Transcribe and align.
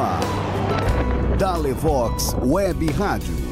ar. 0.00 0.20
Dalevox 1.38 2.34
Web 2.42 2.82
Rádio. 2.98 3.49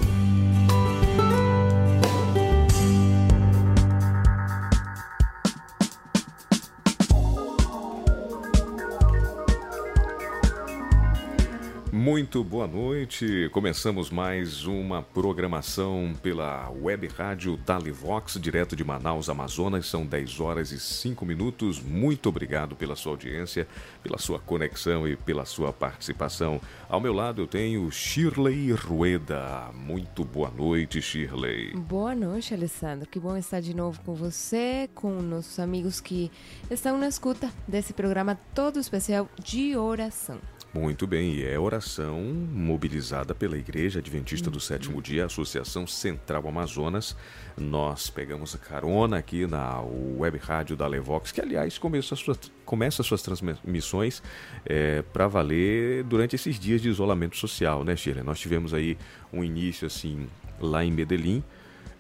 Muito 12.11 12.43
boa 12.43 12.67
noite. 12.67 13.51
Começamos 13.53 14.09
mais 14.09 14.65
uma 14.65 15.03
programação 15.03 16.15
pela 16.23 16.71
Web 16.71 17.07
Rádio 17.09 17.59
Dalivox, 17.59 18.41
direto 18.41 18.75
de 18.75 18.83
Manaus, 18.83 19.29
Amazonas. 19.29 19.85
São 19.85 20.07
10 20.07 20.41
horas 20.41 20.73
e 20.73 20.81
5 20.81 21.27
minutos. 21.27 21.83
Muito 21.83 22.31
obrigado 22.31 22.75
pela 22.75 22.97
sua 22.97 23.13
audiência, 23.13 23.69
pela 24.03 24.17
sua 24.17 24.39
conexão 24.39 25.07
e 25.07 25.17
pela 25.17 25.45
sua 25.45 25.71
participação. 25.71 26.63
Ao 26.89 26.99
meu 26.99 27.13
lado 27.13 27.43
eu 27.43 27.47
tenho 27.47 27.91
Shirley 27.91 28.73
Rueda. 28.73 29.69
Muito 29.75 30.25
boa 30.25 30.51
noite, 30.51 31.03
Shirley. 31.03 31.75
Boa 31.77 32.15
noite, 32.15 32.55
Alessandro. 32.55 33.07
Que 33.07 33.21
bom 33.21 33.37
estar 33.37 33.61
de 33.61 33.77
novo 33.77 34.01
com 34.01 34.15
você, 34.15 34.89
com 34.95 35.21
nossos 35.21 35.59
amigos 35.59 36.01
que 36.01 36.33
estão 36.71 36.97
na 36.97 37.07
escuta 37.07 37.53
desse 37.69 37.93
programa 37.93 38.35
todo 38.55 38.79
especial 38.79 39.29
de 39.45 39.77
oração. 39.77 40.39
Muito 40.73 41.07
bem, 41.07 41.35
e 41.35 41.47
é 41.47 41.59
oração 41.59 41.98
mobilizada 42.07 43.35
pela 43.35 43.57
Igreja 43.57 43.99
Adventista 43.99 44.51
do 44.51 44.61
Sétimo 44.61 45.03
Dia, 45.03 45.27
Associação 45.27 45.87
Central 45.87 46.47
Amazonas. 46.47 47.17
Nós 47.57 48.11
pegamos 48.11 48.55
a 48.55 48.59
carona 48.59 49.19
aqui 49.19 49.47
na 49.47 49.81
web 49.81 50.39
rádio 50.39 50.77
da 50.77 50.87
Levox, 50.87 51.33
que 51.33 51.41
aliás 51.41 51.79
começa, 51.79 52.15
sua, 52.15 52.37
começa 52.65 53.03
suas 53.03 53.23
transmissões 53.23 54.23
é, 54.65 55.03
para 55.03 55.27
valer 55.27 56.05
durante 56.05 56.37
esses 56.37 56.59
dias 56.59 56.81
de 56.81 56.89
isolamento 56.89 57.37
social, 57.37 57.85
né, 57.85 57.97
Sheila? 57.97 58.23
Nós 58.23 58.39
tivemos 58.39 58.73
aí 58.73 58.97
um 59.33 59.43
início 59.43 59.87
assim 59.87 60.29
lá 60.61 60.85
em 60.85 60.91
Medellín, 60.91 61.43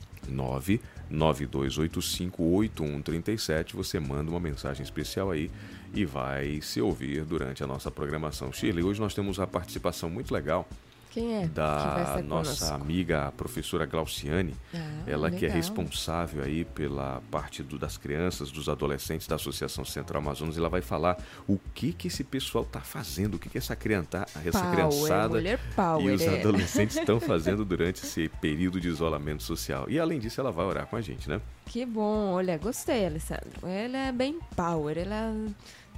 992858137. 1.11 3.75
Você 3.75 3.99
manda 3.99 4.31
uma 4.31 4.39
mensagem 4.39 4.83
especial 4.83 5.29
aí 5.29 5.51
e 5.93 6.03
vai 6.03 6.61
se 6.61 6.81
ouvir 6.81 7.23
durante 7.25 7.63
a 7.63 7.67
nossa 7.67 7.91
programação. 7.91 8.51
Shirley, 8.51 8.83
hoje 8.83 8.99
nós 8.99 9.13
temos 9.13 9.39
a 9.39 9.45
participação 9.45 10.09
muito 10.09 10.33
legal 10.33 10.67
Quem 11.15 11.33
é? 11.43 11.47
da 11.47 12.21
nossa 12.27 12.65
conosco? 12.67 12.73
amiga 12.73 13.27
a 13.27 13.31
professora 13.31 13.85
Glauciane, 13.85 14.53
Ah, 14.73 14.77
ela 15.07 15.29
que 15.31 15.37
é 15.37 15.39
legal. 15.47 15.55
responsável 15.55 16.43
aí 16.43 16.65
pela 16.65 17.21
parte 17.31 17.63
do- 17.63 17.79
das 17.79 17.97
crianças, 17.97 18.51
dos 18.51 18.67
adolescentes 18.67 19.25
da 19.25 19.35
Associação 19.35 19.85
Central 19.85 20.21
Amazonas, 20.21 20.55
e 20.57 20.59
ela 20.59 20.67
vai 20.69 20.81
falar 20.81 21.17
o 21.47 21.57
que 21.73 21.93
que 21.93 22.09
esse 22.09 22.23
pessoal 22.23 22.65
está 22.65 22.81
fazendo, 22.81 23.35
o 23.35 23.39
que 23.39 23.47
que 23.49 23.57
essa, 23.57 23.75
crianta, 23.77 24.25
essa 24.45 24.59
Power, 24.61 24.71
criançada 24.75 25.29
mulher 25.29 25.59
power, 25.73 26.05
e 26.05 26.11
os 26.11 26.21
é. 26.21 26.39
adolescentes 26.39 26.97
estão 26.97 27.17
fazendo 27.21 27.63
durante 27.63 28.03
esse 28.03 28.27
período 28.41 28.79
de 28.81 28.89
isolamento 28.89 29.41
social. 29.41 29.85
E 29.89 29.97
além 29.97 30.19
disso, 30.19 30.41
ela 30.41 30.51
vai 30.51 30.65
orar 30.65 30.85
com 30.85 30.97
a 30.97 31.01
gente, 31.01 31.29
né? 31.29 31.39
Que 31.65 31.85
bom, 31.85 32.33
olha, 32.33 32.57
gostei, 32.57 33.05
Alessandro. 33.05 33.65
Ela 33.65 33.97
é 33.97 34.11
bem 34.11 34.37
power, 34.55 34.97
ela 34.97 35.33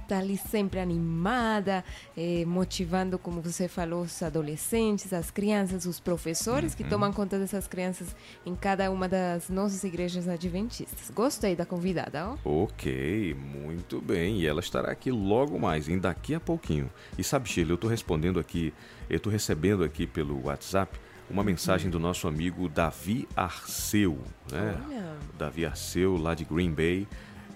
tá 0.08 0.18
ali 0.18 0.38
sempre 0.38 0.80
animada, 0.80 1.84
eh, 2.16 2.44
motivando, 2.46 3.18
como 3.18 3.42
você 3.42 3.68
falou, 3.68 4.02
os 4.02 4.22
adolescentes, 4.22 5.12
as 5.12 5.30
crianças, 5.30 5.84
os 5.84 6.00
professores 6.00 6.74
que 6.74 6.82
tomam 6.82 7.12
conta 7.12 7.38
dessas 7.38 7.68
crianças 7.68 8.16
em 8.46 8.56
cada 8.56 8.90
uma 8.90 9.06
das 9.06 9.50
nossas 9.50 9.84
igrejas 9.84 10.26
adventistas. 10.26 11.10
Gostei 11.14 11.54
da 11.54 11.66
convidada, 11.66 12.30
ó. 12.30 12.62
Ok, 12.62 13.34
muito 13.34 14.00
bem. 14.00 14.40
E 14.40 14.46
ela 14.46 14.60
estará 14.60 14.90
aqui 14.90 15.10
logo 15.10 15.58
mais, 15.58 15.88
em 15.88 15.98
daqui 15.98 16.34
a 16.34 16.40
pouquinho. 16.40 16.90
E 17.18 17.22
sabe, 17.22 17.48
Sheila, 17.48 17.72
eu 17.72 17.74
estou 17.74 17.90
respondendo 17.90 18.40
aqui, 18.40 18.72
eu 19.10 19.18
estou 19.18 19.30
recebendo 19.30 19.84
aqui 19.84 20.06
pelo 20.06 20.46
WhatsApp 20.46 20.98
uma 21.28 21.44
mensagem 21.44 21.90
do 21.90 22.00
nosso 22.00 22.26
amigo 22.26 22.68
Davi 22.68 23.28
Arceu, 23.36 24.18
né? 24.50 24.80
Olha. 24.86 25.16
Davi 25.36 25.66
Arceu, 25.66 26.16
lá 26.16 26.34
de 26.34 26.44
Green 26.44 26.72
Bay. 26.72 27.06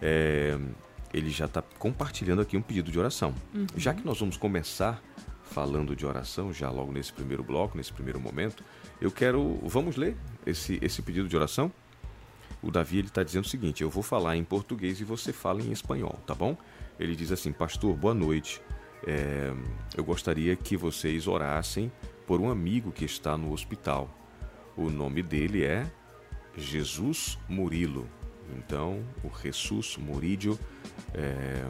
É, 0.02 0.58
ele 1.12 1.30
já 1.30 1.44
está 1.44 1.62
compartilhando 1.78 2.40
aqui 2.40 2.56
um 2.56 2.62
pedido 2.62 2.90
de 2.90 2.98
oração. 2.98 3.34
Já 3.76 3.92
que 3.92 4.04
nós 4.04 4.18
vamos 4.18 4.36
começar 4.36 5.02
falando 5.42 5.94
de 5.94 6.06
oração, 6.06 6.52
já 6.52 6.70
logo 6.70 6.92
nesse 6.92 7.12
primeiro 7.12 7.42
bloco, 7.42 7.76
nesse 7.76 7.92
primeiro 7.92 8.18
momento, 8.18 8.64
eu 9.00 9.10
quero. 9.10 9.58
Vamos 9.62 9.96
ler 9.96 10.16
esse, 10.46 10.78
esse 10.82 11.02
pedido 11.02 11.28
de 11.28 11.36
oração? 11.36 11.70
O 12.62 12.70
Davi 12.70 12.98
ele 12.98 13.08
está 13.08 13.22
dizendo 13.22 13.44
o 13.44 13.48
seguinte: 13.48 13.82
eu 13.82 13.90
vou 13.90 14.02
falar 14.02 14.36
em 14.36 14.44
português 14.44 15.00
e 15.00 15.04
você 15.04 15.32
fala 15.32 15.60
em 15.60 15.72
espanhol, 15.72 16.18
tá 16.26 16.34
bom? 16.34 16.56
Ele 16.98 17.14
diz 17.14 17.30
assim: 17.32 17.52
Pastor, 17.52 17.94
boa 17.96 18.14
noite. 18.14 18.60
É, 19.04 19.52
eu 19.96 20.04
gostaria 20.04 20.54
que 20.54 20.76
vocês 20.76 21.26
orassem 21.26 21.90
por 22.26 22.40
um 22.40 22.48
amigo 22.50 22.92
que 22.92 23.04
está 23.04 23.36
no 23.36 23.52
hospital. 23.52 24.08
O 24.76 24.88
nome 24.88 25.22
dele 25.22 25.64
é 25.64 25.90
Jesus 26.56 27.38
Murilo. 27.48 28.08
Então, 28.56 29.02
o 29.24 29.30
Jesus 29.42 29.96
Murillo, 29.96 30.58
é, 31.14 31.64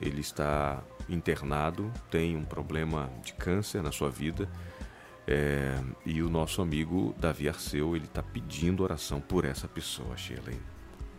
ele 0.00 0.20
está 0.20 0.82
internado, 1.08 1.90
tem 2.10 2.36
um 2.36 2.44
problema 2.44 3.10
de 3.24 3.32
câncer 3.34 3.82
na 3.82 3.92
sua 3.92 4.10
vida. 4.10 4.48
é, 5.26 5.82
e 6.04 6.22
o 6.22 6.30
nosso 6.30 6.62
amigo 6.62 7.14
Davi 7.18 7.48
Arceu, 7.48 7.96
ele 7.96 8.04
está 8.04 8.22
pedindo 8.22 8.82
oração 8.82 9.20
por 9.20 9.44
essa 9.44 9.66
pessoa, 9.66 10.16
Shirley. 10.16 10.58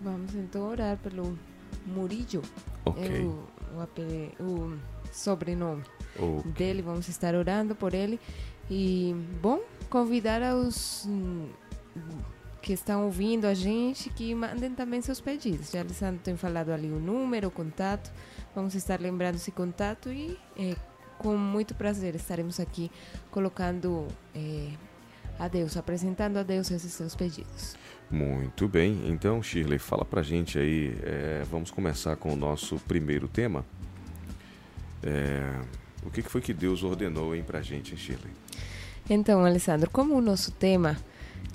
Vamos 0.02 0.34
então 0.34 0.70
orar 0.70 0.98
pelo 0.98 1.38
Murillo. 1.86 2.42
Ok. 2.86 3.04
É 3.06 3.22
o, 3.22 4.44
o, 4.44 4.44
o 4.44 4.80
sobrenome. 5.12 5.84
Ok. 6.18 6.52
dele, 6.54 6.82
vamos 6.82 7.08
estar 7.10 7.36
orando 7.36 7.76
por 7.76 7.94
ele. 7.94 8.20
E, 8.70 9.14
bom, 9.42 9.62
convidar 9.90 10.42
aos 10.42 11.06
hum, 11.06 11.50
que 12.68 12.74
estão 12.74 13.06
ouvindo 13.06 13.46
a 13.46 13.54
gente 13.54 14.10
que 14.10 14.36
mandem 14.36 14.72
também 14.72 15.02
seus 15.02 15.22
pedidos. 15.22 15.72
Já 15.72 15.80
Alessandro 15.80 16.20
tem 16.22 16.36
falado 16.36 16.70
ali 16.70 16.92
o 16.92 17.00
número, 17.00 17.48
o 17.48 17.52
contato. 17.52 18.12
Vamos 18.54 18.76
estar 18.76 19.00
lembrando 19.00 19.36
esse 19.36 19.52
contato 19.52 20.12
e, 20.12 20.38
eh, 20.60 20.76
com 21.18 21.38
muito 21.38 21.74
prazer, 21.74 22.14
estaremos 22.14 22.60
aqui 22.60 22.92
colocando 23.32 24.06
eh, 24.36 24.74
a 25.40 25.48
Deus, 25.48 25.78
apresentando 25.78 26.36
a 26.36 26.44
Deus 26.44 26.70
esses 26.70 26.92
seus 26.92 27.16
pedidos. 27.16 27.78
Muito 28.12 28.68
bem. 28.68 29.02
Então, 29.06 29.42
Shirley, 29.42 29.80
fala 29.80 30.04
pra 30.04 30.22
gente 30.22 30.60
aí. 30.60 30.94
é, 31.04 31.44
vamos 31.50 31.72
começar 31.72 32.18
com 32.18 32.34
o 32.34 32.36
nosso 32.36 32.76
primeiro 32.80 33.30
tema. 33.30 33.64
É, 35.02 35.58
o 36.06 36.12
que 36.12 36.22
que 36.22 36.30
foi 36.30 36.42
que 36.42 36.54
Deus 36.54 36.84
ordenou 36.84 37.34
hein, 37.34 37.46
pra 37.48 37.62
gente, 37.62 37.94
hein, 37.94 37.98
Shirley? 37.98 38.34
Então, 39.10 39.46
Alessandro, 39.46 39.90
como 39.90 40.16
o 40.16 40.22
nosso 40.22 40.52
tema 40.52 40.98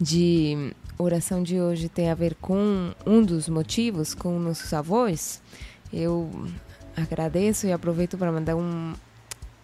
de 0.00 0.75
oração 1.03 1.43
de 1.43 1.61
hoje 1.61 1.89
tem 1.89 2.11
a 2.11 2.15
ver 2.15 2.35
com 2.35 2.93
um 3.07 3.23
dos 3.23 3.49
motivos, 3.49 4.15
com 4.15 4.39
nossos 4.39 4.73
avós, 4.73 5.43
eu 5.93 6.31
agradeço 6.97 7.67
e 7.67 7.73
aproveito 7.73 8.17
para 8.17 8.33
mandar 8.33 8.57
um, 8.57 8.95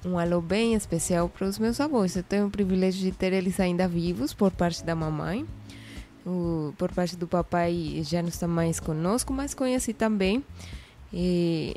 um 0.05 0.19
alô 0.19 0.41
bem 0.41 0.75
especial 0.75 1.29
para 1.29 1.47
os 1.47 1.59
meus 1.59 1.81
avós. 1.81 2.17
Eu 2.17 2.23
tenho 2.23 2.47
o 2.47 2.51
privilégio 2.51 3.01
de 3.01 3.13
ter 3.13 3.33
eles 3.33 3.59
ainda 3.59 3.89
vivos 3.89 4.35
por 4.35 4.51
parte 4.51 4.85
da 4.85 4.95
mamãe. 4.95 5.47
O, 6.27 6.75
por 6.77 6.93
parte 6.93 7.17
do 7.17 7.27
papai 7.27 8.03
já 8.03 8.21
não 8.21 8.29
está 8.29 8.47
mais 8.47 8.79
conosco, 8.79 9.33
mas 9.33 9.55
conheci 9.55 9.95
também. 9.95 10.45
E, 11.13 11.75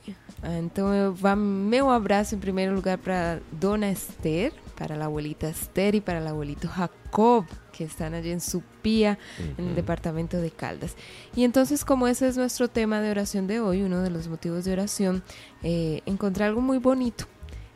então, 0.60 0.94
eu 0.94 1.14
vou 1.14 1.36
meu 1.36 1.90
abraço 1.90 2.36
em 2.36 2.40
primeiro 2.40 2.76
lugar 2.76 2.98
para 2.98 3.40
Dona 3.52 3.90
Esther, 3.90 4.52
para 4.76 4.96
a 4.96 5.06
abuelita 5.06 5.50
Esther 5.50 5.96
e 5.96 6.02
para 6.02 6.22
o 6.22 6.28
abuelito 6.28 6.68
Jacob, 6.68 7.46
que 7.72 7.84
están 7.84 8.14
allí 8.14 8.32
en 8.32 8.42
Supía, 8.42 9.18
uh 9.40 9.42
-huh. 9.42 9.60
en 9.60 9.68
el 9.70 9.76
departamento 9.76 10.38
de 10.38 10.52
Caldas. 10.52 10.96
Y 11.36 11.44
entonces, 11.44 11.86
como 11.86 12.08
ese 12.08 12.28
es 12.28 12.38
nuestro 12.38 12.68
tema 12.68 13.02
de 13.02 13.12
oración 13.12 13.48
de 13.48 13.60
hoy, 13.60 13.82
uno 13.82 14.02
de 14.02 14.10
los 14.10 14.28
motivos 14.28 14.66
de 14.66 14.74
oración, 14.74 15.24
eh, 15.64 16.02
encontré 16.06 16.46
algo 16.46 16.62
muy 16.62 16.78
bonito 16.78 17.26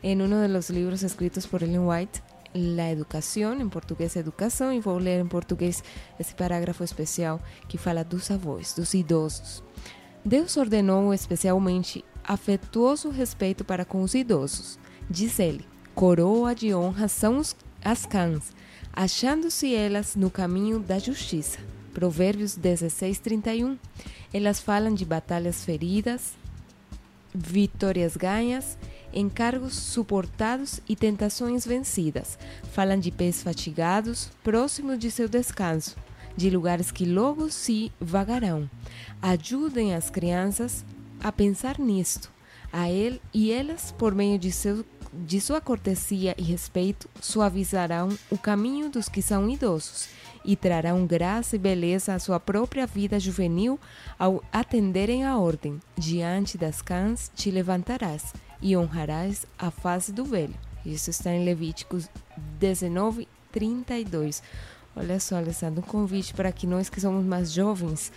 en 0.02 0.22
uno 0.22 0.38
de 0.38 0.48
los 0.48 0.70
libros 0.70 1.02
escritos 1.02 1.46
por 1.46 1.62
Ellen 1.62 1.86
White, 1.86 2.22
La 2.54 2.90
Educação, 2.90 3.60
em 3.60 3.68
português 3.68 4.16
Educação, 4.16 4.72
e 4.72 4.80
vou 4.80 4.98
ler 4.98 5.20
em 5.20 5.26
português 5.26 5.82
esse 6.18 6.34
parágrafo 6.34 6.84
especial 6.84 7.40
que 7.68 7.76
fala 7.76 8.04
dos 8.04 8.30
avós, 8.30 8.74
dos 8.74 8.94
idosos. 8.94 9.62
Deus 10.24 10.56
ordenou 10.56 11.12
especialmente 11.12 12.04
afetuoso 12.24 13.10
respeito 13.10 13.64
para 13.64 13.84
com 13.84 14.02
os 14.02 14.14
idosos. 14.14 14.78
Diz 15.08 15.38
ele: 15.38 15.64
coroa 15.94 16.54
de 16.54 16.74
honra 16.74 17.08
são 17.08 17.38
os, 17.38 17.54
as 17.84 18.04
cães, 18.04 18.52
achando-se 18.96 19.74
elas 19.74 20.16
no 20.16 20.30
caminho 20.30 20.80
da 20.80 20.98
justiça. 20.98 21.58
Provérbios 21.92 22.56
16, 22.56 23.18
31. 23.18 23.78
Elas 24.32 24.58
falam 24.58 24.94
de 24.94 25.04
batalhas 25.04 25.62
feridas, 25.62 26.32
vitórias 27.34 28.16
ganhas, 28.16 28.78
encargos 29.12 29.74
suportados 29.74 30.80
e 30.88 30.96
tentações 30.96 31.66
vencidas. 31.66 32.38
Falam 32.72 32.98
de 32.98 33.10
pés 33.10 33.42
fatigados, 33.42 34.30
próximos 34.42 34.98
de 34.98 35.10
seu 35.10 35.28
descanso, 35.28 35.94
de 36.34 36.48
lugares 36.48 36.90
que 36.90 37.04
logo 37.04 37.50
se 37.50 37.92
vagarão. 38.00 38.68
Ajudem 39.20 39.94
as 39.94 40.08
crianças 40.08 40.84
a 41.22 41.30
pensar 41.30 41.78
nisto, 41.78 42.32
a 42.72 42.90
ele 42.90 43.20
e 43.32 43.52
elas, 43.52 43.92
por 43.92 44.14
meio 44.14 44.38
de, 44.38 44.50
seu, 44.52 44.84
de 45.24 45.40
sua 45.40 45.60
cortesia 45.60 46.34
e 46.36 46.42
respeito, 46.42 47.08
suavizarão 47.20 48.08
o 48.30 48.36
caminho 48.36 48.90
dos 48.90 49.08
que 49.08 49.22
são 49.22 49.48
idosos 49.48 50.08
e 50.44 50.54
trarão 50.54 51.04
graça 51.04 51.56
e 51.56 51.58
beleza 51.58 52.14
à 52.14 52.18
sua 52.18 52.38
própria 52.38 52.86
vida 52.86 53.18
juvenil 53.18 53.78
ao 54.18 54.42
atenderem 54.52 55.24
a 55.24 55.36
ordem. 55.36 55.80
Diante 55.96 56.56
das 56.56 56.80
cães 56.80 57.30
te 57.34 57.50
levantarás 57.50 58.32
e 58.62 58.76
honrarás 58.76 59.44
a 59.58 59.70
face 59.70 60.12
do 60.12 60.24
velho. 60.24 60.54
Isso 60.84 61.10
está 61.10 61.32
em 61.32 61.44
Levíticos 61.44 62.08
19, 62.60 63.26
32. 63.50 64.42
Olha 64.94 65.20
só, 65.20 65.36
Alessandro, 65.36 65.82
um 65.82 65.86
convite 65.86 66.32
para 66.32 66.50
que 66.50 66.66
nós 66.66 66.88
que 66.88 67.00
somos 67.00 67.22
mais 67.22 67.52
jovens, 67.52 68.10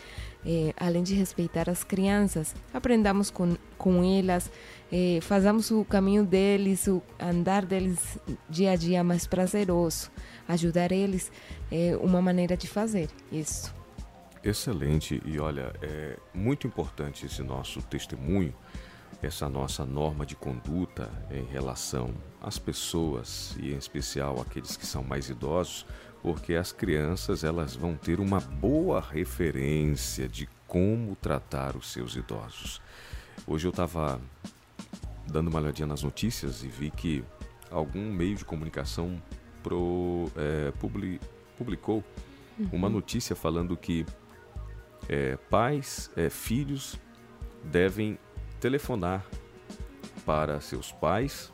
eh, 0.45 0.73
além 0.77 1.03
de 1.03 1.13
respeitar 1.13 1.69
as 1.69 1.83
crianças, 1.83 2.55
aprendamos 2.73 3.29
com, 3.29 3.57
com 3.77 4.01
elas, 4.01 4.49
eh, 4.91 5.19
o 5.71 5.85
caminho 5.85 6.25
deles, 6.25 6.87
o 6.87 7.01
andar 7.19 7.65
deles 7.65 8.17
dia 8.49 8.71
a 8.71 8.75
dia 8.75 9.03
mais 9.03 9.27
prazeroso, 9.27 10.09
ajudar 10.47 10.91
eles 10.91 11.31
é 11.71 11.95
uma 11.97 12.21
maneira 12.21 12.57
de 12.57 12.67
fazer 12.67 13.09
isso. 13.31 13.73
Excelente 14.43 15.21
e 15.25 15.39
olha, 15.39 15.73
é 15.81 16.17
muito 16.33 16.65
importante 16.65 17.25
esse 17.25 17.43
nosso 17.43 17.81
testemunho, 17.81 18.53
essa 19.21 19.49
nossa 19.49 19.85
norma 19.85 20.25
de 20.25 20.35
conduta 20.35 21.11
em 21.29 21.43
relação 21.43 22.13
às 22.41 22.57
pessoas 22.57 23.55
e 23.59 23.73
em 23.73 23.77
especial 23.77 24.39
aqueles 24.39 24.77
que 24.77 24.85
são 24.85 25.03
mais 25.03 25.29
idosos, 25.29 25.85
porque 26.21 26.55
as 26.55 26.71
crianças 26.71 27.43
elas 27.43 27.75
vão 27.75 27.95
ter 27.95 28.19
uma 28.19 28.39
boa 28.39 29.01
referência 29.01 30.27
de 30.27 30.47
como 30.67 31.15
tratar 31.17 31.75
os 31.75 31.91
seus 31.91 32.15
idosos. 32.15 32.81
Hoje 33.45 33.67
eu 33.67 33.71
estava 33.71 34.21
dando 35.29 35.49
uma 35.49 35.59
olhadinha 35.59 35.87
nas 35.87 36.03
notícias 36.03 36.63
e 36.63 36.67
vi 36.67 36.91
que 36.91 37.23
algum 37.69 38.11
meio 38.11 38.35
de 38.35 38.45
comunicação 38.45 39.21
pro, 39.61 40.31
é, 40.35 40.71
publi, 40.79 41.19
publicou 41.57 42.03
uhum. 42.57 42.69
uma 42.71 42.89
notícia 42.89 43.35
falando 43.35 43.75
que 43.77 44.05
é, 45.07 45.37
pais, 45.49 46.11
é, 46.15 46.29
filhos 46.29 46.99
devem 47.63 48.17
telefonar 48.59 49.25
para 50.25 50.59
seus 50.61 50.91
pais 50.91 51.51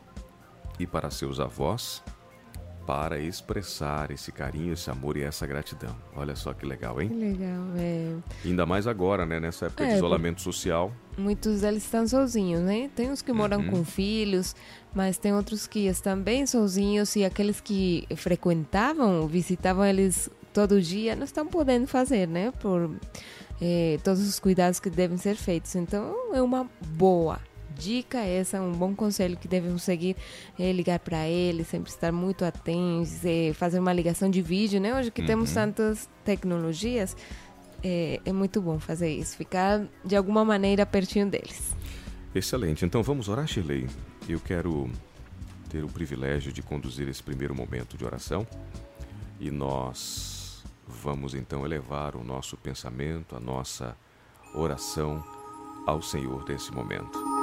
e 0.78 0.86
para 0.86 1.10
seus 1.10 1.40
avós 1.40 2.02
para 2.86 3.18
expressar 3.18 4.12
esse 4.12 4.30
carinho, 4.30 4.72
esse 4.72 4.88
amor 4.88 5.16
e 5.16 5.22
essa 5.22 5.44
gratidão. 5.44 5.94
Olha 6.14 6.36
só 6.36 6.54
que 6.54 6.64
legal, 6.64 7.02
hein? 7.02 7.08
Que 7.08 7.14
legal, 7.16 7.64
é. 7.76 8.14
Ainda 8.44 8.64
mais 8.64 8.86
agora, 8.86 9.26
né? 9.26 9.40
Nessa 9.40 9.66
época 9.66 9.84
é, 9.84 9.88
de 9.88 9.96
isolamento 9.96 10.40
social. 10.40 10.92
Muitos 11.18 11.62
deles 11.62 11.82
estão 11.82 12.06
sozinhos, 12.06 12.62
né? 12.62 12.88
Tem 12.94 13.10
uns 13.10 13.22
que 13.22 13.32
moram 13.32 13.58
uhum. 13.58 13.70
com 13.70 13.84
filhos, 13.84 14.54
mas 14.94 15.18
tem 15.18 15.34
outros 15.34 15.66
que 15.66 15.86
estão 15.86 16.16
bem 16.18 16.46
sozinhos 16.46 17.16
e 17.16 17.24
aqueles 17.24 17.60
que 17.60 18.06
frequentavam, 18.14 19.26
visitavam 19.26 19.84
eles 19.84 20.30
todo 20.52 20.80
dia, 20.80 21.16
não 21.16 21.24
estão 21.24 21.46
podendo 21.46 21.88
fazer, 21.88 22.28
né? 22.28 22.52
Por 22.60 22.94
é, 23.60 23.98
todos 24.04 24.26
os 24.26 24.38
cuidados 24.38 24.78
que 24.78 24.88
devem 24.88 25.18
ser 25.18 25.34
feitos. 25.34 25.74
Então, 25.74 26.32
é 26.32 26.40
uma 26.40 26.68
boa 26.90 27.40
dica 27.76 28.18
essa, 28.18 28.60
um 28.60 28.72
bom 28.72 28.94
conselho 28.94 29.36
que 29.36 29.46
devemos 29.46 29.82
seguir 29.82 30.16
é 30.58 30.72
ligar 30.72 30.98
para 30.98 31.26
ele, 31.28 31.64
sempre 31.64 31.90
estar 31.90 32.12
muito 32.12 32.44
atentos, 32.44 33.24
é, 33.24 33.52
fazer 33.52 33.78
uma 33.78 33.92
ligação 33.92 34.30
de 34.30 34.40
vídeo, 34.40 34.80
né? 34.80 34.98
Hoje 34.98 35.10
que 35.10 35.20
uhum. 35.20 35.26
temos 35.26 35.52
tantas 35.52 36.08
tecnologias, 36.24 37.16
é, 37.82 38.20
é 38.24 38.32
muito 38.32 38.60
bom 38.60 38.78
fazer 38.78 39.10
isso, 39.10 39.36
ficar 39.36 39.86
de 40.04 40.16
alguma 40.16 40.44
maneira 40.44 40.86
pertinho 40.86 41.28
deles. 41.28 41.74
Excelente. 42.34 42.84
Então 42.84 43.02
vamos 43.02 43.28
orar, 43.28 43.46
Shirley. 43.46 43.86
Eu 44.28 44.40
quero 44.40 44.90
ter 45.68 45.84
o 45.84 45.88
privilégio 45.88 46.52
de 46.52 46.62
conduzir 46.62 47.08
esse 47.08 47.22
primeiro 47.22 47.54
momento 47.54 47.96
de 47.96 48.04
oração 48.04 48.46
e 49.38 49.50
nós 49.50 50.64
vamos 50.86 51.34
então 51.34 51.64
elevar 51.64 52.16
o 52.16 52.24
nosso 52.24 52.56
pensamento, 52.56 53.36
a 53.36 53.40
nossa 53.40 53.96
oração 54.54 55.24
ao 55.86 56.02
Senhor 56.02 56.44
desse 56.44 56.72
momento. 56.72 57.35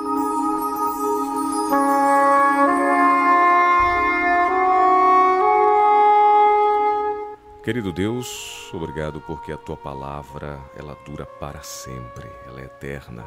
Querido 7.64 7.94
Deus, 7.94 8.70
obrigado 8.74 9.22
porque 9.22 9.54
a 9.54 9.58
tua 9.58 9.78
palavra, 9.78 10.60
ela 10.76 10.98
dura 11.06 11.26
para 11.26 11.64
sempre, 11.64 12.30
ela 12.46 12.60
é 12.60 12.66
eterna. 12.66 13.26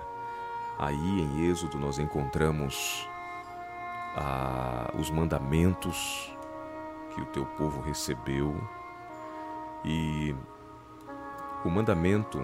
Aí 0.78 1.22
em 1.22 1.48
Êxodo 1.48 1.78
nós 1.78 1.98
encontramos 1.98 3.08
ah, 4.14 4.92
os 4.92 5.10
mandamentos 5.10 6.36
que 7.14 7.22
o 7.22 7.26
teu 7.26 7.46
povo 7.46 7.80
recebeu 7.80 8.54
e 9.82 10.34
o 11.64 11.70
mandamento 11.70 12.38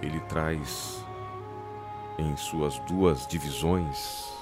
ele 0.00 0.20
traz 0.20 1.04
em 2.16 2.36
suas 2.36 2.78
duas 2.80 3.26
divisões 3.26 4.35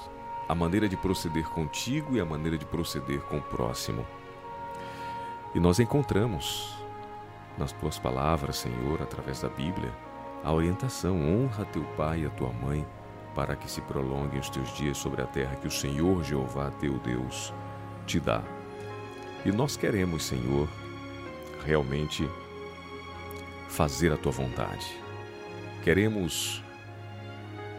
a 0.47 0.53
maneira 0.55 0.87
de 0.87 0.95
proceder 0.95 1.47
contigo 1.49 2.15
e 2.15 2.19
a 2.19 2.25
maneira 2.25 2.57
de 2.57 2.65
proceder 2.65 3.21
com 3.21 3.37
o 3.37 3.41
próximo. 3.41 4.05
E 5.53 5.59
nós 5.59 5.79
encontramos 5.79 6.75
nas 7.57 7.71
tuas 7.71 7.97
palavras, 7.97 8.57
Senhor, 8.57 9.01
através 9.01 9.41
da 9.41 9.49
Bíblia, 9.49 9.91
a 10.43 10.51
orientação: 10.51 11.17
honra 11.21 11.65
teu 11.65 11.83
pai 11.97 12.21
e 12.21 12.25
a 12.25 12.29
tua 12.29 12.51
mãe, 12.51 12.85
para 13.33 13.55
que 13.55 13.69
se 13.69 13.81
prolonguem 13.81 14.39
os 14.39 14.49
teus 14.49 14.73
dias 14.75 14.97
sobre 14.97 15.21
a 15.21 15.25
terra 15.25 15.55
que 15.55 15.67
o 15.67 15.71
Senhor 15.71 16.23
Jeová 16.23 16.71
teu 16.79 16.99
Deus 16.99 17.53
te 18.05 18.19
dá. 18.19 18.41
E 19.43 19.51
nós 19.51 19.77
queremos, 19.77 20.25
Senhor, 20.25 20.67
realmente 21.65 22.29
fazer 23.67 24.11
a 24.11 24.17
tua 24.17 24.31
vontade. 24.31 24.99
Queremos 25.83 26.63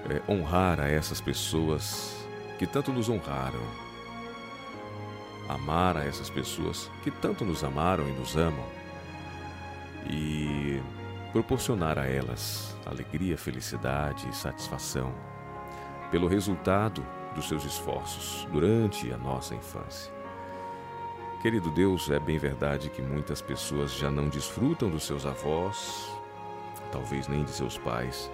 é, 0.08 0.30
honrar 0.30 0.80
a 0.80 0.88
essas 0.88 1.20
pessoas 1.20 2.25
que 2.58 2.66
tanto 2.66 2.92
nos 2.92 3.08
honraram, 3.08 3.60
amar 5.48 5.96
a 5.96 6.04
essas 6.04 6.30
pessoas 6.30 6.90
que 7.02 7.10
tanto 7.10 7.44
nos 7.44 7.62
amaram 7.62 8.08
e 8.08 8.12
nos 8.12 8.36
amam 8.36 8.64
e 10.08 10.80
proporcionar 11.32 11.98
a 11.98 12.06
elas 12.06 12.76
alegria, 12.86 13.36
felicidade 13.36 14.28
e 14.28 14.34
satisfação 14.34 15.12
pelo 16.10 16.28
resultado 16.28 17.04
dos 17.34 17.48
seus 17.48 17.64
esforços 17.64 18.46
durante 18.50 19.12
a 19.12 19.18
nossa 19.18 19.54
infância. 19.54 20.12
Querido 21.42 21.70
Deus, 21.70 22.10
é 22.10 22.18
bem 22.18 22.38
verdade 22.38 22.88
que 22.88 23.02
muitas 23.02 23.42
pessoas 23.42 23.92
já 23.92 24.10
não 24.10 24.28
desfrutam 24.28 24.88
dos 24.88 25.04
seus 25.04 25.26
avós, 25.26 26.10
talvez 26.90 27.28
nem 27.28 27.44
de 27.44 27.50
seus 27.50 27.76
pais, 27.76 28.30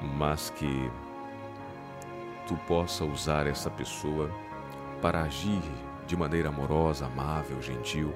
mas 0.00 0.50
que 0.50 0.90
tu 2.46 2.56
possa 2.66 3.04
usar 3.04 3.46
essa 3.46 3.70
pessoa 3.70 4.30
para 5.00 5.22
agir 5.22 5.62
de 6.06 6.16
maneira 6.16 6.48
amorosa, 6.48 7.06
amável, 7.06 7.60
gentil 7.62 8.14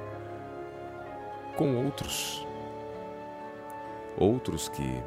com 1.57 1.85
outros. 1.85 2.47
Outros 4.17 4.69
que 4.69 5.03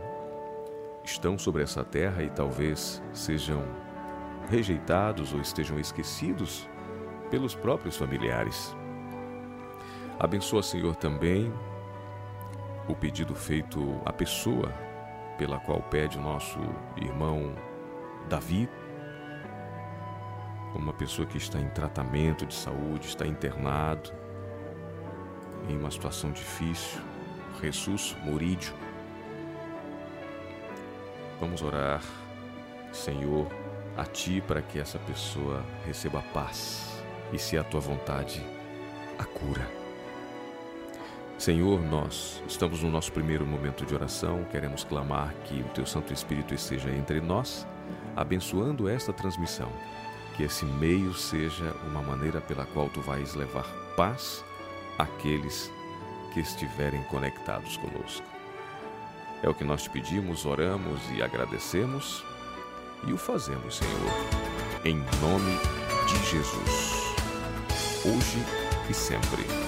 estão 1.04 1.38
sobre 1.38 1.64
essa 1.64 1.84
terra 1.84 2.24
e 2.24 2.30
talvez 2.30 3.02
sejam 3.14 3.64
rejeitados 4.50 5.34
ou 5.34 5.40
estejam 5.40 5.80
esquecidos 5.80 6.68
pelos 7.30 7.56
próprios 7.56 7.96
familiares. 7.96 8.76
Abençoa, 10.20 10.62
Senhor, 10.62 10.96
também 10.96 11.52
o 12.88 12.96
pedido 12.96 13.34
feito 13.34 14.00
à 14.06 14.12
pessoa 14.12 14.72
pela 15.38 15.58
qual 15.60 15.82
pede 15.82 16.18
o 16.18 16.22
nosso 16.22 16.60
irmão 16.98 17.56
Davi, 18.28 18.70
uma 20.76 20.94
pessoa 20.94 21.28
que 21.28 21.38
está 21.38 21.60
em 21.60 21.68
tratamento 21.70 22.46
de 22.46 22.54
saúde, 22.54 23.08
está 23.08 23.26
internado, 23.26 24.12
em 25.68 25.78
uma 25.78 25.92
situação 25.92 26.32
difícil, 26.32 27.00
Jesus 27.62 28.16
Murídio. 28.24 28.74
Vamos 31.40 31.62
orar, 31.62 32.02
Senhor, 32.92 33.48
a 33.98 34.06
Ti 34.06 34.44
para 34.46 34.62
que 34.62 34.80
essa 34.80 35.00
pessoa 35.00 35.64
receba 35.86 36.22
paz 36.34 37.02
e, 37.32 37.40
se 37.40 37.58
a 37.58 37.64
Tua 37.64 37.80
vontade, 37.80 38.44
a 39.18 39.26
cura. 39.26 39.68
Senhor, 41.38 41.82
nós 41.82 42.44
estamos 42.48 42.84
no 42.84 42.92
nosso 42.92 43.12
primeiro 43.12 43.48
momento 43.48 43.84
de 43.84 43.96
oração, 43.96 44.44
queremos 44.52 44.84
clamar 44.84 45.34
que 45.46 45.62
o 45.62 45.70
Teu 45.70 45.88
Santo 45.88 46.14
Espírito 46.14 46.54
esteja 46.54 46.92
entre 46.92 47.20
nós, 47.20 47.66
abençoando 48.16 48.88
esta 48.88 49.12
transmissão, 49.12 49.72
que 50.42 50.46
esse 50.46 50.66
meio 50.66 51.14
seja 51.14 51.72
uma 51.86 52.02
maneira 52.02 52.42
pela 52.42 52.66
qual 52.66 52.90
Tu 52.90 53.00
vais 53.00 53.36
levar 53.36 53.68
paz 53.96 54.44
àqueles 54.98 55.72
que 56.34 56.40
estiverem 56.40 57.04
conectados 57.04 57.78
conosco. 57.78 58.26
É 59.44 59.50
o 59.50 59.54
que 59.54 59.64
nós 59.64 59.84
te 59.84 59.92
pedimos, 59.92 60.44
oramos 60.44 61.00
e 61.16 61.22
agradecemos 61.22 62.24
e 63.06 63.14
o 63.14 63.18
fazemos, 63.18 63.78
Senhor, 63.78 64.12
em 64.84 64.96
nome 65.22 65.60
de 66.08 66.32
Jesus, 66.32 67.16
hoje 68.04 68.44
e 68.90 68.94
sempre. 68.96 69.61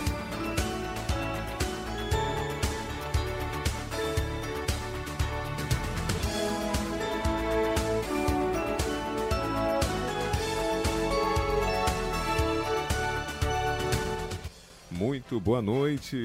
Muito 15.04 15.38
boa 15.38 15.62
noite, 15.62 16.16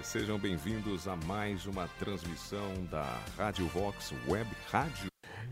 sejam 0.00 0.38
bem-vindos 0.38 1.08
a 1.08 1.16
mais 1.16 1.66
uma 1.66 1.88
transmissão 1.98 2.72
da 2.88 3.20
Rádio 3.36 3.66
Vox 3.66 4.14
Web 4.28 4.48
Rádio. 4.70 5.08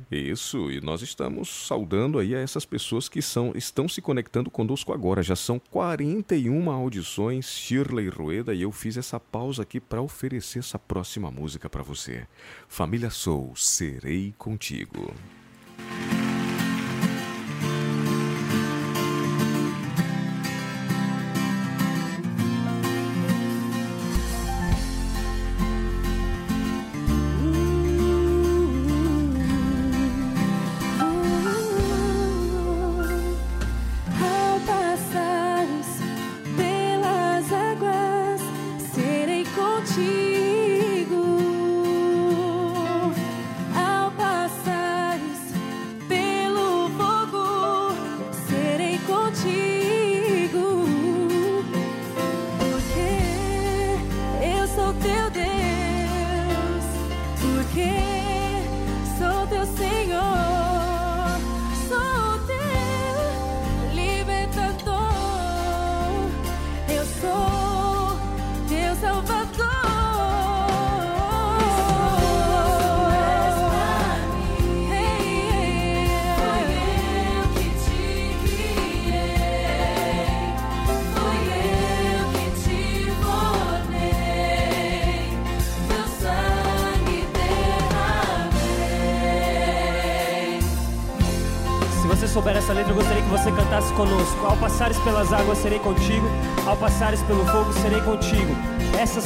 Isso, 0.09 0.71
e 0.71 0.81
nós 0.81 1.03
estamos 1.03 1.67
saudando 1.67 2.17
aí 2.17 2.33
a 2.33 2.39
essas 2.39 2.65
pessoas 2.65 3.09
que 3.09 3.21
são, 3.21 3.51
estão 3.57 3.89
se 3.89 4.01
conectando 4.01 4.53
conosco 4.53 4.93
agora. 4.93 5.21
Já 5.21 5.35
são 5.35 5.59
41 5.59 6.71
audições, 6.71 7.47
Shirley 7.47 8.09
Rueda, 8.09 8.55
e 8.55 8.63
eu 8.63 8.71
fiz 8.71 8.97
essa 8.97 9.19
pausa 9.19 9.63
aqui 9.63 9.81
para 9.81 10.01
oferecer 10.01 10.61
essa 10.61 10.79
próxima 10.79 11.29
música 11.29 11.69
para 11.69 11.83
você. 11.83 12.25
Família 12.69 13.11
Sou, 13.11 13.53
serei 13.57 14.33
contigo. 14.39 15.13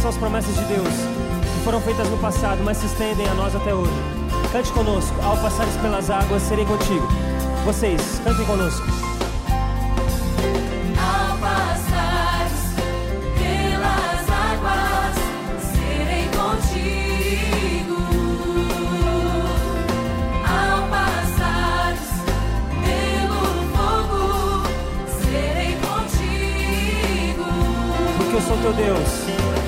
São 0.04 0.10
as 0.10 0.18
promessas 0.18 0.54
de 0.54 0.64
Deus, 0.66 0.86
que 0.86 1.64
foram 1.64 1.80
feitas 1.80 2.06
no 2.10 2.18
passado, 2.18 2.60
mas 2.62 2.76
se 2.76 2.84
estendem 2.84 3.26
a 3.26 3.32
nós 3.32 3.56
até 3.56 3.72
hoje. 3.72 3.90
Cante 4.52 4.70
conosco. 4.72 5.14
Ao 5.22 5.34
passares 5.38 5.74
pelas 5.76 6.10
águas, 6.10 6.42
serei 6.42 6.66
contigo. 6.66 7.08
Vocês, 7.64 8.20
cantem 8.22 8.44
conosco. 8.44 8.84
teu 28.62 28.72
Deus. 28.72 29.63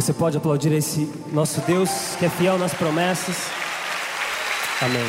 Você 0.00 0.14
pode 0.14 0.34
aplaudir 0.34 0.72
esse 0.72 1.12
nosso 1.30 1.60
Deus 1.60 2.16
que 2.18 2.24
é 2.24 2.30
fiel 2.30 2.56
nas 2.58 2.72
promessas. 2.72 3.36
Amém. 4.80 5.04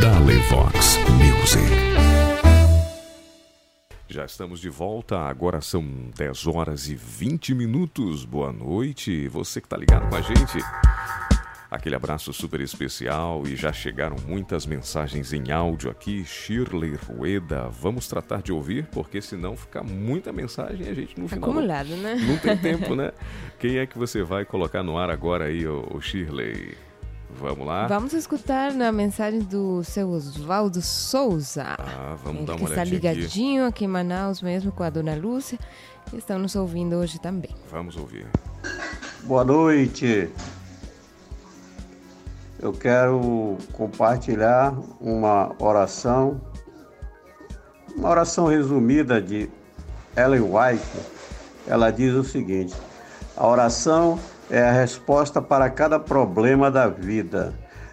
Dale 0.00 0.36
Vox 0.48 0.98
Music. 1.18 1.66
Já 4.08 4.24
estamos 4.24 4.60
de 4.60 4.68
volta, 4.68 5.18
agora 5.18 5.60
são 5.60 5.84
10 6.16 6.46
horas 6.46 6.86
e 6.86 6.94
20 6.94 7.56
minutos. 7.56 8.24
Boa 8.24 8.52
noite, 8.52 9.26
você 9.26 9.60
que 9.60 9.66
está 9.66 9.76
ligado 9.76 10.08
com 10.08 10.14
a 10.14 10.20
gente. 10.20 10.58
Aquele 11.74 11.96
abraço 11.96 12.32
super 12.32 12.60
especial 12.60 13.42
e 13.46 13.56
já 13.56 13.72
chegaram 13.72 14.14
muitas 14.28 14.64
mensagens 14.64 15.32
em 15.32 15.50
áudio 15.50 15.90
aqui. 15.90 16.24
Shirley 16.24 16.94
Rueda, 16.94 17.68
vamos 17.68 18.06
tratar 18.06 18.40
de 18.42 18.52
ouvir, 18.52 18.86
porque 18.92 19.20
senão 19.20 19.56
fica 19.56 19.82
muita 19.82 20.32
mensagem 20.32 20.86
e 20.86 20.88
a 20.88 20.94
gente 20.94 21.18
no 21.20 21.26
final. 21.26 21.50
Acumulado, 21.50 21.88
né? 21.96 22.14
Não 22.14 22.38
tem 22.38 22.56
tempo, 22.62 22.94
né? 22.94 23.10
Quem 23.58 23.78
é 23.78 23.86
que 23.86 23.98
você 23.98 24.22
vai 24.22 24.44
colocar 24.44 24.84
no 24.84 24.96
ar 24.96 25.10
agora 25.10 25.46
aí, 25.46 25.66
o 25.66 26.00
Shirley? 26.00 26.76
Vamos 27.40 27.66
lá? 27.66 27.88
Vamos 27.88 28.12
escutar 28.12 28.72
na 28.72 28.92
mensagem 28.92 29.40
do 29.40 29.82
seu 29.82 30.10
Oswaldo 30.10 30.80
Souza. 30.80 31.74
Ah, 31.76 32.16
vamos 32.22 32.38
Ele 32.42 32.46
dar 32.46 32.54
que 32.54 32.60
uma 32.62 32.68
está 32.68 32.82
olhadinha 32.82 33.12
ligadinho 33.12 33.66
aqui. 33.66 33.84
em 33.84 33.88
Manaus 33.88 34.40
mesmo 34.40 34.70
com 34.70 34.84
a 34.84 34.90
dona 34.90 35.16
Lúcia. 35.16 35.58
Que 36.08 36.18
estão 36.18 36.38
nos 36.38 36.54
ouvindo 36.54 36.94
hoje 36.94 37.18
também. 37.18 37.50
Vamos 37.68 37.96
ouvir. 37.96 38.26
Boa 39.24 39.42
noite. 39.44 40.28
Eu 42.64 42.72
quero 42.72 43.58
compartilhar 43.74 44.74
uma 44.98 45.54
oração, 45.58 46.40
uma 47.94 48.08
oração 48.08 48.46
resumida 48.46 49.20
de 49.20 49.50
Ellen 50.16 50.40
White. 50.40 50.82
Ela 51.66 51.90
diz 51.90 52.14
o 52.14 52.24
seguinte: 52.24 52.74
a 53.36 53.46
oração 53.46 54.18
é 54.50 54.62
a 54.62 54.72
resposta 54.72 55.42
para 55.42 55.68
cada 55.68 55.98
problema 55.98 56.70
da 56.70 56.88
vida. 56.88 57.52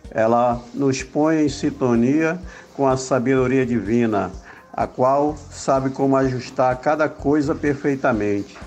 Ela 0.10 0.62
nos 0.74 1.04
põe 1.04 1.44
em 1.44 1.50
sintonia 1.50 2.40
com 2.74 2.88
a 2.88 2.96
sabedoria 2.96 3.66
divina, 3.66 4.32
a 4.72 4.88
qual 4.88 5.36
sabe 5.50 5.90
como 5.90 6.16
ajustar 6.16 6.78
cada 6.78 7.10
coisa 7.10 7.54
perfeitamente. 7.54 8.58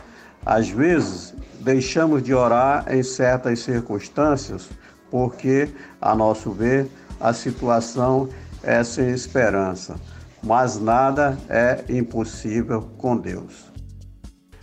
Às 0.44 0.68
vezes, 0.68 1.32
deixamos 1.60 2.22
de 2.22 2.34
orar 2.34 2.84
em 2.94 3.02
certas 3.02 3.60
circunstâncias 3.60 4.68
porque, 5.14 5.68
a 6.04 6.14
nosso 6.14 6.52
ver, 6.52 6.86
a 7.18 7.32
situação 7.32 8.28
é 8.62 8.84
sem 8.84 9.10
esperança. 9.10 9.96
Mas 10.42 10.78
nada 10.78 11.38
é 11.48 11.82
impossível 11.88 12.82
com 12.98 13.16
Deus. 13.16 13.72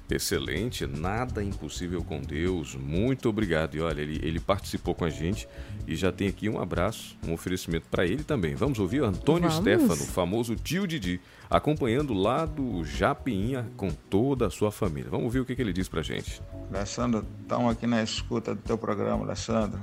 Excelente, 0.08 0.86
nada 0.86 1.44
impossível 1.44 2.04
com 2.04 2.22
Deus. 2.22 2.76
Muito 2.76 3.28
obrigado. 3.28 3.76
E 3.76 3.82
olha, 3.82 4.02
ele, 4.02 4.20
ele 4.22 4.40
participou 4.40 4.94
com 4.94 5.04
a 5.04 5.10
gente 5.10 5.48
e 5.88 5.96
já 5.96 6.12
tem 6.12 6.28
aqui 6.28 6.48
um 6.48 6.62
abraço, 6.62 7.18
um 7.26 7.34
oferecimento 7.34 7.88
para 7.90 8.06
ele 8.06 8.24
também. 8.24 8.54
Vamos 8.54 8.78
ouvir 8.78 9.02
o 9.02 9.06
Antônio 9.06 9.50
Vamos. 9.50 9.64
Stefano, 9.64 10.12
famoso 10.12 10.56
tio 10.56 10.86
Didi, 10.86 11.20
acompanhando 11.50 12.14
lá 12.14 12.46
do 12.46 12.84
Japinha 12.84 13.68
com 13.76 13.90
toda 13.90 14.46
a 14.46 14.50
sua 14.52 14.72
família. 14.72 15.10
Vamos 15.10 15.26
ouvir 15.26 15.40
o 15.40 15.46
que, 15.46 15.56
que 15.56 15.62
ele 15.62 15.74
diz 15.74 15.90
pra 15.90 16.04
gente. 16.04 16.40
Alessandro, 16.72 17.26
estamos 17.42 17.72
aqui 17.72 17.88
na 17.88 18.04
escuta 18.04 18.54
do 18.54 18.62
teu 18.62 18.78
programa, 18.78 19.24
Alessandro. 19.24 19.82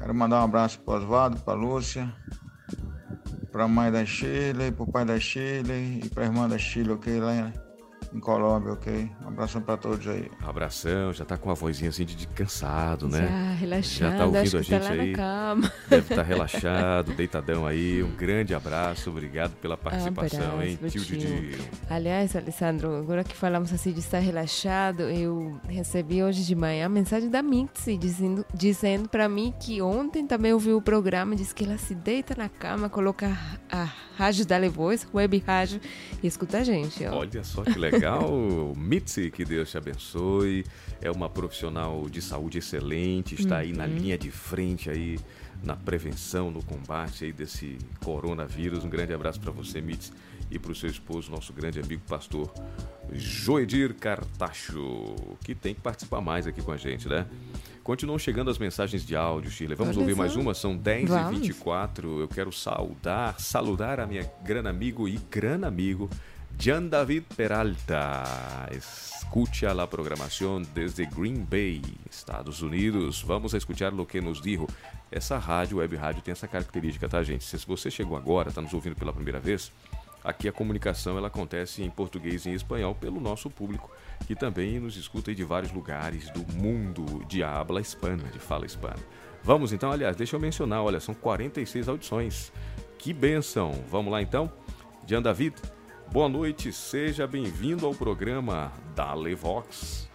Quero 0.00 0.14
mandar 0.14 0.40
um 0.40 0.44
abraço 0.44 0.80
para 0.80 0.94
Oswaldo, 0.94 1.36
para 1.40 1.52
Lúcia, 1.52 2.10
para 3.52 3.64
a 3.64 3.68
mãe 3.68 3.92
da 3.92 4.02
Shirley, 4.02 4.72
para 4.72 4.82
o 4.82 4.90
pai 4.90 5.04
da 5.04 5.20
Shirley 5.20 6.00
e 6.02 6.08
para 6.08 6.22
a 6.22 6.26
irmã 6.26 6.48
da 6.48 6.56
Shirley, 6.56 6.94
ok? 6.94 7.20
Lá 7.20 7.52
em 8.12 8.20
Colômbia, 8.20 8.72
ok? 8.72 9.10
Um 9.22 9.28
abração 9.28 9.60
para 9.60 9.76
todos 9.76 10.06
aí. 10.08 10.30
Abração, 10.42 11.12
já 11.12 11.24
tá 11.24 11.36
com 11.36 11.50
a 11.50 11.54
vozinha 11.54 11.90
assim 11.90 12.04
de, 12.04 12.16
de 12.16 12.26
cansado, 12.28 13.08
né? 13.08 13.26
Já 13.28 13.52
relaxado, 13.54 14.10
Já 14.10 14.16
tá 14.18 14.26
ouvindo 14.26 14.40
acho 14.40 14.56
a 14.56 14.60
tá 14.60 14.62
gente 14.62 14.82
lá 14.82 14.90
aí. 14.90 15.10
na 15.10 15.16
cama. 15.16 15.72
Deve 15.88 16.10
estar 16.10 16.22
relaxado, 16.22 17.12
deitadão 17.14 17.66
aí. 17.66 18.02
Um 18.02 18.14
grande 18.14 18.54
abraço, 18.54 19.10
obrigado 19.10 19.52
pela 19.56 19.76
participação, 19.76 20.54
Abraço, 20.54 20.62
hein, 20.62 20.78
tio. 20.88 21.00
Didi. 21.02 21.58
Aliás, 21.88 22.34
Alessandro, 22.34 22.96
agora 22.96 23.22
que 23.24 23.36
falamos 23.36 23.72
assim 23.72 23.92
de 23.92 24.00
estar 24.00 24.18
relaxado, 24.18 25.02
eu 25.02 25.58
recebi 25.68 26.22
hoje 26.22 26.44
de 26.44 26.54
manhã 26.54 26.86
a 26.86 26.88
mensagem 26.88 27.28
da 27.30 27.42
Mitzi 27.42 27.96
dizendo, 27.96 28.44
dizendo 28.52 29.08
para 29.08 29.28
mim 29.28 29.54
que 29.60 29.80
ontem 29.80 30.26
também 30.26 30.52
ouviu 30.52 30.76
o 30.76 30.82
programa, 30.82 31.36
disse 31.36 31.54
que 31.54 31.64
ela 31.64 31.78
se 31.78 31.94
deita 31.94 32.34
na 32.36 32.48
cama, 32.48 32.88
coloca 32.88 33.36
a, 33.70 33.82
a 33.82 33.88
rádio 34.16 34.44
da 34.46 34.56
Levoz, 34.56 35.06
web 35.14 35.42
rádio, 35.46 35.80
e 36.22 36.26
escuta 36.26 36.58
a 36.58 36.64
gente. 36.64 37.04
Ó. 37.06 37.16
Olha 37.18 37.42
só 37.42 37.62
que 37.62 37.78
legal, 37.78 37.99
Mitzi, 38.76 39.30
que 39.30 39.44
Deus 39.44 39.70
te 39.70 39.76
abençoe. 39.76 40.64
É 41.02 41.10
uma 41.10 41.28
profissional 41.28 42.08
de 42.08 42.22
saúde 42.22 42.58
excelente, 42.58 43.34
está 43.34 43.58
aí 43.58 43.72
na 43.72 43.86
linha 43.86 44.16
de 44.16 44.30
frente 44.30 44.88
aí 44.88 45.18
na 45.62 45.76
prevenção, 45.76 46.50
no 46.50 46.64
combate 46.64 47.26
aí 47.26 47.32
desse 47.32 47.76
coronavírus. 48.02 48.84
Um 48.84 48.88
grande 48.88 49.12
abraço 49.12 49.38
para 49.38 49.50
você, 49.50 49.80
Mitzi, 49.80 50.12
e 50.50 50.58
para 50.58 50.72
o 50.72 50.74
seu 50.74 50.88
esposo, 50.88 51.30
nosso 51.30 51.52
grande 51.52 51.78
amigo 51.78 52.02
pastor 52.08 52.50
Joedir 53.12 53.94
Cartacho, 53.94 55.14
que 55.44 55.54
tem 55.54 55.74
que 55.74 55.80
participar 55.80 56.20
mais 56.20 56.46
aqui 56.46 56.62
com 56.62 56.72
a 56.72 56.76
gente, 56.76 57.08
né? 57.08 57.26
Continuam 57.82 58.18
chegando 58.18 58.50
as 58.50 58.58
mensagens 58.58 59.04
de 59.04 59.16
áudio, 59.16 59.50
Shirley. 59.50 59.76
Vamos 59.76 59.96
Olha 59.96 60.02
ouvir 60.04 60.16
mais 60.16 60.36
uma, 60.36 60.54
são 60.54 60.76
10 60.76 61.08
Vamos. 61.08 61.38
e 61.38 61.40
24 61.40 62.20
Eu 62.20 62.28
quero 62.28 62.52
saudar, 62.52 63.40
saludar 63.40 63.98
a 64.00 64.06
minha 64.06 64.30
grande 64.44 64.68
amigo 64.68 65.08
e 65.08 65.18
grande 65.30 65.64
amigo 65.64 66.08
Jan 66.60 66.90
David 66.90 67.24
Peralta. 67.34 68.68
Escute 68.70 69.66
a 69.66 69.72
la 69.72 69.88
programación 69.88 70.66
desde 70.74 71.06
Green 71.06 71.46
Bay, 71.48 71.80
Estados 72.10 72.60
Unidos. 72.60 73.24
Vamos 73.26 73.54
a 73.54 73.56
escuchar 73.56 73.94
lo 73.94 74.06
que 74.06 74.20
nos 74.20 74.42
dijo. 74.42 74.66
Essa 75.10 75.38
rádio, 75.38 75.78
web 75.78 75.96
rádio, 75.96 76.20
tem 76.20 76.32
essa 76.32 76.46
característica, 76.46 77.08
tá, 77.08 77.22
gente? 77.22 77.44
Se 77.44 77.56
você 77.66 77.90
chegou 77.90 78.14
agora, 78.14 78.50
está 78.50 78.60
nos 78.60 78.74
ouvindo 78.74 78.94
pela 78.94 79.10
primeira 79.10 79.40
vez, 79.40 79.72
aqui 80.22 80.48
a 80.48 80.52
comunicação 80.52 81.16
ela 81.16 81.28
acontece 81.28 81.82
em 81.82 81.88
português 81.88 82.44
e 82.44 82.50
em 82.50 82.52
espanhol 82.52 82.94
pelo 82.94 83.22
nosso 83.22 83.48
público, 83.48 83.90
que 84.26 84.36
também 84.36 84.78
nos 84.78 84.98
escuta 84.98 85.34
de 85.34 85.42
vários 85.42 85.72
lugares 85.72 86.28
do 86.28 86.44
mundo 86.58 87.24
de 87.26 87.42
habla 87.42 87.80
hispana, 87.80 88.24
de 88.24 88.38
fala 88.38 88.66
hispana. 88.66 89.00
Vamos 89.42 89.72
então, 89.72 89.90
aliás, 89.90 90.14
deixa 90.14 90.36
eu 90.36 90.40
mencionar, 90.40 90.82
olha, 90.82 91.00
são 91.00 91.14
46 91.14 91.88
audições. 91.88 92.52
Que 92.98 93.14
benção! 93.14 93.82
Vamos 93.88 94.12
lá 94.12 94.20
então? 94.20 94.52
Jan 95.06 95.22
David, 95.22 95.54
boa 96.12 96.28
noite, 96.28 96.72
seja 96.72 97.26
bem-vindo 97.26 97.86
ao 97.86 97.94
programa 97.94 98.72
Dale 98.96 99.34
Vox. 99.36 100.08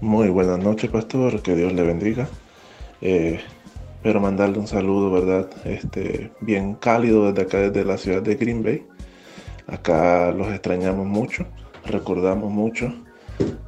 Muy 0.00 0.30
buenas 0.30 0.58
noches, 0.58 0.90
pastor. 0.90 1.42
Que 1.42 1.54
Dios 1.54 1.72
le 1.72 1.82
bendiga. 1.82 2.28
Eh, 3.00 3.40
pero 4.02 4.20
mandarle 4.20 4.58
un 4.58 4.68
saludo, 4.68 5.10
¿verdad? 5.10 5.50
Este, 5.64 6.30
bien 6.40 6.74
cálido 6.74 7.32
desde 7.32 7.42
acá, 7.42 7.58
desde 7.58 7.84
la 7.84 7.98
ciudad 7.98 8.22
de 8.22 8.36
Green 8.36 8.62
Bay. 8.62 8.86
Acá 9.66 10.30
los 10.30 10.48
extrañamos 10.48 11.06
mucho, 11.06 11.46
recordamos 11.84 12.50
mucho. 12.50 12.92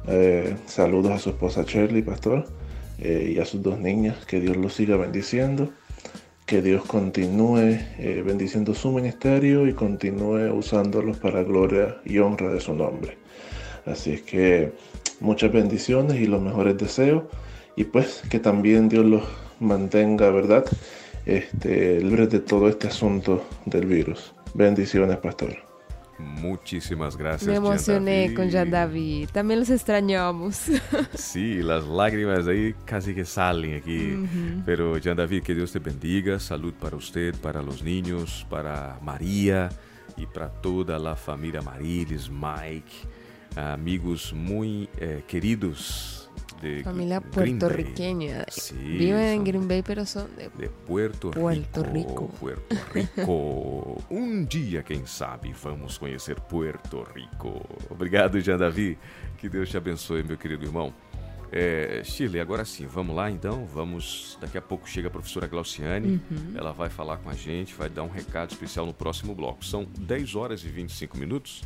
Eh, 0.07 0.55
saludos 0.67 1.11
a 1.11 1.19
su 1.19 1.29
esposa 1.31 1.63
Shirley, 1.63 2.01
pastor, 2.01 2.45
eh, 2.99 3.33
y 3.35 3.39
a 3.39 3.45
sus 3.45 3.61
dos 3.61 3.77
niñas. 3.77 4.25
Que 4.25 4.39
Dios 4.39 4.55
los 4.55 4.73
siga 4.73 4.95
bendiciendo. 4.95 5.69
Que 6.45 6.61
Dios 6.61 6.85
continúe 6.85 7.79
eh, 7.97 8.23
bendiciendo 8.23 8.75
su 8.75 8.91
ministerio 8.91 9.67
y 9.67 9.73
continúe 9.73 10.53
usándolos 10.53 11.17
para 11.17 11.41
gloria 11.43 11.97
y 12.05 12.19
honra 12.19 12.53
de 12.53 12.61
su 12.61 12.75
nombre. 12.75 13.17
Así 13.85 14.11
es 14.11 14.21
que 14.21 14.71
muchas 15.19 15.51
bendiciones 15.51 16.19
y 16.19 16.27
los 16.27 16.41
mejores 16.41 16.77
deseos. 16.77 17.23
Y 17.75 17.85
pues 17.85 18.21
que 18.29 18.39
también 18.39 18.89
Dios 18.89 19.05
los 19.05 19.23
mantenga, 19.59 20.29
¿verdad? 20.29 20.65
Este, 21.25 21.99
libres 22.01 22.29
de 22.29 22.39
todo 22.39 22.69
este 22.69 22.87
asunto 22.87 23.43
del 23.65 23.87
virus. 23.87 24.33
Bendiciones, 24.53 25.17
pastor. 25.17 25.64
Muchísimas 26.17 27.17
gracias. 27.17 27.49
Me 27.49 27.55
emocioné 27.55 28.23
David. 28.23 28.35
con 28.35 28.51
Jan 28.51 28.71
David. 28.71 29.29
También 29.31 29.59
los 29.59 29.69
extrañamos. 29.69 30.63
Sí, 31.15 31.61
las 31.61 31.85
lágrimas 31.85 32.47
ahí 32.47 32.73
casi 32.85 33.13
que 33.13 33.25
salen 33.25 33.75
aquí. 33.75 34.17
Pero 34.65 34.93
Jan 35.01 35.17
David, 35.17 35.43
que 35.43 35.53
Dios 35.53 35.71
te 35.71 35.79
bendiga. 35.79 36.39
Salud 36.39 36.73
para 36.73 36.95
usted, 36.95 37.35
para 37.35 37.61
los 37.61 37.83
niños, 37.83 38.45
para 38.49 38.97
María 39.01 39.69
y 40.17 40.25
para 40.25 40.49
toda 40.49 40.97
la 40.97 41.15
familia 41.15 41.61
Marilis, 41.61 42.29
Mike, 42.29 42.91
amigos 43.55 44.33
muy 44.33 44.89
eh, 44.97 45.23
queridos 45.27 46.24
de 46.65 46.83
Familia 46.83 47.21
puertorriqueña. 47.21 48.45
Sí, 48.49 48.75
Viven 48.75 49.39
en 49.39 49.43
Green 49.43 49.67
Bay, 49.67 49.83
pero 49.83 50.05
son 50.05 50.27
de 50.35 50.49
de 50.57 50.69
Puerto, 50.69 51.31
Puerto 51.31 51.83
Rico. 51.83 52.09
Rico. 52.09 52.27
Puerto 52.39 52.75
Rico. 52.93 54.03
um 54.09 54.43
dia, 54.49 54.83
quem 54.83 55.05
sabe, 55.05 55.53
vamos 55.53 55.97
conhecer 55.97 56.39
Puerto 56.41 57.03
Rico. 57.03 57.61
Obrigado, 57.89 58.39
Jean 58.39 58.57
Davi. 58.57 58.97
Que 59.37 59.49
Deus 59.49 59.69
te 59.69 59.77
abençoe, 59.77 60.23
meu 60.23 60.37
querido 60.37 60.65
irmão. 60.65 60.93
É, 61.51 62.01
Shirley, 62.03 62.41
agora 62.41 62.65
sim, 62.65 62.87
vamos 62.87 63.15
lá 63.15 63.29
então. 63.29 63.65
Vamos. 63.65 64.37
Daqui 64.41 64.57
a 64.57 64.61
pouco 64.61 64.89
chega 64.89 65.07
a 65.07 65.11
professora 65.11 65.47
Glauciane. 65.47 66.21
Uhum. 66.29 66.53
Ela 66.55 66.71
vai 66.71 66.89
falar 66.89 67.17
com 67.17 67.29
a 67.29 67.33
gente, 67.33 67.73
vai 67.75 67.89
dar 67.89 68.03
um 68.03 68.09
recado 68.09 68.51
especial 68.51 68.85
no 68.85 68.93
próximo 68.93 69.35
bloco. 69.35 69.63
São 69.63 69.85
10 69.99 70.35
horas 70.35 70.63
e 70.63 70.67
25 70.67 71.17
minutos. 71.17 71.61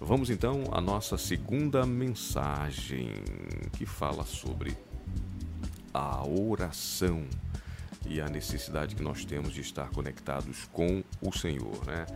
Vamos 0.00 0.30
então 0.30 0.64
à 0.70 0.80
nossa 0.80 1.18
segunda 1.18 1.84
mensagem, 1.84 3.10
que 3.76 3.84
fala 3.84 4.24
sobre 4.24 4.76
a 5.92 6.26
oração 6.26 7.26
e 8.06 8.20
a 8.20 8.28
necessidade 8.28 8.94
que 8.94 9.02
nós 9.02 9.24
temos 9.24 9.52
de 9.52 9.60
estar 9.60 9.90
conectados 9.90 10.68
com 10.72 11.02
o 11.20 11.32
Senhor, 11.32 11.84
né? 11.86 12.06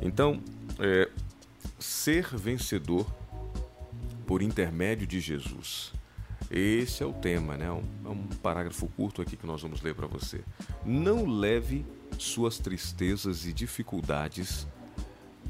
Então, 0.00 0.40
é, 0.78 1.10
ser 1.78 2.34
vencedor 2.36 3.06
por 4.26 4.40
intermédio 4.40 5.06
de 5.06 5.20
Jesus. 5.20 5.92
Esse 6.50 7.02
é 7.02 7.06
o 7.06 7.12
tema, 7.12 7.56
né? 7.56 7.66
É 7.66 8.08
um 8.08 8.26
parágrafo 8.42 8.86
curto 8.88 9.20
aqui 9.20 9.36
que 9.36 9.46
nós 9.46 9.62
vamos 9.62 9.82
ler 9.82 9.94
para 9.94 10.06
você. 10.06 10.40
Não 10.84 11.26
leve 11.26 11.84
suas 12.18 12.58
tristezas 12.58 13.46
e 13.46 13.52
dificuldades 13.52 14.66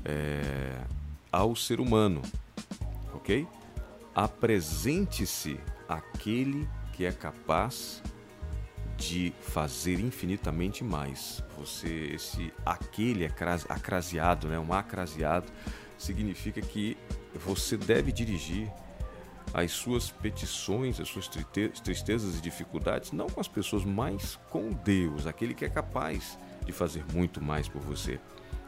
é, 0.05 0.81
ao 1.33 1.57
ser 1.57 1.81
humano, 1.81 2.21
ok? 3.15 3.49
Apresente-se 4.15 5.59
àquele 5.89 6.69
que 6.93 7.07
é 7.07 7.11
capaz 7.11 8.03
de 8.97 9.33
fazer 9.41 9.99
infinitamente 9.99 10.85
mais. 10.85 11.43
Você, 11.59 12.13
esse 12.15 12.53
aquele 12.65 13.25
acraseado, 13.69 14.47
né? 14.47 14.59
Um 14.59 14.73
acraseado 14.73 15.51
significa 15.97 16.61
que 16.61 16.97
você 17.35 17.77
deve 17.77 18.13
dirigir 18.13 18.71
as 19.55 19.73
suas 19.73 20.11
petições, 20.11 21.01
as 21.01 21.09
suas 21.09 21.29
tristezas 21.83 22.39
e 22.39 22.41
dificuldades, 22.41 23.13
não 23.13 23.27
com 23.27 23.41
as 23.41 23.49
pessoas, 23.49 23.85
mas 23.85 24.39
com 24.51 24.71
Deus, 24.71 25.27
aquele 25.27 25.55
que 25.55 25.65
é 25.65 25.69
capaz 25.69 26.39
de 26.65 26.73
fazer 26.73 27.05
muito 27.13 27.43
mais 27.43 27.69
por 27.69 27.81
você. 27.81 28.21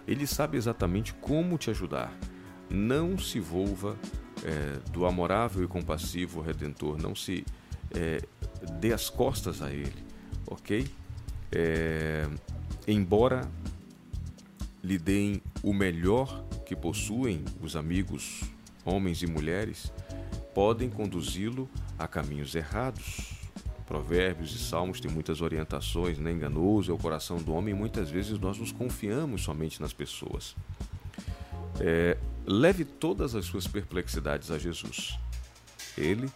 Ele 0.07 0.27
sabe 0.27 0.57
exatamente 0.57 1.15
como 1.15 1.57
te 1.57 1.71
ajudar. 1.71 2.13
Não 2.71 3.19
se 3.19 3.39
volva 3.41 3.97
é, 4.43 4.79
do 4.91 5.07
amorável 5.07 5.65
e 5.65 5.69
compassivo 5.69 6.41
Redentor, 6.41 7.01
não 7.01 7.15
se 7.15 7.45
é, 7.95 8.21
dê 8.81 8.93
as 8.93 9.09
costas 9.09 9.63
a 9.63 9.71
Ele, 9.71 10.05
ok? 10.47 10.87
É, 11.53 12.29
embora 12.87 13.49
lhe 14.83 14.99
deem 14.99 15.41
o 15.63 15.73
melhor 15.73 16.45
que 16.67 16.77
possuem 16.77 17.45
os 17.63 17.77
amigos, 17.77 18.43
homens 18.85 19.23
e 19.23 19.27
mulheres, 19.27 19.93
podem 20.55 20.91
conduzi-lo 20.91 21.69
a 21.99 22.07
caminhos 22.07 22.55
errados. 22.55 23.33
Provérbios 23.87 24.55
e 24.55 24.59
salmos 24.59 24.99
têm 24.99 25.11
muitas 25.11 25.43
orientações, 25.43 26.19
né? 26.19 26.33
enganoso 26.33 26.91
é 26.91 26.95
o 26.95 26.99
coração 26.99 27.37
do 27.37 27.53
homem 27.53 27.75
e 27.75 27.79
muitas 27.79 28.11
vezes 28.11 28.39
nós 28.39 28.59
nos 28.59 28.73
confiamos 28.73 29.43
somente 29.43 29.81
nas 29.81 29.93
pessoas. 29.93 30.57
É, 31.81 32.17
leve 32.47 32.85
todas 32.85 33.35
as 33.35 33.45
suas 33.47 33.67
perplexidades 33.67 34.51
a 34.51 34.59
Jesus. 34.59 35.19
Ele 35.97 36.31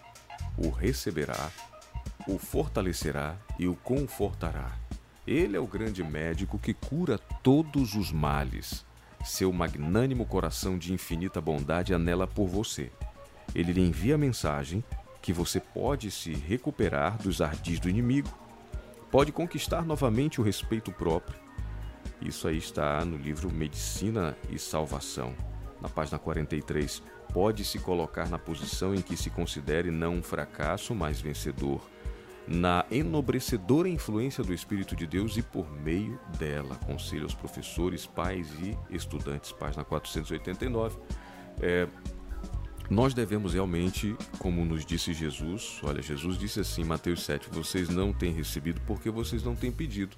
o 0.56 0.70
receberá, 0.70 1.50
o 2.26 2.38
fortalecerá 2.38 3.36
e 3.58 3.68
o 3.68 3.76
confortará. 3.76 4.72
Ele 5.26 5.56
é 5.56 5.60
o 5.60 5.66
grande 5.66 6.02
médico 6.02 6.58
que 6.58 6.72
cura 6.72 7.18
todos 7.42 7.94
os 7.94 8.10
males. 8.10 8.84
Seu 9.24 9.52
magnânimo 9.52 10.24
coração 10.24 10.78
de 10.78 10.92
infinita 10.92 11.40
bondade 11.40 11.92
anela 11.92 12.26
por 12.26 12.46
você. 12.48 12.90
Ele 13.54 13.72
lhe 13.72 13.80
envia 13.80 14.14
a 14.14 14.18
mensagem 14.18 14.82
que 15.20 15.32
você 15.32 15.60
pode 15.60 16.10
se 16.10 16.32
recuperar 16.32 17.18
dos 17.18 17.42
ardis 17.42 17.78
do 17.78 17.88
inimigo, 17.88 18.30
pode 19.10 19.32
conquistar 19.32 19.84
novamente 19.84 20.40
o 20.40 20.44
respeito 20.44 20.90
próprio. 20.92 21.38
Isso 22.20 22.48
aí 22.48 22.56
está 22.56 23.04
no 23.04 23.16
livro 23.16 23.52
Medicina 23.52 24.36
e 24.50 24.58
Salvação, 24.58 25.34
na 25.80 25.88
página 25.88 26.18
43. 26.18 27.02
Pode 27.32 27.64
se 27.64 27.78
colocar 27.78 28.28
na 28.28 28.38
posição 28.38 28.94
em 28.94 29.02
que 29.02 29.16
se 29.16 29.30
considere 29.30 29.90
não 29.90 30.16
um 30.16 30.22
fracasso, 30.22 30.94
mas 30.94 31.20
vencedor 31.20 31.80
na 32.48 32.86
enobrecedora 32.90 33.88
influência 33.88 34.42
do 34.42 34.54
Espírito 34.54 34.96
de 34.96 35.06
Deus 35.06 35.36
e 35.36 35.42
por 35.42 35.70
meio 35.70 36.18
dela. 36.38 36.74
Aconselho 36.74 37.24
aos 37.24 37.34
professores, 37.34 38.06
pais 38.06 38.48
e 38.60 38.76
estudantes, 38.90 39.52
página 39.52 39.84
489. 39.84 40.96
É, 41.60 41.86
nós 42.88 43.12
devemos 43.12 43.52
realmente, 43.52 44.16
como 44.38 44.64
nos 44.64 44.86
disse 44.86 45.12
Jesus, 45.12 45.78
olha, 45.82 46.00
Jesus 46.00 46.38
disse 46.38 46.60
assim, 46.60 46.84
Mateus 46.84 47.22
7, 47.22 47.50
vocês 47.50 47.90
não 47.90 48.14
têm 48.14 48.32
recebido 48.32 48.80
porque 48.86 49.10
vocês 49.10 49.42
não 49.42 49.54
têm 49.54 49.70
pedido. 49.70 50.16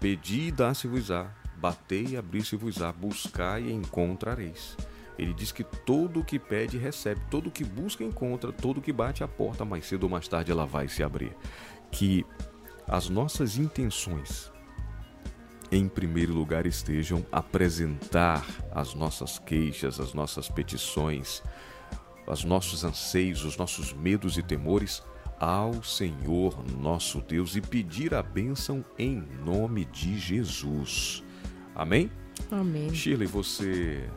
Pedi 0.00 0.48
e 0.48 0.50
dá-se-vos-á, 0.50 1.32
batei 1.60 2.06
e 2.10 2.16
abri-se-vos-á, 2.16 2.90
buscai 2.90 3.64
e 3.64 3.72
encontrareis. 3.72 4.76
Ele 5.18 5.34
diz 5.34 5.52
que 5.52 5.62
todo 5.62 6.20
o 6.20 6.24
que 6.24 6.38
pede 6.38 6.78
recebe, 6.78 7.20
todo 7.30 7.48
o 7.48 7.50
que 7.50 7.62
busca 7.62 8.02
encontra, 8.02 8.50
todo 8.50 8.78
o 8.78 8.82
que 8.82 8.92
bate 8.92 9.22
a 9.22 9.28
porta, 9.28 9.64
mais 9.64 9.84
cedo 9.84 10.04
ou 10.04 10.08
mais 10.08 10.26
tarde 10.26 10.50
ela 10.50 10.64
vai 10.64 10.88
se 10.88 11.02
abrir. 11.02 11.36
Que 11.90 12.24
as 12.88 13.10
nossas 13.10 13.58
intenções, 13.58 14.50
em 15.70 15.86
primeiro 15.86 16.32
lugar, 16.32 16.64
estejam 16.64 17.24
apresentar 17.30 18.46
as 18.72 18.94
nossas 18.94 19.38
queixas, 19.38 20.00
as 20.00 20.14
nossas 20.14 20.48
petições, 20.48 21.42
os 22.26 22.42
nossos 22.42 22.82
anseios, 22.82 23.44
os 23.44 23.58
nossos 23.58 23.92
medos 23.92 24.38
e 24.38 24.42
temores 24.42 25.02
ao 25.38 25.82
Senhor 25.82 26.64
nosso 26.78 27.20
Deus 27.20 27.56
e 27.56 27.60
pedir 27.60 28.14
a 28.14 28.22
bênção 28.22 28.84
em 28.98 29.22
nome 29.44 29.84
de 29.86 30.18
Jesus. 30.18 31.22
Amém? 31.74 32.10
Amém. 32.50 32.92
Shirley, 32.94 33.26
você 33.26 34.08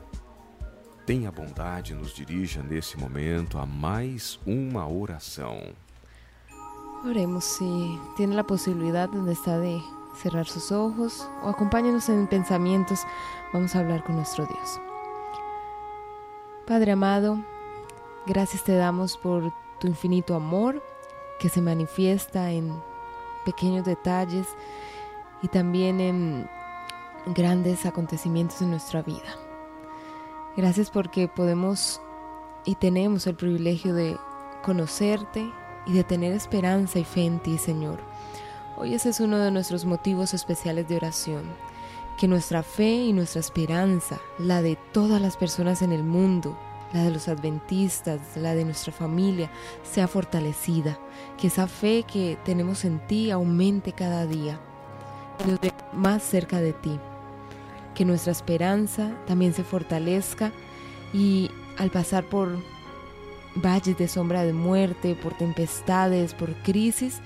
tenha 1.05 1.31
bondade, 1.31 1.93
nos 1.93 2.13
dirija 2.13 2.63
nesse 2.63 2.97
momento 2.97 3.57
a 3.57 3.65
mais 3.65 4.39
uma 4.45 4.87
oração. 4.87 5.61
Oremos 7.05 7.43
si 7.43 7.99
tiene 8.15 8.35
la 8.35 8.43
posibilidad 8.43 9.09
donde 9.09 9.33
está 9.33 9.59
de 9.59 9.81
cerrar 10.15 10.45
sus 10.45 10.71
ojos 10.71 11.27
o 11.43 11.49
acompáñenos 11.49 12.07
en 12.07 12.27
pensamientos. 12.27 13.01
Vamos 13.51 13.75
a 13.75 13.79
hablar 13.79 14.03
con 14.03 14.15
nuestro 14.15 14.45
Dios. 14.45 14.79
Padre 16.65 16.93
amado, 16.93 17.43
gracias 18.25 18.63
te 18.63 18.73
damos 18.73 19.17
por 19.17 19.53
tu 19.79 19.87
infinito 19.87 20.33
amor 20.33 20.81
que 21.39 21.49
se 21.49 21.61
manifiesta 21.61 22.51
en 22.51 22.73
pequeños 23.43 23.85
detalles 23.85 24.47
y 25.41 25.49
también 25.49 25.99
en 25.99 26.49
grandes 27.25 27.85
acontecimientos 27.85 28.61
en 28.61 28.71
nuestra 28.71 29.01
vida. 29.01 29.37
Gracias 30.55 30.89
porque 30.89 31.27
podemos 31.27 32.01
y 32.65 32.75
tenemos 32.75 33.27
el 33.27 33.35
privilegio 33.35 33.93
de 33.93 34.17
conocerte 34.61 35.49
y 35.85 35.93
de 35.93 36.03
tener 36.03 36.33
esperanza 36.33 36.99
y 36.99 37.03
fe 37.03 37.25
en 37.25 37.39
ti, 37.39 37.57
Señor. 37.57 37.99
Hoy 38.77 38.93
ese 38.93 39.09
es 39.09 39.19
uno 39.19 39.37
de 39.39 39.51
nuestros 39.51 39.85
motivos 39.85 40.33
especiales 40.33 40.87
de 40.87 40.95
oración. 40.95 41.43
Que 42.17 42.27
nuestra 42.27 42.61
fe 42.61 42.91
y 42.91 43.13
nuestra 43.13 43.39
esperanza, 43.39 44.19
la 44.37 44.61
de 44.61 44.77
todas 44.91 45.19
las 45.19 45.35
personas 45.35 45.81
en 45.81 45.91
el 45.91 46.03
mundo, 46.03 46.57
la 46.93 47.03
de 47.03 47.11
los 47.11 47.27
adventistas, 47.27 48.19
la 48.35 48.53
de 48.53 48.65
nuestra 48.65 48.93
familia, 48.93 49.49
sea 49.83 50.07
fortalecida. 50.07 50.99
Que 51.37 51.47
esa 51.47 51.67
fe 51.67 52.03
que 52.03 52.37
tenemos 52.45 52.85
en 52.85 53.05
ti 53.07 53.31
aumente 53.31 53.93
cada 53.93 54.27
día. 54.27 54.59
Nos 55.47 55.59
más 55.93 56.23
cerca 56.23 56.61
de 56.61 56.73
ti 56.73 56.99
que 57.93 58.05
nuestra 58.05 58.31
esperanza 58.31 59.11
también 59.25 59.53
se 59.53 59.63
fortalezca 59.63 60.51
y 61.13 61.49
al 61.77 61.89
pasar 61.89 62.23
por 62.25 62.57
valles 63.55 63.97
de 63.97 64.07
sombra 64.07 64.43
de 64.43 64.53
muerte, 64.53 65.15
por 65.15 65.37
tempestades, 65.37 66.33
por 66.33 66.53
crisis, 66.63 67.19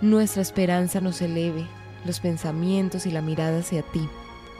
nuestra 0.00 0.42
esperanza 0.42 1.00
nos 1.00 1.20
eleve 1.20 1.66
los 2.04 2.20
pensamientos 2.20 3.06
y 3.06 3.10
la 3.10 3.22
mirada 3.22 3.58
hacia 3.58 3.82
ti, 3.82 4.08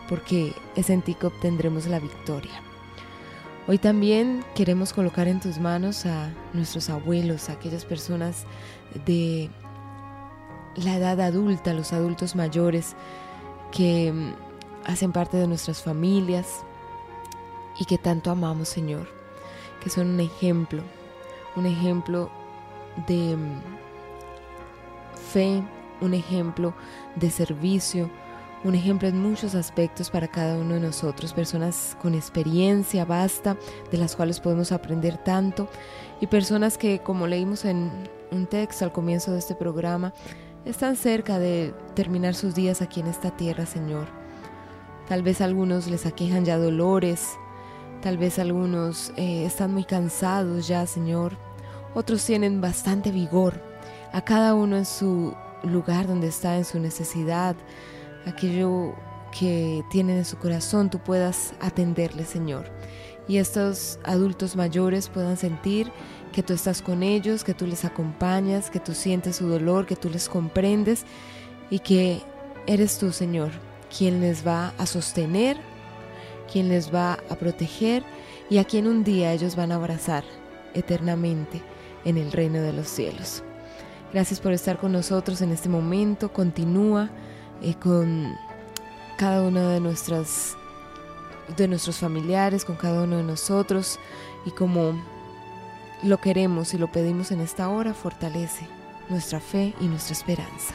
porque 0.08 0.52
es 0.74 0.90
en 0.90 1.02
ti 1.02 1.14
que 1.14 1.26
obtendremos 1.26 1.86
la 1.86 2.00
victoria. 2.00 2.62
Hoy 3.68 3.78
también 3.78 4.44
queremos 4.54 4.92
colocar 4.92 5.28
en 5.28 5.40
tus 5.40 5.58
manos 5.58 6.06
a 6.06 6.30
nuestros 6.54 6.88
abuelos, 6.88 7.48
a 7.48 7.52
aquellas 7.52 7.84
personas 7.84 8.44
de 9.04 9.50
la 10.76 10.96
edad 10.96 11.20
adulta, 11.20 11.74
los 11.74 11.92
adultos 11.92 12.34
mayores, 12.34 12.96
que 13.70 14.12
hacen 14.88 15.12
parte 15.12 15.36
de 15.36 15.46
nuestras 15.46 15.82
familias 15.82 16.64
y 17.78 17.84
que 17.84 17.98
tanto 17.98 18.30
amamos, 18.30 18.68
Señor, 18.68 19.06
que 19.82 19.90
son 19.90 20.08
un 20.08 20.20
ejemplo, 20.20 20.82
un 21.54 21.66
ejemplo 21.66 22.30
de 23.06 23.36
mm, 23.36 23.60
fe, 25.32 25.62
un 26.00 26.14
ejemplo 26.14 26.74
de 27.16 27.30
servicio, 27.30 28.10
un 28.64 28.74
ejemplo 28.74 29.06
en 29.08 29.22
muchos 29.22 29.54
aspectos 29.54 30.10
para 30.10 30.26
cada 30.26 30.56
uno 30.56 30.74
de 30.74 30.80
nosotros, 30.80 31.34
personas 31.34 31.96
con 32.00 32.14
experiencia 32.14 33.04
vasta, 33.04 33.56
de 33.92 33.98
las 33.98 34.16
cuales 34.16 34.40
podemos 34.40 34.72
aprender 34.72 35.18
tanto, 35.18 35.68
y 36.20 36.26
personas 36.26 36.78
que, 36.78 37.00
como 37.00 37.26
leímos 37.26 37.66
en 37.66 38.08
un 38.32 38.46
texto 38.46 38.86
al 38.86 38.92
comienzo 38.92 39.32
de 39.32 39.38
este 39.38 39.54
programa, 39.54 40.12
están 40.64 40.96
cerca 40.96 41.38
de 41.38 41.74
terminar 41.94 42.34
sus 42.34 42.54
días 42.54 42.82
aquí 42.82 43.00
en 43.00 43.06
esta 43.06 43.36
tierra, 43.36 43.64
Señor. 43.64 44.17
Tal 45.08 45.22
vez 45.22 45.40
algunos 45.40 45.86
les 45.86 46.04
aquejan 46.04 46.44
ya 46.44 46.58
dolores, 46.58 47.38
tal 48.02 48.18
vez 48.18 48.38
algunos 48.38 49.10
eh, 49.16 49.46
están 49.46 49.72
muy 49.72 49.84
cansados 49.84 50.68
ya, 50.68 50.86
Señor. 50.86 51.36
Otros 51.94 52.24
tienen 52.26 52.60
bastante 52.60 53.10
vigor, 53.10 53.54
a 54.12 54.22
cada 54.22 54.54
uno 54.54 54.76
en 54.76 54.84
su 54.84 55.34
lugar 55.62 56.06
donde 56.06 56.28
está, 56.28 56.58
en 56.58 56.66
su 56.66 56.78
necesidad, 56.78 57.56
aquello 58.26 58.94
que 59.38 59.82
tienen 59.90 60.18
en 60.18 60.24
su 60.24 60.36
corazón, 60.36 60.90
tú 60.90 60.98
puedas 60.98 61.54
atenderle, 61.60 62.24
Señor. 62.24 62.66
Y 63.26 63.38
estos 63.38 63.98
adultos 64.04 64.56
mayores 64.56 65.08
puedan 65.08 65.36
sentir 65.36 65.90
que 66.32 66.42
tú 66.42 66.52
estás 66.52 66.82
con 66.82 67.02
ellos, 67.02 67.44
que 67.44 67.54
tú 67.54 67.66
les 67.66 67.84
acompañas, 67.84 68.70
que 68.70 68.80
tú 68.80 68.94
sientes 68.94 69.36
su 69.36 69.48
dolor, 69.48 69.86
que 69.86 69.96
tú 69.96 70.08
les 70.10 70.28
comprendes 70.28 71.04
y 71.70 71.78
que 71.78 72.22
eres 72.66 72.98
tú, 72.98 73.12
Señor, 73.12 73.50
quien 73.96 74.20
les 74.20 74.46
va 74.46 74.74
a 74.78 74.86
sostener, 74.86 75.56
quien 76.50 76.68
les 76.68 76.94
va 76.94 77.18
a 77.30 77.36
proteger 77.36 78.04
y 78.50 78.58
a 78.58 78.64
quien 78.64 78.86
un 78.86 79.04
día 79.04 79.32
ellos 79.32 79.56
van 79.56 79.72
a 79.72 79.76
abrazar 79.76 80.24
eternamente 80.74 81.62
en 82.04 82.16
el 82.16 82.32
reino 82.32 82.60
de 82.60 82.72
los 82.72 82.88
cielos. 82.88 83.42
Gracias 84.12 84.40
por 84.40 84.52
estar 84.52 84.78
con 84.78 84.92
nosotros 84.92 85.42
en 85.42 85.52
este 85.52 85.68
momento. 85.68 86.32
Continúa 86.32 87.10
eh, 87.62 87.74
con 87.74 88.34
cada 89.18 89.42
uno 89.42 89.68
de 89.68 89.80
nuestras 89.80 90.54
de 91.56 91.66
nuestros 91.66 91.96
familiares, 91.96 92.64
con 92.64 92.76
cada 92.76 93.02
uno 93.02 93.16
de 93.16 93.22
nosotros 93.22 93.98
y 94.44 94.50
como 94.50 95.02
lo 96.02 96.18
queremos 96.18 96.74
y 96.74 96.78
lo 96.78 96.92
pedimos 96.92 97.30
en 97.30 97.40
esta 97.40 97.70
hora, 97.70 97.94
fortalece 97.94 98.68
nuestra 99.08 99.40
fe 99.40 99.74
y 99.80 99.86
nuestra 99.86 100.14
esperanza. 100.14 100.74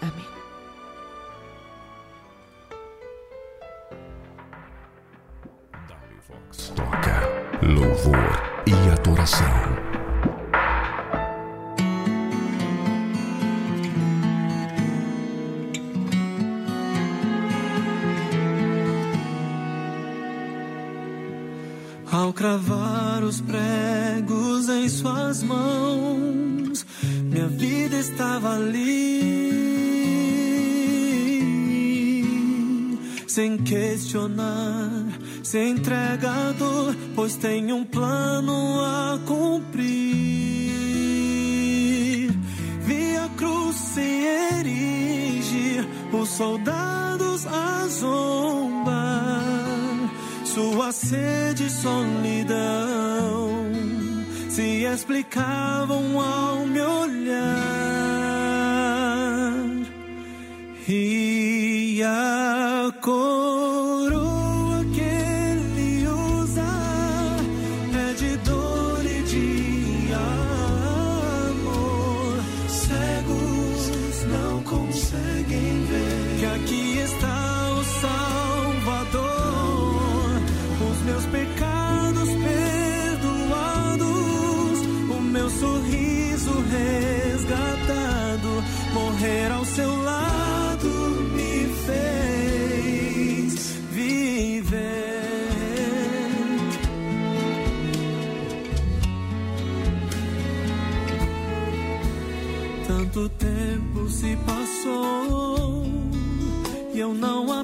Amén. 0.00 0.31
Toca 6.70 7.20
louvor 7.60 8.62
e 8.66 8.72
adoração. 8.92 9.46
Ao 22.10 22.32
cravar 22.32 23.24
os 23.24 23.40
pregos 23.40 24.68
em 24.68 24.88
suas 24.88 25.42
mãos, 25.42 26.86
minha 27.24 27.48
vida 27.48 27.96
estava 27.96 28.54
ali. 28.54 30.21
Sem 33.32 33.56
questionar, 33.56 35.06
sem 35.42 35.70
entregador, 35.70 36.94
pois 37.14 37.34
tem 37.34 37.72
um 37.72 37.82
plano 37.82 38.78
a 38.78 39.18
cumprir. 39.26 39.80
Vi 42.82 43.16
a 43.16 43.30
cruz 43.34 43.74
se 43.74 44.02
erigir, 44.58 45.88
os 46.12 46.28
soldados 46.28 47.46
a 47.46 47.88
zombar 47.88 49.40
sua 50.44 50.92
sede 50.92 51.68
e 51.68 51.70
solidão 51.70 53.48
se 54.50 54.84
explicavam 54.84 56.20
ao 56.20 56.66
me 56.66 56.80
olhar. 56.82 57.72
E 60.86 62.02
a 62.04 62.92
coroa 63.00 63.21
e 107.14 107.20
eu 107.20 107.61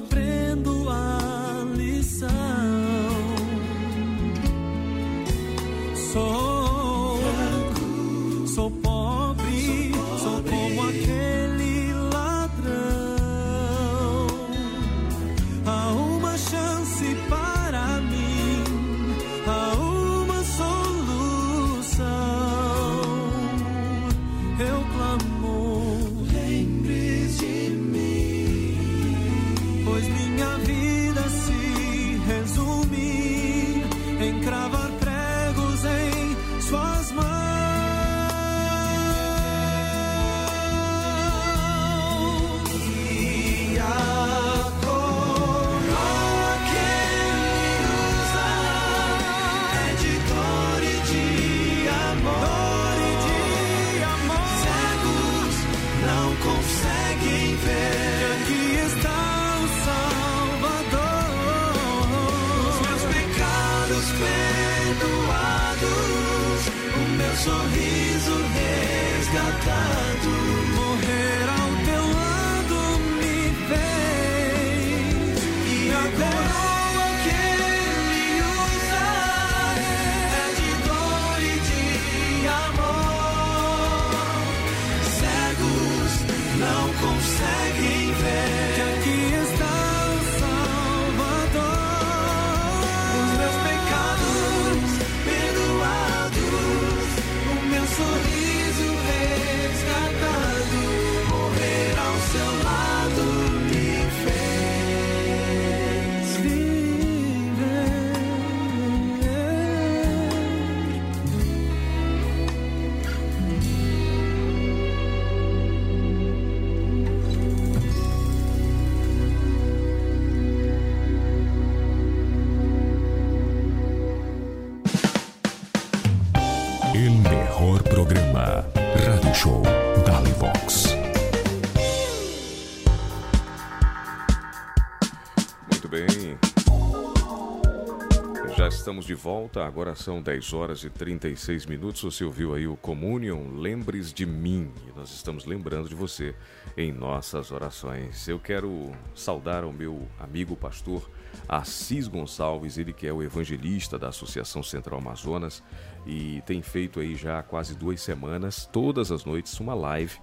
estamos 138.98 139.06
de 139.06 139.14
volta, 139.14 139.64
agora 139.64 139.94
são 139.94 140.20
10 140.20 140.52
horas 140.52 140.82
e 140.82 140.90
36 140.90 141.66
minutos. 141.66 142.02
Você 142.02 142.24
ouviu 142.24 142.54
aí 142.54 142.66
o 142.66 142.76
Communion, 142.76 143.56
Lembres 143.56 144.12
de 144.12 144.26
mim. 144.26 144.72
E 144.88 144.98
nós 144.98 145.10
estamos 145.10 145.44
lembrando 145.44 145.88
de 145.88 145.94
você 145.94 146.34
em 146.76 146.90
nossas 146.90 147.52
orações. 147.52 148.26
Eu 148.26 148.40
quero 148.40 148.90
saudar 149.14 149.64
o 149.64 149.72
meu 149.72 150.08
amigo 150.18 150.56
pastor 150.56 151.08
Assis 151.48 152.08
Gonçalves, 152.08 152.76
ele 152.76 152.92
que 152.92 153.06
é 153.06 153.12
o 153.12 153.22
evangelista 153.22 153.98
da 153.98 154.08
Associação 154.08 154.62
Central 154.62 154.98
Amazonas 154.98 155.62
e 156.04 156.42
tem 156.44 156.60
feito 156.60 156.98
aí 156.98 157.14
já 157.14 157.40
quase 157.42 157.76
duas 157.76 158.00
semanas, 158.00 158.68
todas 158.72 159.12
as 159.12 159.24
noites, 159.24 159.60
uma 159.60 159.74
live 159.74 160.18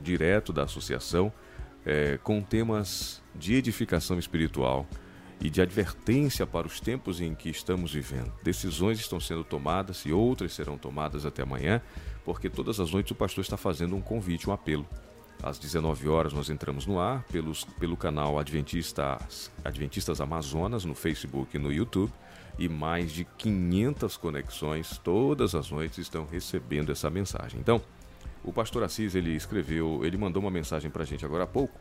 direto 0.00 0.52
da 0.52 0.64
associação 0.64 1.32
é, 1.86 2.18
com 2.22 2.42
temas 2.42 3.22
de 3.34 3.54
edificação 3.54 4.18
espiritual 4.18 4.86
e 5.40 5.48
de 5.48 5.60
advertência 5.60 6.46
para 6.46 6.66
os 6.66 6.80
tempos 6.80 7.20
em 7.20 7.34
que 7.34 7.48
estamos 7.48 7.92
vivendo. 7.92 8.32
Decisões 8.42 8.98
estão 8.98 9.20
sendo 9.20 9.44
tomadas 9.44 10.04
e 10.04 10.12
outras 10.12 10.52
serão 10.52 10.76
tomadas 10.76 11.24
até 11.24 11.42
amanhã, 11.42 11.80
porque 12.24 12.50
todas 12.50 12.80
as 12.80 12.90
noites 12.90 13.12
o 13.12 13.14
pastor 13.14 13.42
está 13.42 13.56
fazendo 13.56 13.94
um 13.94 14.00
convite, 14.00 14.48
um 14.48 14.52
apelo. 14.52 14.86
Às 15.42 15.58
19 15.58 16.08
horas 16.08 16.32
nós 16.32 16.50
entramos 16.50 16.86
no 16.86 16.98
ar 16.98 17.22
pelos, 17.24 17.64
pelo 17.64 17.96
canal 17.96 18.38
Adventistas, 18.38 19.50
Adventistas 19.64 20.20
Amazonas 20.20 20.84
no 20.84 20.94
Facebook 20.94 21.56
e 21.56 21.60
no 21.60 21.72
YouTube 21.72 22.12
e 22.58 22.68
mais 22.68 23.12
de 23.12 23.24
500 23.24 24.16
conexões 24.16 24.98
todas 24.98 25.54
as 25.54 25.70
noites 25.70 25.98
estão 25.98 26.26
recebendo 26.26 26.90
essa 26.90 27.08
mensagem. 27.08 27.60
Então, 27.60 27.80
o 28.42 28.52
pastor 28.52 28.82
Assis 28.82 29.14
ele 29.14 29.34
escreveu, 29.34 30.04
ele 30.04 30.16
mandou 30.16 30.42
uma 30.42 30.50
mensagem 30.50 30.90
para 30.90 31.04
a 31.04 31.06
gente 31.06 31.24
agora 31.24 31.44
há 31.44 31.46
pouco 31.46 31.78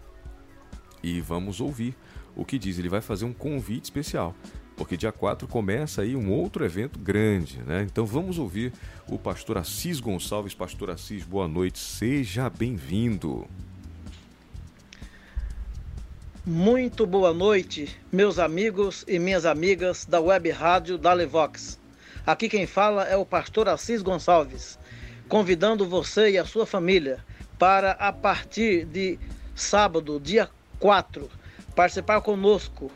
e 1.01 1.19
vamos 1.19 1.59
ouvir 1.59 1.95
o 2.38 2.45
que 2.45 2.58
diz. 2.58 2.78
Ele 2.78 2.88
vai 2.88 3.02
fazer 3.02 3.26
um 3.26 3.34
convite 3.34 3.86
especial, 3.86 4.36
porque 4.78 4.95
dia 4.95 5.12
4 5.12 5.47
começa 5.47 6.04
aí 6.04 6.15
um 6.15 6.32
outro 6.32 6.63
evento 6.63 7.00
grande, 7.00 7.60
né? 7.63 7.82
Então 7.84 8.06
vamos 8.06 8.38
ouvir 8.38 8.71
o 9.10 9.17
pastor 9.17 9.58
Assis 9.58 10.00
Gonçalves. 10.00 10.54
Pastor 10.54 10.91
Assis, 10.91 11.26
boa 11.26 11.47
noite, 11.47 11.80
seja 11.80 12.50
bem-vindo. 12.50 13.47
Muito 16.45 17.06
boa 17.06 17.34
noite, 17.34 18.00
meus 18.10 18.39
amigos 18.39 19.04
e 19.06 19.19
minhas 19.19 19.45
amigas 19.45 20.06
da 20.06 20.21
Web 20.21 20.50
Rádio 20.52 20.97
da 20.97 21.12
Levox. 21.12 21.78
Aqui 22.26 22.47
quem 22.47 22.65
fala 22.65 23.04
é 23.04 23.17
o 23.17 23.26
pastor 23.26 23.67
Assis 23.67 24.02
Gonçalves, 24.02 24.80
convidando 25.28 25.86
você 25.86 26.32
e 26.32 26.38
a 26.38 26.45
sua 26.45 26.65
família 26.65 27.19
para, 27.60 27.91
a 27.93 28.13
partir 28.13 28.86
de 28.86 29.19
sábado, 29.54 30.21
dia 30.21 30.50
4, 30.80 31.30
participar 31.77 32.21
conosco 32.21 32.89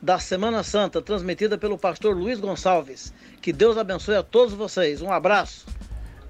da 0.00 0.20
Semana 0.20 0.62
Santa, 0.62 1.02
transmitida 1.02 1.58
pelo 1.58 1.76
pastor 1.76 2.16
Luiz 2.16 2.38
Gonçalves. 2.38 3.12
Que 3.42 3.52
Deus 3.52 3.76
abençoe 3.76 4.14
a 4.14 4.22
todos 4.22 4.54
vocês. 4.54 5.02
Um 5.02 5.10
abraço. 5.10 5.66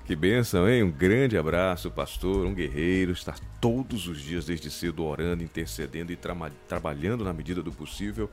Que 0.06 0.16
bênção, 0.16 0.66
hein? 0.66 0.82
Um 0.82 0.90
grande 0.90 1.36
abraço, 1.36 1.90
pastor, 1.90 2.46
um 2.46 2.54
guerreiro, 2.54 3.12
está 3.12 3.34
todos 3.60 4.08
os 4.08 4.22
dias 4.22 4.46
desde 4.46 4.70
cedo 4.70 5.04
orando, 5.04 5.44
intercedendo 5.44 6.10
e 6.10 6.16
tra 6.16 6.34
trabalhando 6.66 7.24
na 7.24 7.32
medida 7.34 7.62
do 7.62 7.70
possível 7.70 8.30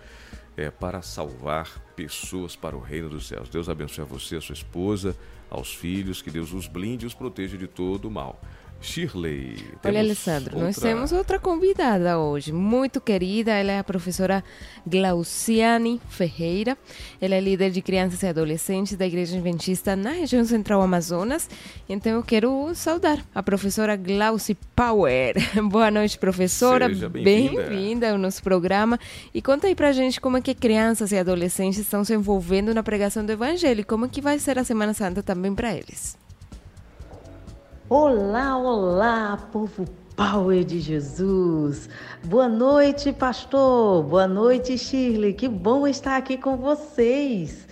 é, 0.56 0.72
para 0.72 1.02
salvar 1.02 1.68
pessoas 1.98 2.56
para 2.56 2.78
o 2.78 2.80
reino 2.80 3.10
dos 3.10 3.28
céus. 3.28 3.50
Deus 3.50 3.68
abençoe 3.68 4.06
a 4.06 4.08
você, 4.08 4.38
a 4.38 4.42
sua 4.42 4.54
esposa, 4.54 5.18
aos 5.50 5.76
filhos, 5.76 6.22
que 6.22 6.32
Deus 6.32 6.54
os 6.54 6.66
blinde 6.66 7.04
e 7.04 7.08
os 7.08 7.14
proteja 7.14 7.58
de 7.58 7.68
todo 7.68 8.06
o 8.06 8.12
mal. 8.12 8.40
Shirley. 8.86 9.58
Olha, 9.84 10.00
Alessandro, 10.00 10.56
outra... 10.56 10.66
nós 10.68 10.76
temos 10.78 11.12
outra 11.12 11.40
convidada 11.40 12.20
hoje, 12.20 12.54
muito 12.54 13.02
querida. 13.02 13.52
Ela 13.52 13.72
é 13.74 13.80
a 13.80 13.84
professora 13.84 14.44
Glauciane 14.86 16.00
Ferreira. 16.08 16.78
Ela 17.20 17.36
é 17.36 17.40
líder 17.40 17.72
de 17.72 17.82
crianças 17.82 18.22
e 18.22 18.28
adolescentes 18.28 18.96
da 18.96 19.06
Igreja 19.06 19.36
Adventista 19.36 19.96
na 19.96 20.12
região 20.12 20.46
central 20.46 20.82
Amazonas. 20.82 21.50
Então 21.90 22.14
eu 22.14 22.24
quero 22.24 22.74
saudar 22.76 23.20
a 23.34 23.42
professora 23.42 23.96
Glauci 23.96 24.56
Power. 24.76 25.36
Boa 25.70 25.90
noite, 25.90 26.18
professora. 26.18 26.88
bem-vinda 26.88 28.06
bem 28.06 28.10
ao 28.12 28.18
nosso 28.18 28.44
programa. 28.44 29.00
E 29.34 29.42
conta 29.42 29.68
aí 29.68 29.76
pra 29.76 29.92
gente 29.92 30.22
como 30.22 30.38
é 30.38 30.42
que 30.42 30.54
crianças 30.54 31.12
e 31.12 31.18
adolescentes 31.18 31.80
estão 31.80 32.04
se 32.04 32.14
envolvendo 32.14 32.74
na 32.74 32.84
pregação 32.84 33.26
do 33.26 33.32
Evangelho 33.32 33.82
e 33.82 33.84
como 33.84 34.06
é 34.06 34.10
que 34.10 34.22
vai 34.22 34.38
ser 34.38 34.60
a 34.60 34.64
Semana 34.64 34.94
Santa 34.94 35.24
também 35.24 35.54
para 35.54 35.76
eles. 35.76 36.25
Olá, 37.98 38.58
olá, 38.58 39.48
povo 39.54 39.86
Power 40.18 40.66
de 40.66 40.82
Jesus. 40.82 41.88
Boa 42.26 42.50
noite, 42.50 43.14
pastor. 43.14 44.04
Boa 44.04 44.28
noite, 44.28 44.78
Shirley. 44.78 45.32
Que 45.32 45.48
bom 45.48 45.88
estar 45.88 46.18
aqui 46.18 46.38
com 46.38 46.58
vocês. 46.58 47.66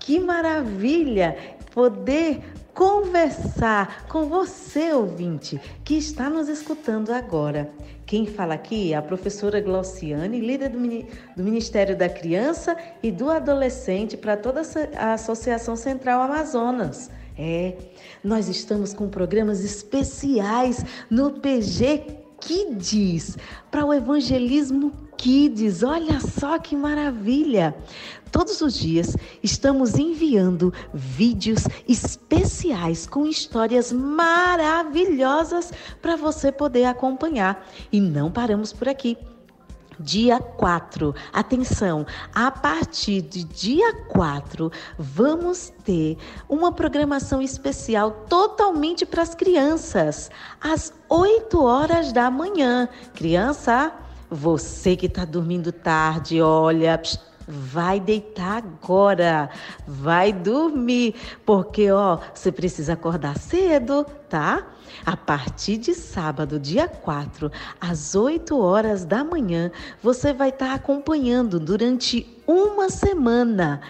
Que 0.00 0.18
maravilha 0.18 1.38
poder 1.72 2.40
conversar 2.74 4.08
com 4.08 4.24
você, 4.24 4.92
ouvinte, 4.92 5.60
que 5.84 5.96
está 5.96 6.28
nos 6.28 6.48
escutando 6.48 7.12
agora. 7.12 7.70
Quem 8.04 8.26
fala 8.26 8.54
aqui 8.54 8.92
é 8.92 8.96
a 8.96 9.02
professora 9.02 9.60
Glauciane, 9.60 10.40
líder 10.40 10.70
do 10.70 11.44
Ministério 11.44 11.96
da 11.96 12.08
Criança 12.08 12.76
e 13.00 13.12
do 13.12 13.30
Adolescente 13.30 14.16
para 14.16 14.36
toda 14.36 14.62
a 14.98 15.12
Associação 15.12 15.76
Central 15.76 16.22
Amazonas. 16.22 17.08
É, 17.42 17.74
nós 18.22 18.48
estamos 18.48 18.92
com 18.92 19.08
programas 19.08 19.64
especiais 19.64 20.84
no 21.08 21.30
PG 21.30 22.18
Kids 22.38 23.38
para 23.70 23.82
o 23.82 23.94
evangelismo 23.94 24.92
Kids. 25.16 25.82
Olha 25.82 26.20
só 26.20 26.58
que 26.58 26.76
maravilha! 26.76 27.74
Todos 28.30 28.60
os 28.60 28.74
dias 28.74 29.16
estamos 29.42 29.94
enviando 29.94 30.70
vídeos 30.92 31.64
especiais 31.88 33.06
com 33.06 33.26
histórias 33.26 33.90
maravilhosas 33.90 35.72
para 36.02 36.16
você 36.16 36.52
poder 36.52 36.84
acompanhar. 36.84 37.66
E 37.90 38.02
não 38.02 38.30
paramos 38.30 38.70
por 38.70 38.86
aqui 38.86 39.16
dia 40.00 40.40
4. 40.40 41.14
Atenção, 41.32 42.06
a 42.34 42.50
partir 42.50 43.20
de 43.22 43.44
dia 43.44 43.94
4, 44.08 44.72
vamos 44.98 45.72
ter 45.84 46.16
uma 46.48 46.72
programação 46.72 47.42
especial 47.42 48.10
totalmente 48.28 49.04
para 49.04 49.22
as 49.22 49.34
crianças, 49.34 50.30
às 50.60 50.92
8 51.08 51.62
horas 51.62 52.12
da 52.12 52.30
manhã. 52.30 52.88
Criança, 53.14 53.92
você 54.30 54.96
que 54.96 55.06
está 55.06 55.24
dormindo 55.24 55.70
tarde, 55.70 56.40
olha. 56.40 57.00
Vai 57.52 57.98
deitar 57.98 58.58
agora, 58.58 59.50
vai 59.84 60.32
dormir, 60.32 61.16
porque 61.44 61.90
ó, 61.90 62.18
você 62.32 62.52
precisa 62.52 62.92
acordar 62.92 63.36
cedo, 63.38 64.06
tá? 64.28 64.64
A 65.04 65.16
partir 65.16 65.76
de 65.76 65.94
sábado, 65.94 66.58
dia 66.58 66.88
4, 66.88 67.50
às 67.80 68.14
8 68.14 68.58
horas 68.58 69.04
da 69.04 69.24
manhã, 69.24 69.70
você 70.02 70.32
vai 70.32 70.50
estar 70.50 70.74
acompanhando 70.74 71.58
durante 71.58 72.26
uma 72.46 72.90
semana 72.90 73.80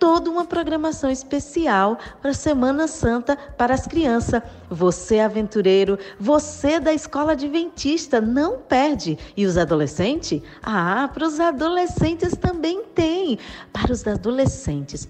toda 0.00 0.30
uma 0.30 0.46
programação 0.46 1.10
especial 1.10 1.98
para 2.22 2.30
a 2.30 2.34
Semana 2.34 2.88
Santa 2.88 3.36
para 3.36 3.74
as 3.74 3.86
crianças. 3.86 4.42
Você, 4.70 5.20
aventureiro, 5.20 5.98
você 6.18 6.80
da 6.80 6.92
escola 6.92 7.32
adventista, 7.32 8.18
não 8.20 8.58
perde. 8.58 9.18
E 9.36 9.44
os 9.44 9.58
adolescentes? 9.58 10.40
Ah, 10.62 11.08
para 11.12 11.26
os 11.26 11.38
adolescentes 11.38 12.34
também 12.34 12.82
tem. 12.94 13.38
Para 13.72 13.92
os 13.92 14.06
adolescentes. 14.06 15.06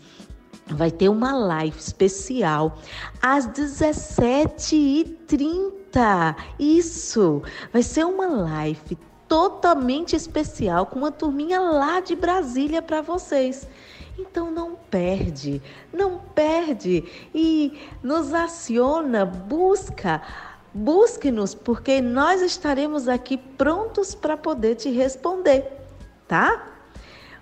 Vai 0.74 0.90
ter 0.90 1.08
uma 1.08 1.32
live 1.32 1.78
especial 1.78 2.78
às 3.20 3.46
17h30. 3.48 6.36
Isso! 6.58 7.42
Vai 7.72 7.82
ser 7.82 8.04
uma 8.04 8.26
live 8.26 8.98
totalmente 9.28 10.16
especial 10.16 10.86
com 10.86 10.98
uma 10.98 11.12
turminha 11.12 11.60
lá 11.60 12.00
de 12.00 12.16
Brasília 12.16 12.82
para 12.82 13.00
vocês. 13.00 13.68
Então 14.18 14.50
não 14.50 14.76
perde, 14.90 15.62
não 15.92 16.18
perde 16.34 17.04
e 17.34 17.78
nos 18.02 18.34
aciona, 18.34 19.24
busca, 19.24 20.20
busque-nos, 20.74 21.54
porque 21.54 22.00
nós 22.00 22.42
estaremos 22.42 23.08
aqui 23.08 23.36
prontos 23.36 24.14
para 24.14 24.36
poder 24.36 24.74
te 24.74 24.90
responder, 24.90 25.66
tá? 26.28 26.66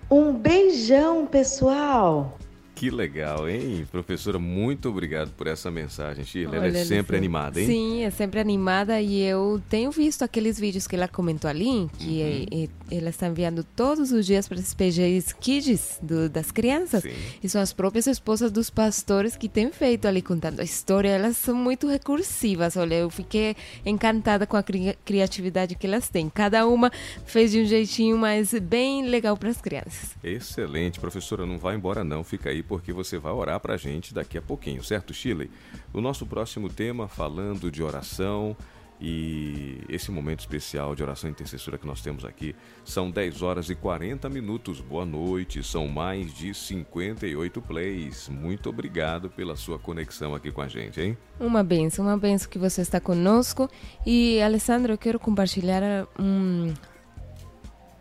Um 0.09 0.33
beijão, 0.33 1.25
pessoal! 1.25 2.38
Que 2.79 2.89
legal, 2.89 3.49
hein? 3.49 3.85
Professora, 3.91 4.39
muito 4.39 4.87
obrigado 4.87 5.31
por 5.31 5.47
essa 5.47 5.69
mensagem, 5.69 6.23
Shirley. 6.23 6.57
Ela 6.57 6.67
é 6.77 6.85
sempre 6.85 7.17
animada, 7.17 7.59
hein? 7.59 7.67
Sim, 7.67 8.03
é 8.03 8.09
sempre 8.09 8.39
animada 8.39 9.01
e 9.01 9.21
eu 9.21 9.61
tenho 9.67 9.91
visto 9.91 10.23
aqueles 10.23 10.57
vídeos 10.57 10.87
que 10.87 10.95
ela 10.95 11.07
comentou 11.09 11.49
ali, 11.49 11.89
que 11.97 12.21
Uhum. 12.21 12.47
é- 12.61 12.63
é- 12.63 12.97
ela 12.99 13.09
está 13.09 13.27
enviando 13.27 13.65
todos 13.65 14.13
os 14.13 14.25
dias 14.25 14.47
para 14.47 14.57
esses 14.57 14.73
PGs 14.73 15.35
Kids 15.35 15.99
do- 16.01 16.29
das 16.29 16.51
crianças. 16.51 17.03
Sim. 17.03 17.11
E 17.43 17.49
são 17.49 17.61
as 17.61 17.73
próprias 17.73 18.07
esposas 18.07 18.49
dos 18.49 18.69
pastores 18.69 19.35
que 19.35 19.49
têm 19.49 19.69
feito 19.73 20.07
ali 20.07 20.21
contando 20.21 20.61
a 20.61 20.63
história. 20.63 21.09
Elas 21.09 21.35
são 21.35 21.53
muito 21.55 21.85
recursivas. 21.85 22.77
Olha, 22.77 22.95
eu 22.95 23.09
fiquei 23.09 23.57
encantada 23.85 24.47
com 24.47 24.55
a 24.55 24.63
cri- 24.63 24.97
criatividade 25.03 25.75
que 25.75 25.85
elas 25.85 26.07
têm. 26.07 26.29
Cada 26.29 26.65
uma 26.65 26.89
fez 27.25 27.51
de 27.51 27.59
um 27.59 27.65
jeitinho, 27.65 28.17
mas 28.17 28.53
bem 28.53 29.05
legal 29.05 29.35
para 29.35 29.49
as 29.49 29.59
crianças. 29.59 30.15
Excelente, 30.23 30.97
professora, 30.97 31.45
não 31.45 31.59
vai 31.59 31.75
embora 31.75 32.05
não, 32.05 32.23
fica 32.23 32.49
aí 32.49 32.63
porque 32.69 32.93
você 32.93 33.17
vai 33.17 33.33
orar 33.33 33.59
pra 33.59 33.75
gente 33.75 34.13
daqui 34.13 34.37
a 34.37 34.41
pouquinho, 34.41 34.83
certo, 34.83 35.11
Shirley? 35.11 35.49
O 35.91 35.99
nosso 35.99 36.23
próximo 36.23 36.69
tema, 36.69 37.07
falando 37.07 37.71
de 37.71 37.81
oração 37.81 38.55
e 39.01 39.81
esse 39.89 40.11
momento 40.11 40.41
especial 40.41 40.93
de 40.93 41.01
oração 41.01 41.29
intercessora 41.29 41.77
que 41.77 41.87
nós 41.87 42.01
temos 42.01 42.23
aqui, 42.23 42.55
são 42.85 43.09
10 43.09 43.41
horas 43.41 43.69
e 43.71 43.75
40 43.75 44.29
minutos. 44.29 44.81
Boa 44.81 45.05
noite, 45.05 45.63
são 45.63 45.87
mais 45.87 46.31
de 46.31 46.53
58 46.53 47.59
plays. 47.61 48.29
Muito 48.29 48.69
obrigado 48.69 49.31
pela 49.31 49.55
sua 49.55 49.79
conexão 49.79 50.35
aqui 50.35 50.51
com 50.51 50.61
a 50.61 50.67
gente, 50.67 51.01
hein? 51.01 51.17
Uma 51.39 51.63
benção, 51.63 52.05
uma 52.05 52.17
benção 52.17 52.49
que 52.51 52.59
você 52.59 52.81
está 52.81 52.99
conosco. 52.99 53.67
E, 54.05 54.39
Alessandro, 54.43 54.93
eu 54.93 54.97
quero 54.97 55.19
compartilhar 55.19 56.05
um, 56.19 56.71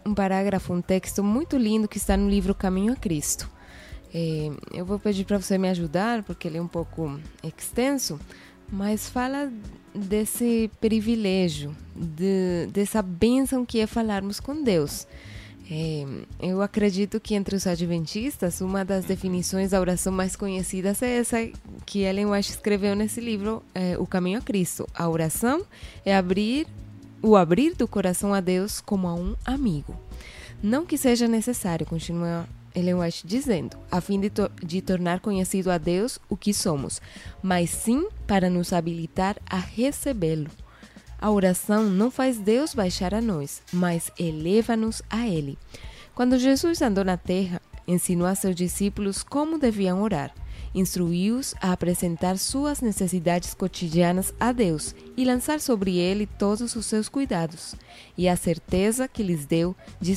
um 0.05 0.15
parágrafo, 0.15 0.75
um 0.75 0.83
texto 0.83 1.25
muito 1.25 1.57
lindo 1.57 1.89
que 1.89 1.97
está 1.97 2.19
no 2.19 2.29
livro 2.29 2.55
Caminho 2.55 2.93
a 2.93 2.97
Cristo. 2.97 3.58
É, 4.15 4.51
eu 4.73 4.85
vou 4.85 4.99
pedir 4.99 5.25
para 5.25 5.39
você 5.39 5.59
me 5.59 5.69
ajudar, 5.69 6.23
porque 6.23 6.49
ele 6.49 6.59
é 6.59 6.63
um 6.63 6.69
pouco 6.69 7.21
extenso, 7.43 8.19
mas 8.71 9.09
fala 9.09 9.53
desse 9.95 10.71
privilégio, 10.81 11.75
de, 11.95 12.69
dessa 12.73 13.03
bênção 13.03 13.65
que 13.65 13.81
é 13.81 13.87
falarmos 13.87 14.41
com 14.41 14.63
Deus. 14.63 15.07
É, 15.71 16.07
eu 16.41 16.63
acredito 16.63 17.21
que 17.21 17.35
entre 17.35 17.55
os 17.55 17.67
adventistas, 17.67 18.63
uma 18.63 18.85
das 18.85 19.05
definições 19.05 19.73
da 19.73 19.81
oração 19.81 20.11
mais 20.11 20.35
conhecidas 20.35 21.03
é 21.03 21.19
essa 21.19 21.37
que 21.85 22.01
Ellen 22.01 22.27
White 22.27 22.51
escreveu 22.51 22.97
nesse 22.97 23.21
livro, 23.21 23.63
é, 23.75 23.99
O 23.99 24.07
Caminho 24.07 24.39
a 24.39 24.43
Cristo. 24.43 24.87
A 24.95 25.07
oração 25.09 25.63
é 26.07 26.17
abrir 26.17 26.67
o 27.21 27.37
abrir 27.37 27.75
do 27.75 27.87
coração 27.87 28.33
a 28.33 28.41
Deus 28.41 28.81
como 28.81 29.07
a 29.09 29.15
um 29.15 29.35
amigo. 29.45 29.95
Não 30.63 30.87
que 30.87 30.97
seja 30.97 31.29
necessário, 31.29 31.85
continua 31.85 32.49
Ellen 32.79 33.01
White 33.01 33.27
dizendo, 33.27 33.77
a 33.91 34.01
fim 34.01 34.21
de, 34.21 34.31
to 34.31 34.51
de 34.65 34.81
tornar 34.81 35.21
conhecido 35.21 35.71
a 35.71 35.79
Deus 35.79 36.19
o 36.29 36.37
que 36.37 36.55
somos, 36.55 37.01
mas 37.43 37.71
sim 37.71 38.09
para 38.27 38.49
nos 38.49 38.73
habilitar 38.73 39.37
a 39.49 39.59
recebê-lo. 39.59 40.51
A 41.21 41.31
oração 41.31 41.91
não 41.91 42.11
faz 42.11 42.39
Deus 42.39 42.75
baixar 42.75 43.13
a 43.13 43.21
nós, 43.21 43.61
mas 43.73 44.11
eleva-nos 44.19 45.03
a 45.11 45.27
Ele. 45.27 45.59
Quando 46.15 46.39
Jesus 46.39 46.81
andou 46.81 47.05
na 47.05 47.17
terra, 47.17 47.61
ensinou 47.87 48.27
a 48.27 48.35
seus 48.35 48.55
discípulos 48.55 49.23
como 49.23 49.59
deviam 49.59 50.03
orar. 50.03 50.33
Instruiu-os 50.75 51.55
a 51.61 51.73
apresentar 51.73 52.39
suas 52.39 52.81
necessidades 52.81 53.55
cotidianas 53.55 54.33
a 54.39 54.53
Deus 54.53 54.95
e 55.17 55.25
lançar 55.25 55.61
sobre 55.61 55.97
Ele 55.97 56.27
todos 56.27 56.77
os 56.77 56.87
seus 56.87 57.09
cuidados. 57.09 57.75
E 58.17 58.29
a 58.29 58.37
certeza 58.37 59.09
que 59.09 59.23
lhes 59.23 59.47
deu 59.47 59.75
de 60.01 60.15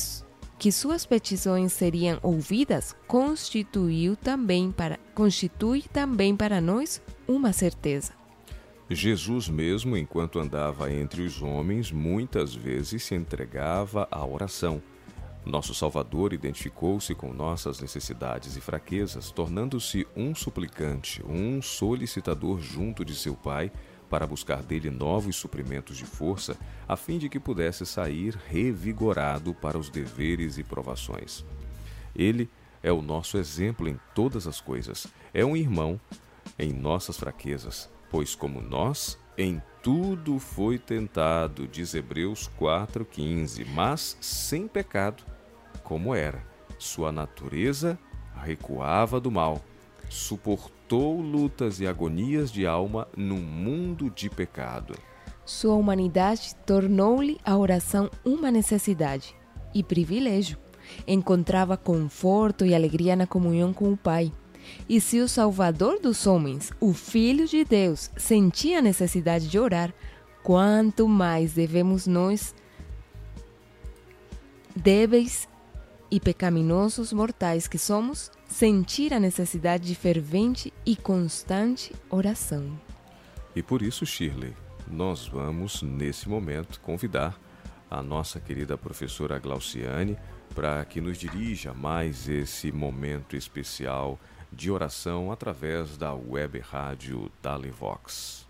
que 0.61 0.71
suas 0.71 1.07
petições 1.07 1.73
seriam 1.73 2.19
ouvidas 2.21 2.95
constituiu 3.07 4.15
também 4.15 4.71
para, 4.71 4.99
constitui 5.15 5.81
também 5.91 6.35
para 6.35 6.61
nós 6.61 7.01
uma 7.27 7.51
certeza. 7.51 8.13
Jesus 8.87 9.49
mesmo, 9.49 9.97
enquanto 9.97 10.37
andava 10.37 10.93
entre 10.93 11.23
os 11.23 11.41
homens, 11.41 11.91
muitas 11.91 12.53
vezes 12.53 13.01
se 13.01 13.15
entregava 13.15 14.07
à 14.11 14.23
oração. 14.23 14.83
Nosso 15.43 15.73
Salvador 15.73 16.31
identificou-se 16.31 17.15
com 17.15 17.33
nossas 17.33 17.81
necessidades 17.81 18.55
e 18.55 18.61
fraquezas, 18.61 19.31
tornando-se 19.31 20.05
um 20.15 20.35
suplicante, 20.35 21.23
um 21.25 21.59
solicitador 21.59 22.61
junto 22.61 23.03
de 23.03 23.15
seu 23.15 23.33
Pai, 23.33 23.71
para 24.11 24.27
buscar 24.27 24.61
dele 24.61 24.89
novos 24.89 25.37
suprimentos 25.37 25.95
de 25.95 26.03
força, 26.03 26.57
a 26.85 26.97
fim 26.97 27.17
de 27.17 27.29
que 27.29 27.39
pudesse 27.39 27.85
sair 27.85 28.37
revigorado 28.49 29.53
para 29.53 29.77
os 29.77 29.89
deveres 29.89 30.57
e 30.57 30.63
provações. 30.63 31.45
Ele 32.13 32.49
é 32.83 32.91
o 32.91 33.01
nosso 33.01 33.37
exemplo 33.37 33.87
em 33.87 33.97
todas 34.13 34.47
as 34.47 34.59
coisas, 34.59 35.07
é 35.33 35.45
um 35.45 35.55
irmão 35.55 35.97
em 36.59 36.73
nossas 36.73 37.17
fraquezas, 37.17 37.89
pois 38.09 38.35
como 38.35 38.59
nós, 38.61 39.17
em 39.37 39.61
tudo 39.81 40.39
foi 40.39 40.77
tentado, 40.77 41.65
diz 41.65 41.93
Hebreus 41.93 42.51
4,15, 42.59 43.65
mas 43.67 44.17
sem 44.19 44.67
pecado, 44.67 45.23
como 45.85 46.13
era. 46.13 46.45
Sua 46.77 47.13
natureza 47.13 47.97
recuava 48.43 49.21
do 49.21 49.31
mal, 49.31 49.63
suportou 50.09 50.80
lutas 50.97 51.79
e 51.79 51.87
agonias 51.87 52.51
de 52.51 52.65
alma 52.65 53.07
num 53.15 53.41
mundo 53.41 54.09
de 54.09 54.29
pecado. 54.29 54.95
Sua 55.45 55.75
humanidade 55.75 56.55
tornou-lhe 56.65 57.39
a 57.43 57.57
oração 57.57 58.09
uma 58.23 58.51
necessidade 58.51 59.35
e 59.73 59.83
privilégio. 59.83 60.57
Encontrava 61.07 61.77
conforto 61.77 62.65
e 62.65 62.75
alegria 62.75 63.15
na 63.15 63.27
comunhão 63.27 63.73
com 63.73 63.91
o 63.91 63.97
Pai. 63.97 64.31
E 64.87 65.01
se 65.01 65.19
o 65.19 65.27
Salvador 65.27 65.99
dos 65.99 66.27
homens, 66.27 66.71
o 66.79 66.93
Filho 66.93 67.47
de 67.47 67.63
Deus, 67.63 68.11
sentia 68.17 68.79
a 68.79 68.81
necessidade 68.81 69.47
de 69.47 69.57
orar, 69.57 69.93
quanto 70.43 71.07
mais 71.07 71.53
devemos 71.53 72.07
nós, 72.07 72.53
débeis 74.75 75.47
e 76.09 76.19
pecaminosos 76.19 77.13
mortais 77.13 77.67
que 77.67 77.77
somos, 77.77 78.31
sentir 78.51 79.13
a 79.13 79.19
necessidade 79.19 79.87
de 79.87 79.95
fervente 79.95 80.73
e 80.85 80.95
constante 80.95 81.95
oração. 82.09 82.77
E 83.55 83.63
por 83.63 83.81
isso, 83.81 84.05
Shirley, 84.05 84.53
nós 84.87 85.25
vamos, 85.25 85.81
nesse 85.81 86.27
momento, 86.27 86.79
convidar 86.81 87.39
a 87.89 88.03
nossa 88.03 88.39
querida 88.39 88.77
professora 88.77 89.39
Glauciane 89.39 90.17
para 90.53 90.83
que 90.83 90.99
nos 90.99 91.17
dirija 91.17 91.73
mais 91.73 92.27
esse 92.27 92.71
momento 92.71 93.35
especial 93.35 94.19
de 94.51 94.69
oração 94.69 95.31
através 95.31 95.97
da 95.97 96.13
web 96.13 96.59
rádio 96.59 97.31
Dalivox. 97.41 98.40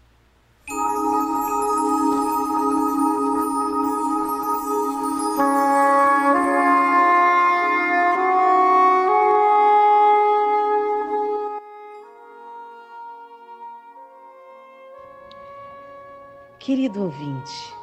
Querido 16.91 17.05
ouvinte, 17.05 17.73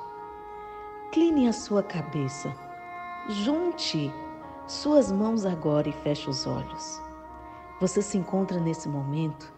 cline 1.10 1.48
a 1.48 1.52
sua 1.54 1.82
cabeça, 1.82 2.54
junte 3.26 4.12
suas 4.66 5.10
mãos 5.10 5.46
agora 5.46 5.88
e 5.88 5.92
feche 5.92 6.28
os 6.28 6.46
olhos. 6.46 7.00
Você 7.80 8.02
se 8.02 8.18
encontra 8.18 8.60
nesse 8.60 8.86
momento 8.86 9.50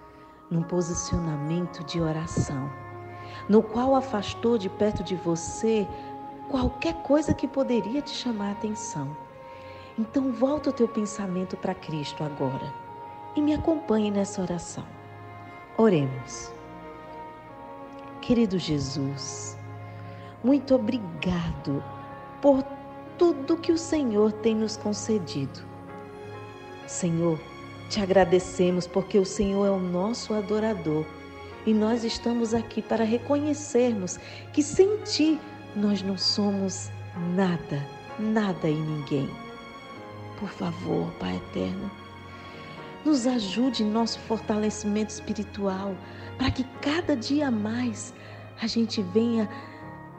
num 0.49 0.63
posicionamento 0.63 1.83
de 1.83 2.01
oração, 2.01 2.71
no 3.49 3.61
qual 3.61 3.97
afastou 3.97 4.57
de 4.57 4.69
perto 4.69 5.03
de 5.03 5.17
você 5.17 5.85
qualquer 6.49 7.03
coisa 7.03 7.35
que 7.35 7.49
poderia 7.49 8.01
te 8.01 8.13
chamar 8.13 8.51
a 8.51 8.53
atenção. 8.53 9.17
Então 9.99 10.31
volta 10.31 10.71
o 10.71 10.73
teu 10.73 10.87
pensamento 10.87 11.57
para 11.57 11.75
Cristo 11.75 12.23
agora 12.23 12.73
e 13.35 13.43
me 13.43 13.53
acompanhe 13.53 14.13
nessa 14.13 14.43
oração. 14.43 14.85
Oremos. 15.77 16.60
Querido 18.31 18.61
Jesus, 18.61 19.59
muito 20.45 20.73
obrigado 20.77 21.83
por 22.41 22.63
tudo 23.19 23.57
que 23.57 23.73
o 23.73 23.77
Senhor 23.77 24.31
tem 24.31 24.55
nos 24.55 24.77
concedido. 24.77 25.59
Senhor, 26.87 27.41
te 27.89 28.01
agradecemos 28.01 28.87
porque 28.87 29.19
o 29.19 29.25
Senhor 29.25 29.67
é 29.67 29.71
o 29.73 29.81
nosso 29.81 30.33
adorador 30.33 31.05
e 31.67 31.75
nós 31.75 32.05
estamos 32.05 32.55
aqui 32.55 32.81
para 32.81 33.03
reconhecermos 33.03 34.17
que 34.53 34.63
sem 34.63 34.99
Ti 34.99 35.41
nós 35.75 36.01
não 36.01 36.17
somos 36.17 36.89
nada, 37.35 37.85
nada 38.17 38.69
e 38.69 38.77
ninguém. 38.77 39.29
Por 40.39 40.51
favor, 40.51 41.11
Pai 41.19 41.35
eterno, 41.35 41.91
nos 43.05 43.27
ajude 43.27 43.83
em 43.83 43.91
nosso 43.91 44.19
fortalecimento 44.21 45.11
espiritual 45.11 45.95
para 46.39 46.51
que 46.51 46.65
cada 46.83 47.17
dia 47.17 47.51
mais 47.51 48.15
a 48.61 48.67
gente 48.67 49.03
venha 49.03 49.49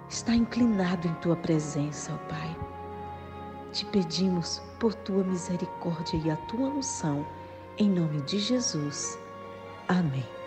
estar 0.10 0.36
inclinado 0.36 1.08
em 1.08 1.14
tua 1.16 1.36
presença, 1.36 2.14
ó 2.14 2.18
Pai. 2.30 2.58
Te 3.72 3.86
pedimos 3.86 4.62
por 4.80 4.94
tua 4.94 5.24
misericórdia 5.24 6.20
e 6.24 6.30
a 6.30 6.36
tua 6.48 6.70
unção, 6.70 7.26
Em 7.78 7.90
nome 7.90 8.22
de 8.24 8.38
Jesus. 8.38 9.18
Amém. 9.88 10.41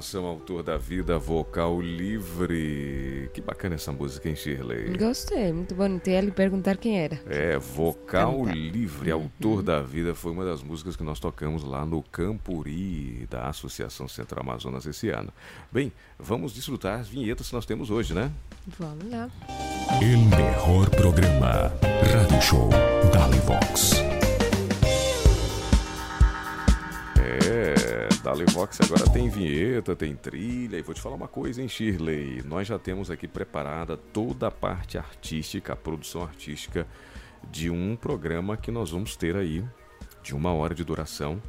Autor 0.00 0.62
da 0.62 0.76
Vida 0.76 1.18
Vocal 1.18 1.80
Livre. 1.80 3.30
Que 3.34 3.40
bacana 3.40 3.74
essa 3.74 3.92
música, 3.92 4.28
hein, 4.28 4.34
Shirley? 4.34 4.96
Gostei, 4.96 5.52
muito 5.52 5.74
bonito. 5.74 6.08
E 6.08 6.12
ele 6.12 6.30
perguntar 6.30 6.76
quem 6.76 6.98
era. 6.98 7.20
É, 7.26 7.58
Vocal 7.58 8.38
Cantar. 8.40 8.56
Livre, 8.56 9.10
Autor 9.10 9.62
da 9.62 9.80
Vida, 9.80 10.14
foi 10.14 10.32
uma 10.32 10.44
das 10.44 10.62
músicas 10.62 10.96
que 10.96 11.02
nós 11.02 11.20
tocamos 11.20 11.62
lá 11.62 11.84
no 11.84 12.02
Campuri 12.02 13.26
da 13.30 13.48
Associação 13.48 14.08
Central 14.08 14.42
Amazonas 14.42 14.86
esse 14.86 15.10
ano. 15.10 15.32
Bem, 15.70 15.92
vamos 16.18 16.52
desfrutar 16.54 17.00
as 17.00 17.08
vinhetas 17.08 17.48
que 17.48 17.54
nós 17.54 17.66
temos 17.66 17.90
hoje, 17.90 18.14
né? 18.14 18.30
Vamos 18.78 19.10
lá. 19.10 19.28
El 20.00 20.18
mejor 20.18 20.88
programa. 20.90 21.72
Radio 22.12 22.40
Show 22.40 22.70
Dalivox. 23.12 24.09
Dalevox 28.40 28.80
agora 28.80 29.04
tem 29.10 29.28
vinheta, 29.28 29.94
tem 29.94 30.16
trilha. 30.16 30.78
E 30.78 30.82
vou 30.82 30.94
te 30.94 31.00
falar 31.00 31.14
uma 31.14 31.28
coisa, 31.28 31.60
hein, 31.60 31.68
Shirley? 31.68 32.42
Nós 32.42 32.66
já 32.66 32.78
temos 32.78 33.10
aqui 33.10 33.28
preparada 33.28 33.98
toda 33.98 34.46
a 34.46 34.50
parte 34.50 34.96
artística, 34.96 35.74
a 35.74 35.76
produção 35.76 36.22
artística 36.22 36.86
de 37.50 37.68
um 37.68 37.94
programa 37.94 38.56
que 38.56 38.70
nós 38.70 38.92
vamos 38.92 39.14
ter 39.14 39.36
aí 39.36 39.62
de 40.22 40.34
uma 40.34 40.54
hora 40.54 40.74
de 40.74 40.82
duração. 40.82 41.40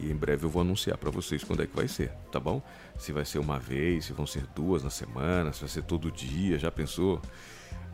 E 0.00 0.10
em 0.10 0.16
breve 0.16 0.46
eu 0.46 0.50
vou 0.50 0.62
anunciar 0.62 0.98
para 0.98 1.10
vocês 1.10 1.44
quando 1.44 1.62
é 1.62 1.66
que 1.66 1.76
vai 1.76 1.86
ser, 1.86 2.10
tá 2.32 2.40
bom? 2.40 2.60
Se 2.98 3.12
vai 3.12 3.24
ser 3.24 3.38
uma 3.38 3.60
vez, 3.60 4.06
se 4.06 4.12
vão 4.12 4.26
ser 4.26 4.44
duas 4.52 4.82
na 4.82 4.90
semana, 4.90 5.52
se 5.52 5.60
vai 5.60 5.68
ser 5.68 5.84
todo 5.84 6.10
dia, 6.10 6.58
já 6.58 6.72
pensou? 6.72 7.22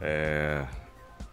É, 0.00 0.66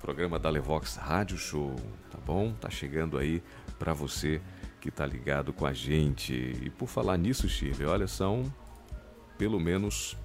programa 0.02 0.38
da 0.38 0.50
Levox 0.50 0.98
Rádio 0.98 1.38
Show, 1.38 1.76
tá 2.12 2.18
bom? 2.26 2.52
Tá 2.54 2.70
chegando 2.70 3.18
aí 3.18 3.42
para 3.80 3.94
você 3.94 4.42
que 4.84 4.92
tá 4.92 5.06
ligado 5.06 5.54
com 5.54 5.66
a 5.66 5.72
gente. 5.72 6.34
E 6.62 6.70
por 6.70 6.88
falar 6.90 7.16
nisso, 7.16 7.48
Shirley, 7.48 7.88
olha, 7.88 8.06
são 8.06 8.54
pelo 9.38 9.58
menos 9.58 10.18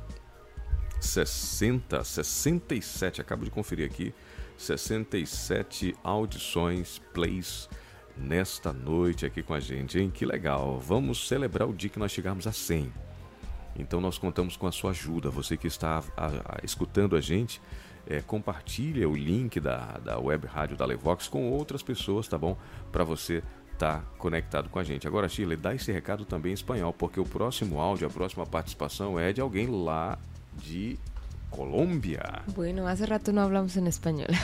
60, 1.01 2.03
67, 2.03 3.21
acabo 3.21 3.45
de 3.45 3.53
conferir 3.53 3.87
aqui, 3.87 4.13
67 4.57 5.95
audições, 6.03 7.01
plays 7.15 7.69
nesta 8.17 8.73
noite 8.73 9.25
aqui 9.25 9.45
com 9.45 9.55
a 9.55 9.61
gente, 9.61 9.97
hein? 9.97 10.11
Que 10.13 10.27
legal. 10.27 10.81
Vamos 10.81 11.29
celebrar 11.29 11.69
o 11.69 11.73
dia 11.73 11.89
que 11.89 12.01
nós 12.01 12.11
chegarmos 12.11 12.49
a 12.49 12.53
100. 12.53 12.93
Então 13.79 14.01
nós 14.01 14.19
contamos 14.19 14.57
com 14.57 14.67
a 14.67 14.73
sua 14.73 14.91
ajuda. 14.91 15.31
Você 15.31 15.57
que 15.57 15.69
está 15.69 16.03
a- 16.17 16.27
a- 16.27 16.59
escutando 16.65 17.15
a 17.15 17.21
gente, 17.21 17.63
é, 18.09 18.21
compartilha 18.21 19.09
o 19.09 19.15
link 19.15 19.61
da, 19.61 19.99
da 19.99 20.19
web 20.19 20.49
rádio 20.49 20.77
da 20.77 20.85
Levox 20.85 21.29
com 21.29 21.49
outras 21.49 21.81
pessoas, 21.81 22.27
tá 22.27 22.37
bom? 22.37 22.59
Para 22.91 23.05
você 23.05 23.41
estar 23.79 24.05
conectado 24.19 24.69
com 24.69 24.81
a 24.81 24.85
gente. 24.85 25.07
Agora, 25.07 25.29
Shirley, 25.29 25.57
dá 25.57 25.73
esse 25.73 25.93
recado 25.93 26.25
também 26.25 26.51
em 26.51 26.55
espanhol, 26.55 26.93
porque 26.93 27.21
o 27.21 27.25
próximo 27.25 27.81
áudio, 27.81 28.09
a 28.09 28.11
próxima 28.11 28.45
participação 28.45 29.19
é 29.19 29.33
de 29.33 29.41
alguém 29.41 29.69
lá 29.69 30.19
de 30.57 30.99
Colômbia. 31.51 32.43
Bueno, 32.55 32.89
hace 32.89 33.07
rato 33.07 33.33
no 33.33 33.41
hablamos 33.41 33.77
en 33.77 33.87
español. 33.87 34.29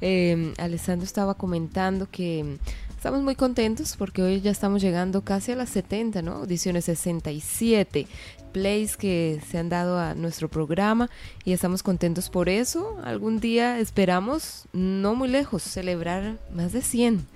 Eh, 0.00 0.54
Alessandro 0.58 1.04
estaba 1.04 1.34
comentando 1.34 2.08
que 2.10 2.58
estamos 2.96 3.20
muy 3.22 3.34
contentos 3.34 3.96
porque 3.96 4.22
hoy 4.22 4.40
ya 4.40 4.50
estamos 4.50 4.80
llegando 4.80 5.22
casi 5.22 5.52
a 5.52 5.56
las 5.56 5.70
70, 5.70 6.22
¿no? 6.22 6.32
Audiciones 6.36 6.86
67 6.86 8.06
plays 8.52 8.96
que 8.96 9.40
se 9.48 9.58
han 9.58 9.68
dado 9.68 9.98
a 9.98 10.14
nuestro 10.14 10.48
programa 10.48 11.10
y 11.44 11.52
estamos 11.52 11.82
contentos 11.82 12.30
por 12.30 12.48
eso. 12.48 12.98
Algún 13.04 13.40
día 13.40 13.78
esperamos, 13.78 14.66
no 14.72 15.14
muy 15.14 15.28
lejos, 15.28 15.62
celebrar 15.62 16.38
más 16.52 16.72
de 16.72 16.82
100. 16.82 17.26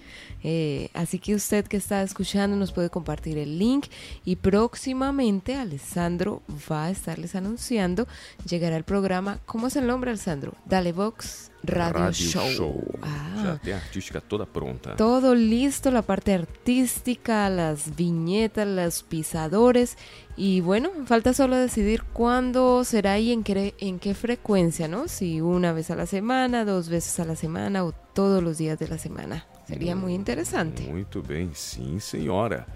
Eh, 0.44 0.88
así 0.94 1.18
que 1.18 1.34
usted 1.34 1.66
que 1.66 1.76
está 1.76 2.02
escuchando 2.02 2.56
nos 2.56 2.72
puede 2.72 2.90
compartir 2.90 3.38
el 3.38 3.58
link 3.58 3.86
y 4.24 4.36
próximamente 4.36 5.54
Alessandro 5.56 6.42
va 6.70 6.84
a 6.86 6.90
estarles 6.90 7.34
anunciando, 7.34 8.06
llegará 8.48 8.76
el 8.76 8.84
programa, 8.84 9.38
¿cómo 9.46 9.68
es 9.68 9.76
el 9.76 9.86
nombre 9.86 10.10
Alessandro? 10.10 10.54
Dale 10.64 10.92
Vox 10.92 11.50
Radio, 11.62 12.10
Show. 12.12 12.82
Ah, 13.02 13.42
Já 13.44 13.58
tem 13.58 13.74
a 13.74 13.76
artística 13.76 14.20
toda 14.20 14.44
pronta. 14.46 14.96
todo 14.96 15.34
listo, 15.36 15.92
la 15.92 16.02
parte 16.02 16.34
artística, 16.34 17.48
las 17.48 17.94
viñetas, 17.94 18.66
los 18.66 19.02
pisadores. 19.04 19.96
Y 20.36 20.60
bueno, 20.60 20.90
falta 21.06 21.32
solo 21.34 21.56
decidir 21.56 22.02
cuándo 22.02 22.82
será 22.84 23.18
y 23.20 23.30
en 23.30 23.44
qué, 23.44 23.74
en 23.78 24.00
qué 24.00 24.14
frecuencia, 24.14 24.88
¿no? 24.88 25.06
Si 25.06 25.40
una 25.40 25.72
vez 25.72 25.90
a 25.90 25.94
la 25.94 26.06
semana, 26.06 26.64
dos 26.64 26.88
veces 26.88 27.20
a 27.20 27.24
la 27.24 27.36
semana 27.36 27.84
o 27.84 27.92
todos 27.92 28.42
los 28.42 28.58
días 28.58 28.78
de 28.78 28.88
la 28.88 28.98
semana. 28.98 29.46
Sería 29.66 29.94
muy 29.94 30.14
interesante. 30.14 30.82
Muito 30.88 31.22
bem, 31.22 31.50
sim, 31.54 31.98
senhora. 32.00 32.66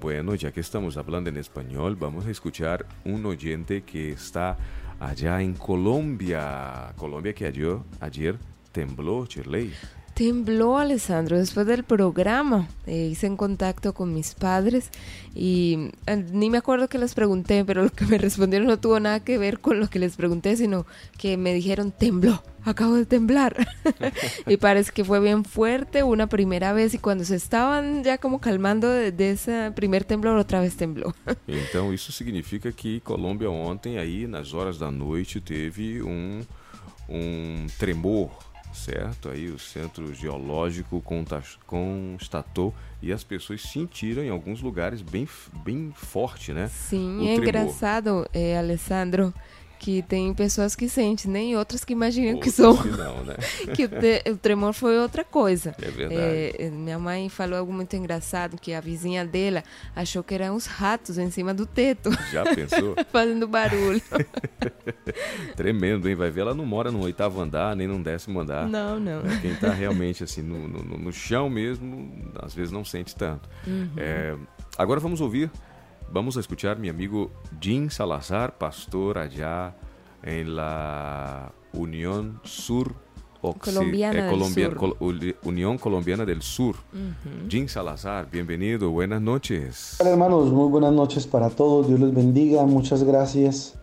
Bueno, 0.00 0.34
ya 0.34 0.52
que 0.52 0.60
estamos 0.60 0.96
hablando 0.96 1.30
en 1.30 1.36
español, 1.36 1.96
vamos 1.96 2.26
a 2.26 2.30
escuchar 2.30 2.86
un 3.04 3.24
oyente 3.24 3.82
que 3.82 4.12
está 4.12 4.56
allá 5.00 5.40
en 5.40 5.54
Colombia. 5.54 6.92
Colombia 6.96 7.34
que 7.34 7.46
ayer, 7.46 7.78
ayer 8.00 8.38
tembló, 8.72 9.26
Shirley. 9.26 9.72
Tembló 10.14 10.76
Alessandro 10.76 11.38
después 11.38 11.66
del 11.66 11.84
programa. 11.84 12.68
Eh, 12.86 13.08
hice 13.10 13.26
en 13.26 13.36
contacto 13.36 13.94
con 13.94 14.12
mis 14.12 14.34
padres 14.34 14.90
y 15.34 15.90
eh, 16.06 16.16
ni 16.32 16.50
me 16.50 16.58
acuerdo 16.58 16.88
que 16.88 16.98
les 16.98 17.14
pregunté, 17.14 17.64
pero 17.64 17.82
lo 17.82 17.90
que 17.90 18.04
me 18.04 18.18
respondieron 18.18 18.68
no 18.68 18.78
tuvo 18.78 19.00
nada 19.00 19.20
que 19.20 19.38
ver 19.38 19.58
con 19.58 19.80
lo 19.80 19.88
que 19.88 19.98
les 19.98 20.16
pregunté, 20.16 20.56
sino 20.56 20.86
que 21.16 21.38
me 21.38 21.54
dijeron 21.54 21.92
tembló, 21.92 22.42
acabo 22.62 22.94
de 22.96 23.06
temblar. 23.06 23.66
y 24.46 24.58
parece 24.58 24.92
que 24.92 25.02
fue 25.02 25.18
bien 25.18 25.44
fuerte 25.44 26.02
una 26.02 26.26
primera 26.26 26.74
vez 26.74 26.92
y 26.92 26.98
cuando 26.98 27.24
se 27.24 27.36
estaban 27.36 28.04
ya 28.04 28.18
como 28.18 28.40
calmando 28.40 28.90
de, 28.90 29.12
de 29.12 29.30
ese 29.30 29.72
primer 29.74 30.04
temblor, 30.04 30.36
otra 30.36 30.60
vez 30.60 30.76
tembló. 30.76 31.14
Então 31.48 31.92
isso 31.92 32.12
significa 32.12 32.70
que 32.70 33.00
Colômbia 33.00 33.50
ontem 33.50 33.98
aí 33.98 34.26
nas 34.26 34.52
horas 34.52 34.78
da 34.78 34.90
noite 34.90 35.40
teve 35.40 36.02
um 36.02 36.42
um 37.08 37.66
tremor, 37.78 38.30
certo? 38.72 39.28
Aí 39.28 39.48
o 39.48 39.58
centro 39.58 40.12
geológico 40.14 41.02
constatou 41.66 42.74
e 43.00 43.12
as 43.12 43.24
pessoas 43.24 43.62
sentiram 43.62 44.22
em 44.22 44.30
alguns 44.30 44.60
lugares 44.62 45.02
bem 45.02 45.28
bem 45.64 45.92
forte, 45.94 46.52
né? 46.52 46.68
Sim, 46.68 47.18
O 47.20 47.22
é 47.22 47.34
tremor. 47.34 47.42
engraçado, 47.42 48.28
eh, 48.32 48.56
Alessandro, 48.58 49.32
que 49.82 50.00
tem 50.00 50.32
pessoas 50.32 50.76
que 50.76 50.88
sentem, 50.88 51.28
né? 51.28 51.44
E 51.46 51.56
outras 51.56 51.84
que 51.84 51.92
imaginam 51.92 52.38
que 52.38 52.52
são. 52.52 52.76
que 52.76 52.88
não, 52.88 53.24
né? 53.24 53.34
que 53.74 53.84
o, 53.84 53.88
te- 53.88 54.30
o 54.30 54.36
tremor 54.36 54.72
foi 54.72 54.96
outra 54.96 55.24
coisa. 55.24 55.74
É 55.82 55.90
verdade. 55.90 56.54
Eh, 56.56 56.70
minha 56.70 57.00
mãe 57.00 57.28
falou 57.28 57.58
algo 57.58 57.72
muito 57.72 57.96
engraçado, 57.96 58.56
que 58.60 58.72
a 58.72 58.80
vizinha 58.80 59.24
dela 59.26 59.64
achou 59.96 60.22
que 60.22 60.34
eram 60.34 60.54
os 60.54 60.66
ratos 60.66 61.18
em 61.18 61.32
cima 61.32 61.52
do 61.52 61.66
teto, 61.66 62.10
Já 62.30 62.44
pensou? 62.44 62.94
fazendo 63.10 63.48
barulho. 63.48 64.00
Tremendo, 65.56 66.08
hein? 66.08 66.14
Vai 66.14 66.30
ver, 66.30 66.42
ela 66.42 66.54
não 66.54 66.64
mora 66.64 66.92
no 66.92 67.00
oitavo 67.02 67.40
andar, 67.40 67.74
nem 67.74 67.88
no 67.88 68.00
décimo 68.00 68.38
andar. 68.38 68.68
Não, 68.68 69.00
não. 69.00 69.22
Quem 69.40 69.56
tá 69.56 69.72
realmente 69.72 70.22
assim 70.22 70.42
no, 70.42 70.68
no, 70.68 70.96
no 70.96 71.12
chão 71.12 71.50
mesmo, 71.50 72.08
às 72.40 72.54
vezes 72.54 72.70
não 72.70 72.84
sente 72.84 73.16
tanto. 73.16 73.48
Uhum. 73.66 73.90
É, 73.96 74.36
agora 74.78 75.00
vamos 75.00 75.20
ouvir, 75.20 75.50
vamos 76.12 76.36
escuchar 76.36 76.78
meu 76.78 76.90
amigo 76.90 77.30
Jim 77.60 77.88
Salazar, 77.88 78.52
pastor 78.58 79.18
allá 79.18 79.74
em 80.24 80.44
la 80.44 81.50
Unión 81.72 82.40
Sur 82.44 82.94
Occi- 83.42 83.72
Colombiana 83.74 84.18
eh, 84.18 84.22
del 84.22 84.30
Colombia- 84.30 84.66
Sur. 84.68 84.76
Col- 84.76 84.96
Unión 85.44 85.78
Colombiana 85.78 86.24
del 86.24 86.42
Sur. 86.42 86.76
Jim 87.48 87.66
Salazar, 87.66 88.28
bienvenido, 88.30 88.90
buenas 88.90 89.20
noches. 89.20 89.96
Hola 90.00 90.10
hermanos, 90.10 90.52
muy 90.52 90.68
buenas 90.70 90.92
noches 90.92 91.26
para 91.26 91.50
todos, 91.50 91.88
Dios 91.88 91.98
les 91.98 92.14
bendiga, 92.14 92.64
muchas 92.66 93.02
gracias 93.02 93.76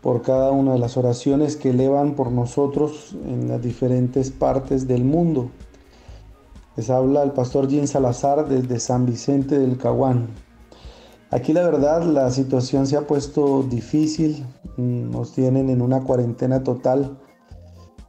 por 0.00 0.22
cada 0.22 0.50
una 0.52 0.72
de 0.74 0.78
las 0.78 0.96
oraciones 0.96 1.56
que 1.56 1.70
elevan 1.70 2.14
por 2.14 2.30
nosotros 2.30 3.14
en 3.26 3.48
las 3.48 3.60
diferentes 3.60 4.30
partes 4.30 4.86
del 4.86 5.04
mundo. 5.04 5.50
Les 6.76 6.88
habla 6.88 7.22
el 7.24 7.32
pastor 7.32 7.68
Jim 7.68 7.86
Salazar 7.86 8.48
desde 8.48 8.78
San 8.78 9.04
Vicente 9.06 9.58
del 9.58 9.76
Caguán. 9.76 10.28
Aquí 11.30 11.52
la 11.52 11.62
verdad 11.62 12.02
la 12.04 12.30
situación 12.30 12.86
se 12.86 12.96
ha 12.96 13.06
puesto 13.06 13.62
difícil, 13.62 14.44
mm, 14.76 15.10
nos 15.10 15.32
tienen 15.32 15.70
en 15.70 15.80
una 15.80 16.02
cuarentena 16.02 16.62
total 16.64 17.18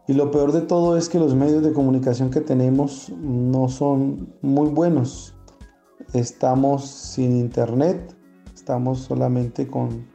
y 0.07 0.13
lo 0.13 0.31
peor 0.31 0.51
de 0.51 0.61
todo 0.61 0.97
es 0.97 1.07
que 1.07 1.19
los 1.19 1.35
medios 1.35 1.63
de 1.63 1.71
comunicación 1.71 2.31
que 2.31 2.41
tenemos 2.41 3.09
no 3.21 3.69
son 3.69 4.33
muy 4.41 4.67
buenos. 4.67 5.35
Estamos 6.13 6.85
sin 6.85 7.37
internet, 7.37 8.13
estamos 8.53 8.99
solamente 8.99 9.67
con 9.67 10.07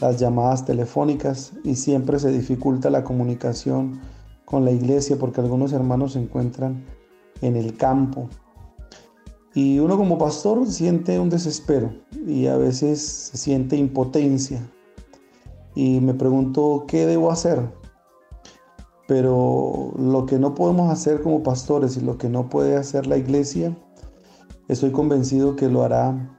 las 0.00 0.18
llamadas 0.18 0.64
telefónicas 0.64 1.52
y 1.64 1.76
siempre 1.76 2.18
se 2.18 2.30
dificulta 2.30 2.90
la 2.90 3.04
comunicación 3.04 4.00
con 4.44 4.64
la 4.64 4.72
iglesia 4.72 5.16
porque 5.18 5.40
algunos 5.40 5.72
hermanos 5.72 6.12
se 6.12 6.20
encuentran 6.20 6.84
en 7.40 7.56
el 7.56 7.76
campo. 7.76 8.28
Y 9.60 9.80
uno 9.80 9.96
como 9.96 10.18
pastor 10.18 10.64
siente 10.68 11.18
un 11.18 11.30
desespero 11.30 11.90
y 12.28 12.46
a 12.46 12.56
veces 12.56 13.00
se 13.00 13.36
siente 13.36 13.76
impotencia. 13.76 14.62
Y 15.74 15.98
me 16.00 16.14
pregunto, 16.14 16.84
¿qué 16.86 17.06
debo 17.06 17.32
hacer? 17.32 17.68
Pero 19.08 19.94
lo 19.98 20.26
que 20.26 20.38
no 20.38 20.54
podemos 20.54 20.92
hacer 20.92 21.22
como 21.22 21.42
pastores 21.42 21.96
y 21.96 22.02
lo 22.02 22.18
que 22.18 22.28
no 22.28 22.48
puede 22.48 22.76
hacer 22.76 23.08
la 23.08 23.16
iglesia, 23.16 23.76
estoy 24.68 24.92
convencido 24.92 25.56
que 25.56 25.68
lo 25.68 25.82
hará 25.82 26.38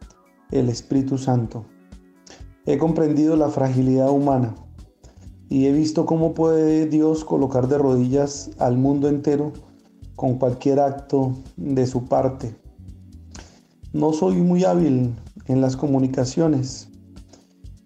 el 0.51 0.69
Espíritu 0.69 1.17
Santo. 1.17 1.65
He 2.65 2.77
comprendido 2.77 3.35
la 3.35 3.49
fragilidad 3.49 4.11
humana 4.11 4.55
y 5.49 5.65
he 5.65 5.73
visto 5.73 6.05
cómo 6.05 6.33
puede 6.33 6.85
Dios 6.85 7.25
colocar 7.25 7.67
de 7.67 7.79
rodillas 7.79 8.51
al 8.59 8.77
mundo 8.77 9.09
entero 9.09 9.51
con 10.15 10.37
cualquier 10.37 10.79
acto 10.79 11.33
de 11.57 11.85
su 11.85 12.05
parte. 12.05 12.55
No 13.91 14.13
soy 14.13 14.35
muy 14.35 14.65
hábil 14.65 15.15
en 15.47 15.61
las 15.61 15.75
comunicaciones 15.75 16.89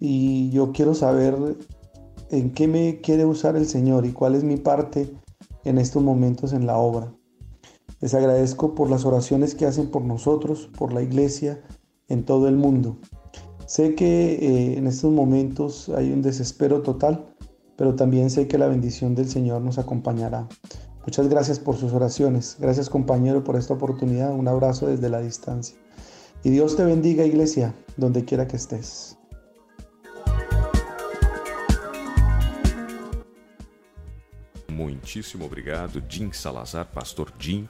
y 0.00 0.50
yo 0.50 0.72
quiero 0.72 0.94
saber 0.94 1.56
en 2.30 2.52
qué 2.52 2.68
me 2.68 3.00
quiere 3.00 3.24
usar 3.24 3.56
el 3.56 3.66
Señor 3.66 4.04
y 4.04 4.12
cuál 4.12 4.34
es 4.34 4.44
mi 4.44 4.58
parte 4.58 5.14
en 5.64 5.78
estos 5.78 6.02
momentos 6.02 6.52
en 6.52 6.66
la 6.66 6.76
obra. 6.76 7.14
Les 8.02 8.12
agradezco 8.12 8.74
por 8.74 8.90
las 8.90 9.06
oraciones 9.06 9.54
que 9.54 9.64
hacen 9.64 9.90
por 9.90 10.02
nosotros, 10.02 10.68
por 10.76 10.92
la 10.92 11.00
iglesia 11.00 11.62
en 12.08 12.26
todo 12.26 12.48
el 12.48 12.56
mundo. 12.56 12.98
Sé 13.66 13.94
que 13.94 14.34
eh, 14.34 14.76
en 14.76 14.86
estos 14.86 15.10
momentos 15.10 15.88
hay 15.88 16.12
un 16.12 16.20
desespero 16.20 16.82
total, 16.82 17.34
pero 17.76 17.94
también 17.94 18.28
sé 18.28 18.46
que 18.46 18.58
la 18.58 18.66
bendición 18.66 19.14
del 19.14 19.30
Señor 19.30 19.62
nos 19.62 19.78
acompañará. 19.78 20.48
Muchas 21.06 21.28
gracias 21.28 21.58
por 21.58 21.76
sus 21.76 21.92
oraciones. 21.92 22.56
Gracias 22.58 22.88
compañero 22.88 23.44
por 23.44 23.56
esta 23.56 23.74
oportunidad. 23.74 24.32
Un 24.32 24.48
abrazo 24.48 24.86
desde 24.86 25.10
la 25.10 25.20
distancia. 25.20 25.76
Y 26.42 26.50
Dios 26.50 26.76
te 26.76 26.84
bendiga 26.84 27.24
iglesia, 27.24 27.74
donde 27.96 28.24
quiera 28.24 28.46
que 28.46 28.56
estés. 28.56 29.18
Muitíssimo 34.68 35.46
obrigado, 35.46 36.02
Jim 36.08 36.32
Salazar, 36.32 36.90
pastor 36.90 37.32
Jim, 37.38 37.68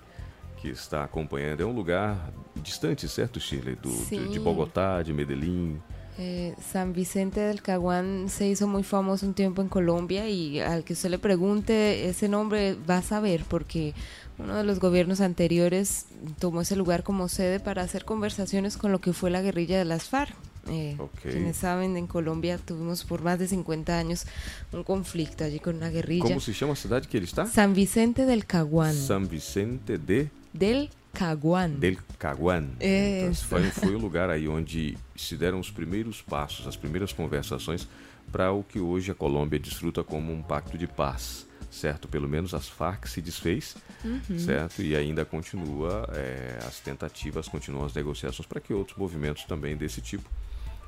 que 0.61 0.71
está 0.71 1.05
acompanhando. 1.05 1.63
É 1.63 1.67
um 1.67 1.75
lugar 1.75 2.33
distante, 2.63 3.07
certo, 3.09 3.39
Shirley? 3.39 3.77
Do, 3.77 3.91
de, 4.07 4.29
de 4.29 4.39
Bogotá, 4.39 5.03
de 5.03 5.13
Medellín. 5.13 5.83
Eh, 6.17 6.55
San 6.73 6.93
Vicente 6.93 7.41
del 7.41 7.61
Caguán 7.61 8.29
se 8.29 8.47
hizo 8.47 8.69
muy 8.69 8.85
famoso 8.85 9.27
un 9.27 9.35
tiempo 9.35 9.63
en 9.63 9.69
Colombia 9.69 10.29
y 10.29 10.61
al 10.61 10.85
que 10.85 10.93
usted 10.93 11.11
le 11.11 11.19
pregunte 11.19 12.09
ese 12.09 12.29
nombre 12.29 12.77
va 12.89 12.99
a 12.99 13.03
saber 13.03 13.45
porque 13.49 13.95
uno 14.39 14.55
de 14.57 14.63
los 14.63 14.79
gobiernos 14.79 15.21
anteriores 15.21 16.07
tomó 16.39 16.61
ese 16.61 16.77
lugar 16.77 17.03
como 17.03 17.29
sede 17.29 17.59
para 17.59 17.83
hacer 17.83 18.05
conversaciones 18.05 18.77
con 18.77 18.93
lo 18.93 19.01
que 19.01 19.13
fue 19.13 19.31
la 19.31 19.43
guerrilla 19.43 19.77
de 19.77 19.85
las 19.85 20.05
FARC. 20.05 20.35
Eh. 20.69 20.97
Quienes 21.21 21.59
saben, 21.59 21.97
en 21.97 22.07
Colombia 22.07 22.59
tuvimos 22.59 23.05
por 23.05 23.23
más 23.23 23.39
de 23.39 23.49
50 23.49 23.99
años 23.99 24.25
un 24.73 24.83
conflicto 24.83 25.45
allí 25.45 25.59
con 25.59 25.77
una 25.77 25.91
guerrilla. 25.91 26.25
Como 26.25 26.41
se 26.41 26.55
chama 26.55 26.73
a 26.73 26.77
cidade 26.77 27.07
que 27.09 27.19
está? 27.19 27.47
San 27.47 27.75
Vicente 27.75 28.25
del 28.25 28.47
Caguán. 28.47 28.95
San 28.95 29.29
Vicente 29.29 29.99
de 29.99 30.31
Del 30.53 30.91
Caguán. 31.15 31.71
Del 31.71 31.97
Caguán. 32.19 32.71
Então, 32.81 33.31
Isso. 33.31 33.47
foi, 33.47 33.63
foi 33.71 33.95
o 33.95 33.99
lugar 33.99 34.29
aí 34.31 34.47
onde 34.49 34.97
se 35.17 35.37
deram 35.37 35.61
os 35.61 35.71
primeiros 35.71 36.21
passos, 36.21 36.67
as 36.67 36.77
primeiras 36.77 37.13
conversações 37.13 37.89
para 38.33 38.53
o 38.53 38.63
que 38.65 38.81
hoje 38.81 39.11
a 39.11 39.15
Colômbia 39.15 39.59
desfruta 39.59 40.03
como 40.03 40.33
um 40.33 40.43
pacto 40.43 40.77
de 40.77 40.87
paz, 40.87 41.47
certo? 41.71 42.09
Pelo 42.09 42.29
menos 42.29 42.53
as 42.55 42.69
Farc 42.69 43.07
se 43.07 43.21
desfez, 43.23 43.77
Uhum. 44.05 44.39
certo? 44.39 44.83
E 44.83 44.95
ainda 44.95 45.25
continua 45.25 46.07
é, 46.13 46.59
as 46.67 46.79
tentativas, 46.81 47.49
continuam 47.49 47.87
as 47.87 47.95
negociações 47.95 48.47
para 48.47 48.61
que 48.61 48.75
outros 48.75 48.99
movimentos 48.99 49.45
também 49.45 49.77
desse 49.77 50.01
tipo 50.03 50.29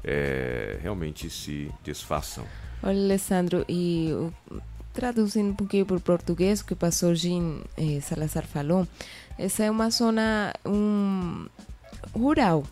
é, 0.04 0.78
realmente 0.82 1.30
se 1.30 1.70
desfaçam. 1.82 2.44
Olha, 2.82 2.98
Alessandro, 2.98 3.64
e 3.68 4.10
traduzindo 4.92 5.50
um 5.50 5.54
pouquinho 5.54 5.84
para 5.86 5.96
o 5.96 6.00
português, 6.00 6.60
o 6.60 6.66
que 6.66 6.72
o 6.72 6.76
pastor 6.76 7.14
Jean 7.14 7.60
eh, 7.76 8.00
Salazar 8.00 8.46
falou, 8.46 8.86
essa 9.38 9.64
é 9.64 9.70
uma 9.70 9.90
zona 9.90 10.52
um, 10.64 11.46
rural. 12.14 12.64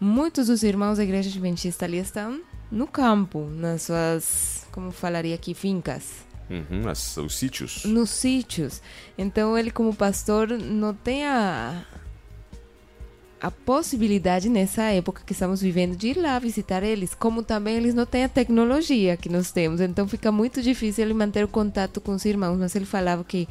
Muitos 0.00 0.48
dos 0.48 0.62
irmãos 0.62 0.98
da 0.98 1.04
igreja 1.04 1.28
adventista 1.30 1.84
ali 1.84 1.98
estão 1.98 2.40
no 2.70 2.86
campo, 2.86 3.44
nas 3.50 3.82
suas, 3.82 4.66
como 4.72 4.90
falaria 4.90 5.34
aqui, 5.34 5.54
fincas, 5.54 6.24
Uhum, 6.50 6.88
as- 6.88 7.16
os 7.16 7.36
sítios. 7.38 7.84
nos 7.84 8.10
sítios. 8.10 8.82
Então 9.16 9.56
ele, 9.56 9.70
como 9.70 9.94
pastor, 9.94 10.48
não 10.48 10.92
tem 10.92 11.24
a, 11.26 11.82
a 13.40 13.50
possibilidade 13.50 14.48
nessa 14.48 14.82
época 14.84 15.22
que 15.24 15.32
estamos 15.32 15.60
vivendo 15.60 15.96
de 15.96 16.08
ir 16.08 16.16
lá 16.16 16.38
visitar 16.38 16.82
eles, 16.82 17.14
como 17.14 17.42
também 17.42 17.76
eles 17.76 17.94
não 17.94 18.04
têm 18.06 18.24
a 18.24 18.28
tecnologia 18.28 19.16
que 19.16 19.28
nós 19.28 19.50
temos. 19.50 19.80
Então 19.80 20.06
fica 20.06 20.30
muito 20.30 20.60
difícil 20.62 21.04
ele 21.04 21.14
manter 21.14 21.44
o 21.44 21.48
contato 21.48 22.00
com 22.00 22.12
os 22.14 22.24
irmãos. 22.24 22.56
Mas 22.58 22.74
ele 22.76 22.84
falava 22.86 23.24
que 23.24 23.48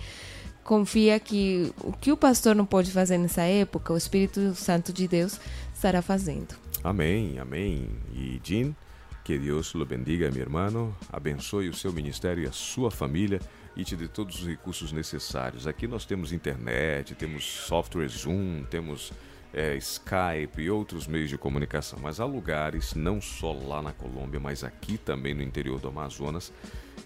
confia 0.63 1.19
que 1.19 1.71
o 1.83 1.91
que 1.91 2.11
o 2.11 2.17
pastor 2.17 2.55
não 2.55 2.65
pode 2.65 2.91
fazer 2.91 3.17
nessa 3.17 3.43
época, 3.43 3.93
o 3.93 3.97
Espírito 3.97 4.53
Santo 4.55 4.93
de 4.93 5.07
Deus 5.07 5.39
estará 5.73 6.01
fazendo. 6.01 6.55
Amém, 6.83 7.39
amém. 7.39 7.89
E 8.13 8.39
Jean, 8.43 8.75
que 9.23 9.37
Deus 9.37 9.73
lo 9.73 9.85
bendiga, 9.85 10.31
meu 10.31 10.41
irmão, 10.41 10.95
abençoe 11.11 11.69
o 11.69 11.73
seu 11.73 11.91
ministério 11.91 12.43
e 12.43 12.47
a 12.47 12.51
sua 12.51 12.89
família 12.89 13.39
e 13.75 13.83
te 13.83 13.95
dê 13.95 14.07
todos 14.07 14.41
os 14.41 14.47
recursos 14.47 14.91
necessários. 14.91 15.67
Aqui 15.67 15.87
nós 15.87 16.05
temos 16.05 16.33
internet, 16.33 17.15
temos 17.15 17.43
software 17.43 18.07
Zoom, 18.07 18.63
temos 18.69 19.13
é, 19.53 19.75
Skype 19.75 20.61
e 20.61 20.69
outros 20.69 21.07
meios 21.07 21.29
de 21.29 21.37
comunicação, 21.37 21.99
mas 22.01 22.19
há 22.19 22.25
lugares, 22.25 22.93
não 22.93 23.21
só 23.21 23.51
lá 23.51 23.81
na 23.81 23.91
Colômbia, 23.91 24.39
mas 24.39 24.63
aqui 24.63 24.97
também 24.97 25.33
no 25.33 25.41
interior 25.41 25.79
do 25.79 25.87
Amazonas, 25.87 26.51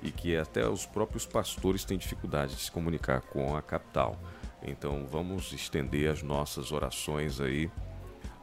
e 0.05 0.11
que 0.11 0.37
até 0.37 0.67
os 0.69 0.85
próprios 0.85 1.25
pastores 1.25 1.83
têm 1.83 1.97
dificuldade 1.97 2.55
de 2.55 2.61
se 2.61 2.71
comunicar 2.71 3.21
com 3.21 3.55
a 3.55 3.61
capital. 3.61 4.19
Então 4.61 5.07
vamos 5.09 5.51
estender 5.51 6.09
as 6.09 6.21
nossas 6.21 6.71
orações 6.71 7.41
aí 7.41 7.69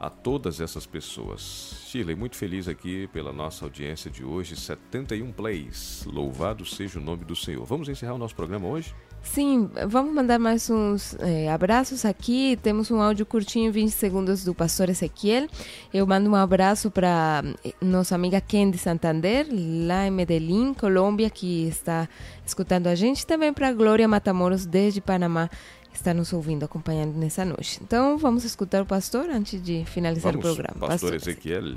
a 0.00 0.10
todas 0.10 0.60
essas 0.60 0.84
pessoas. 0.84 1.84
Shirley, 1.86 2.16
muito 2.16 2.36
feliz 2.36 2.66
aqui 2.66 3.06
pela 3.08 3.32
nossa 3.32 3.64
audiência 3.64 4.10
de 4.10 4.24
hoje, 4.24 4.56
71 4.56 5.30
plays. 5.30 6.04
Louvado 6.04 6.66
seja 6.66 6.98
o 6.98 7.02
nome 7.02 7.24
do 7.24 7.36
Senhor. 7.36 7.64
Vamos 7.64 7.88
encerrar 7.88 8.14
o 8.14 8.18
nosso 8.18 8.34
programa 8.34 8.66
hoje? 8.66 8.92
Sim, 9.22 9.70
vamos 9.88 10.12
mandar 10.12 10.38
mais 10.38 10.68
uns 10.68 11.16
eh, 11.20 11.48
abraços 11.48 12.04
aqui. 12.04 12.58
Temos 12.62 12.90
um 12.90 13.00
áudio 13.00 13.24
curtinho, 13.24 13.72
20 13.72 13.90
segundos, 13.90 14.44
do 14.44 14.52
pastor 14.52 14.90
Ezequiel. 14.90 15.46
Eu 15.94 16.06
mando 16.06 16.28
um 16.28 16.34
abraço 16.34 16.90
para 16.90 17.42
nossa 17.80 18.14
amiga 18.14 18.40
Ken 18.40 18.70
de 18.70 18.78
Santander, 18.78 19.46
lá 19.86 20.06
em 20.06 20.10
Medellín, 20.10 20.74
Colômbia, 20.74 21.30
que 21.30 21.66
está 21.68 22.08
escutando 22.44 22.88
a 22.88 22.94
gente. 22.94 23.24
Também 23.24 23.52
para 23.52 23.72
Glória 23.72 24.06
Matamoros, 24.06 24.66
desde 24.66 25.00
Panamá, 25.00 25.48
que 25.90 25.96
está 25.96 26.12
nos 26.12 26.32
ouvindo, 26.32 26.64
acompanhando 26.64 27.16
nessa 27.16 27.44
noite. 27.44 27.78
Então, 27.82 28.18
vamos 28.18 28.44
escutar 28.44 28.82
o 28.82 28.86
pastor 28.86 29.30
antes 29.30 29.62
de 29.62 29.84
finalizar 29.86 30.32
Vamos, 30.32 30.50
o 30.50 30.54
programa. 30.54 30.88
Pastor 30.88 31.14
Ezequiel, 31.14 31.76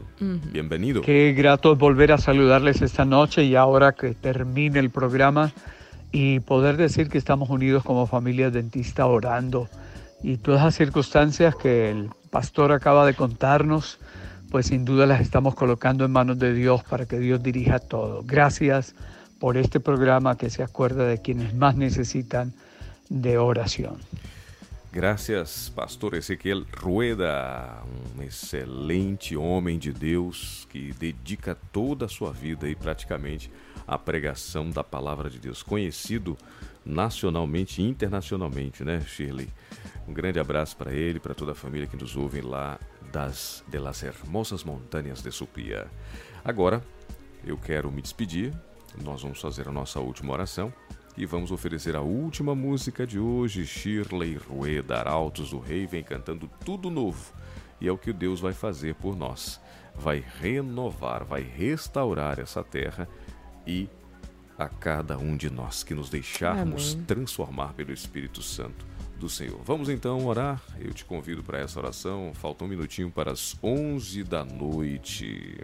bienvenido. 0.52 1.02
Qué 1.02 1.32
grato 1.32 1.72
es 1.72 1.78
volver 1.78 2.12
a 2.12 2.18
saludarles 2.18 2.82
esta 2.82 3.06
noche 3.06 3.44
y 3.44 3.56
ahora 3.56 3.94
que 3.94 4.14
termine 4.16 4.80
el 4.80 4.90
programa 4.90 5.54
y 6.16 6.40
poder 6.40 6.78
decir 6.78 7.10
que 7.10 7.18
estamos 7.18 7.50
unidos 7.50 7.84
como 7.84 8.08
familia 8.08 8.50
dentista 8.50 9.06
orando 9.06 9.68
y 10.24 10.38
todas 10.38 10.64
las 10.64 10.74
circunstancias 10.74 11.58
que 11.58 11.92
el 11.92 12.10
pastor 12.30 12.72
acaba 12.72 13.06
de 13.06 13.16
contarnos, 13.16 14.00
pues 14.50 14.68
sin 14.68 14.86
duda 14.86 15.08
las 15.08 15.20
estamos 15.20 15.56
colocando 15.56 16.06
en 16.06 16.12
manos 16.14 16.40
de 16.40 16.54
Dios 16.54 16.84
para 16.86 17.06
que 17.06 17.20
Dios 17.20 17.44
dirija 17.44 17.80
todo. 17.80 18.24
Gracias 18.24 18.96
por 19.40 19.58
este 19.58 19.82
programa 19.82 20.38
que 20.38 20.50
se 20.50 20.64
acuerda 20.64 21.06
de 21.06 21.22
quienes 21.22 21.54
más 21.54 21.76
necesitan 21.76 22.54
de 23.10 23.38
oración. 23.38 23.98
Graças, 24.94 25.70
pastor 25.76 26.16
Ezequiel 26.16 26.66
Rueda, 26.72 27.84
um 28.18 28.24
excelente 28.24 29.36
homem 29.36 29.78
de 29.78 29.92
Deus 29.92 30.66
que 30.72 30.94
dedica 30.98 31.58
toda 31.74 32.06
a 32.06 32.32
vida 32.32 32.70
e 32.70 32.76
praticamente 32.76 33.52
à 33.88 33.98
pregação 33.98 34.70
da 34.70 34.84
palavra 34.84 35.30
de 35.30 35.40
Deus, 35.40 35.62
conhecido 35.64 36.38
nacionalmente 36.86 37.82
e 37.82 37.86
internacionalmente, 37.86 38.84
né, 38.84 39.02
Shirley? 39.02 39.50
Um 40.08 40.14
grande 40.14 40.40
abraço 40.40 40.78
para 40.78 40.94
ele, 40.94 41.20
para 41.20 41.34
toda 41.34 41.54
a 41.54 41.56
família 41.56 41.88
que 41.88 41.98
nos 41.98 42.16
ouve 42.16 42.42
lá 42.42 42.80
das 43.12 43.64
de 43.68 43.80
las 43.80 44.04
hermosas 44.04 44.64
montanhas 44.64 45.22
de 45.22 45.32
Supia. 45.32 45.88
Agora, 46.44 46.84
eu 47.44 47.58
quero 47.58 47.92
me 47.92 48.02
despedir. 48.02 48.54
Nós 49.04 49.22
vamos 49.22 49.42
fazer 49.42 49.68
a 49.68 49.72
nossa 49.72 50.00
última 50.00 50.34
oração 50.34 50.74
e 51.18 51.26
vamos 51.26 51.52
oferecer 51.52 51.96
a 51.96 52.02
última 52.02 52.54
música 52.54 53.08
de 53.08 53.18
hoje, 53.18 53.66
Shirley 53.66 54.36
Rueda, 54.36 54.98
Arautos 54.98 55.52
do 55.52 55.60
Rei, 55.60 55.88
vem 55.88 56.04
cantando 56.04 56.50
tudo 56.64 56.90
novo. 56.90 57.34
E 57.80 57.88
é 57.88 57.92
o 57.92 57.98
que 57.98 58.12
Deus 58.12 58.40
vai 58.40 58.54
fazer 58.54 58.96
por 58.96 59.16
nós. 59.16 59.62
Vai 59.96 60.24
renovar, 60.42 61.24
vai 61.24 61.42
restaurar 61.42 62.40
essa 62.40 62.64
terra 62.64 63.08
e 63.66 63.90
a 64.58 64.70
cada 64.70 65.18
um 65.18 65.36
de 65.36 65.50
nós 65.50 65.84
que 65.84 65.94
nos 65.94 66.10
deixarmos 66.10 66.94
Amém. 66.94 67.06
transformar 67.06 67.74
pelo 67.74 67.92
Espírito 67.92 68.42
Santo 68.42 68.86
do 69.20 69.30
Senhor. 69.30 69.62
Vamos 69.64 69.90
então 69.90 70.26
orar. 70.26 70.62
Eu 70.80 70.94
te 70.94 71.04
convido 71.04 71.44
para 71.44 71.60
essa 71.60 71.80
oração. 71.80 72.32
Falta 72.34 72.64
um 72.64 72.68
minutinho 72.68 73.12
para 73.12 73.32
as 73.32 73.58
11 73.62 74.24
da 74.24 74.44
noite. 74.46 75.58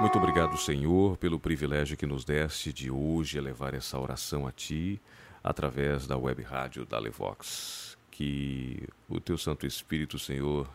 Muito 0.00 0.18
obrigado. 0.18 0.56
Senhor, 0.58 1.16
pelo 1.16 1.40
privilégio 1.40 1.96
que 1.96 2.06
nos 2.06 2.24
deste 2.24 2.72
de 2.72 2.90
hoje 2.90 3.38
elevar 3.38 3.74
essa 3.74 3.98
oração 3.98 4.46
a 4.46 4.52
Ti 4.52 5.00
através 5.42 6.06
da 6.06 6.16
web 6.16 6.42
rádio 6.42 6.84
da 6.84 6.98
Levox. 6.98 7.93
Que 8.16 8.88
o 9.08 9.18
Teu 9.18 9.36
Santo 9.36 9.66
Espírito, 9.66 10.20
Senhor, 10.20 10.68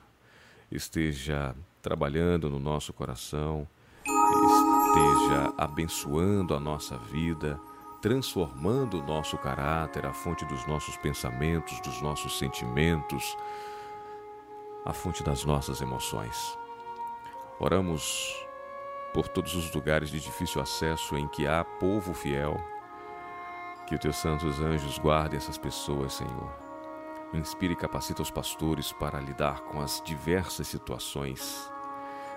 esteja 0.70 1.56
trabalhando 1.82 2.50
no 2.50 2.60
nosso 2.60 2.92
coração, 2.92 3.66
esteja 4.06 5.54
abençoando 5.58 6.54
a 6.54 6.60
nossa 6.60 6.98
vida, 6.98 7.58
transformando 8.02 9.00
o 9.00 9.08
nosso 9.08 9.38
caráter, 9.38 10.06
a 10.06 10.12
fonte 10.12 10.44
dos 10.44 10.68
nossos 10.68 10.98
pensamentos, 10.98 11.80
dos 11.80 12.02
nossos 12.02 12.38
sentimentos, 12.38 13.38
a 14.86 14.92
fonte 14.92 15.24
das 15.24 15.46
nossas 15.46 15.80
emoções. 15.80 16.58
Oramos 17.58 18.36
por 19.14 19.30
todos 19.30 19.56
os 19.56 19.74
lugares 19.74 20.10
de 20.10 20.20
difícil 20.20 20.62
acesso 20.62 21.16
em 21.16 21.26
que 21.30 21.48
há 21.48 21.64
povo 21.64 22.14
fiel. 22.14 22.60
Que 23.88 23.96
os 23.96 24.02
teus 24.02 24.18
santos 24.18 24.60
anjos 24.60 25.00
guardem 25.00 25.38
essas 25.38 25.58
pessoas, 25.58 26.12
Senhor. 26.12 26.69
Inspire 27.34 27.74
e 27.74 27.76
capacita 27.76 28.24
os 28.24 28.32
pastores 28.32 28.92
para 28.92 29.20
lidar 29.20 29.62
com 29.62 29.80
as 29.80 30.02
diversas 30.04 30.68
situações, 30.68 31.72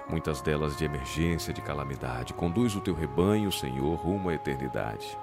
muitas 0.07 0.43
delas 0.43 0.77
de 0.77 0.85
emergência, 0.85 1.53
de 1.53 1.63
calamidade. 1.63 2.35
Conduz 2.35 2.77
o 2.77 2.81
teu 2.81 2.95
rebanho, 2.95 3.51
Senhor, 3.51 3.95
rumo 3.95 4.29
à 4.29 4.35
eternidade. 4.35 5.19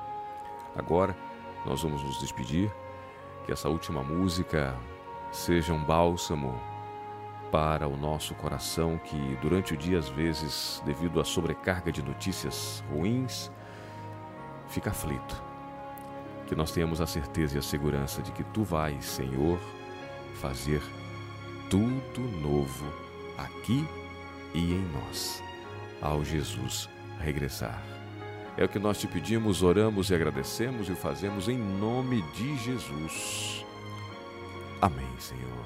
Agora, 0.76 1.16
nós 1.66 1.84
vamos 1.84 2.02
nos 2.04 2.20
despedir. 2.20 2.72
Que 3.46 3.52
essa 3.52 3.70
última 3.70 4.04
música 4.04 4.76
seja 5.32 5.74
um 5.74 5.84
bálsamo 5.84 6.60
para 7.52 7.88
o 7.88 7.98
nosso 7.98 8.36
coração 8.36 8.98
que 8.98 9.38
durante 9.42 9.74
o 9.74 9.78
dia, 9.78 9.98
às 9.98 10.10
vezes, 10.10 10.82
devido 10.86 11.20
à 11.20 11.26
sobrecarga 11.26 11.92
de 11.92 12.04
notícias 12.04 12.84
ruins, 12.92 13.52
fica 14.68 14.92
aflito. 14.92 15.49
Que 16.50 16.56
nós 16.56 16.72
tenhamos 16.72 17.00
a 17.00 17.08
certeza 17.08 17.56
e 17.56 17.60
a 17.60 17.62
segurança 17.62 18.22
de 18.22 18.32
que 18.32 18.44
Tu 18.44 18.64
vais, 18.64 19.06
Senhor, 19.06 19.60
fazer 20.42 20.82
tudo 21.70 22.22
novo 22.42 22.92
aqui 23.38 23.88
e 24.54 24.74
em 24.74 24.84
nós, 24.92 25.44
ao 26.02 26.26
Jesus 26.26 26.90
regressar. 27.20 27.82
É 28.58 28.66
o 28.66 28.68
que 28.68 28.80
nós 28.80 28.98
te 28.98 29.08
pedimos, 29.08 29.62
oramos 29.62 30.10
e 30.10 30.16
agradecemos 30.16 30.90
e 30.90 30.92
o 30.92 30.96
fazemos 30.96 31.48
em 31.48 31.58
nome 31.58 32.22
de 32.34 32.58
Jesus. 32.58 33.64
Amém, 34.82 35.08
Senhor. 35.20 35.66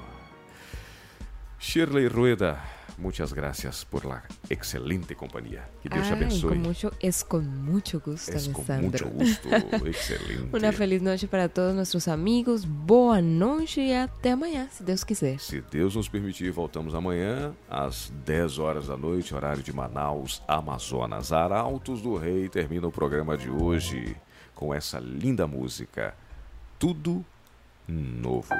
Shirley 1.58 2.08
Rueda, 2.08 2.60
muchas 2.98 3.32
gracias 3.32 3.84
por 3.84 4.04
la 4.04 4.22
excelente 4.48 5.14
compañía. 5.16 5.68
Que 5.82 5.88
Dios 5.88 6.06
Ay, 6.06 6.12
abençoe. 6.12 6.50
Con 6.50 6.62
mucho, 6.62 6.92
es 7.00 7.24
con 7.24 7.64
mucho 7.64 8.00
gusto, 8.00 8.32
Es 8.32 8.48
con 8.48 8.64
Alessandro. 8.70 9.10
mucho 9.10 9.10
gusto, 9.10 9.48
excelente. 9.86 10.56
Una 10.56 10.72
feliz 10.72 11.02
noche 11.02 11.26
para 11.26 11.48
todos 11.48 11.74
nuestros 11.74 12.08
amigos. 12.08 12.64
Boa 12.64 13.20
noite 13.20 13.80
e 13.80 13.94
até 13.94 14.32
amanhã, 14.32 14.68
se 14.70 14.82
Deus 14.84 15.04
quiser. 15.04 15.38
Se 15.40 15.60
Deus 15.60 15.94
nos 15.96 16.08
permitir, 16.08 16.50
voltamos 16.52 16.94
amanhã 16.94 17.52
às 17.68 18.12
10 18.24 18.58
horas 18.58 18.86
da 18.86 18.96
noite, 18.96 19.34
horário 19.34 19.62
de 19.62 19.72
Manaus, 19.72 20.42
Amazonas. 20.46 21.32
Arautos 21.32 22.00
do 22.02 22.16
Rei 22.16 22.48
termina 22.48 22.86
o 22.86 22.92
programa 22.92 23.36
de 23.36 23.50
hoje 23.50 24.16
com 24.54 24.72
essa 24.72 24.98
linda 25.00 25.46
música. 25.46 26.14
Tudo 26.78 27.24
novo. 27.88 28.54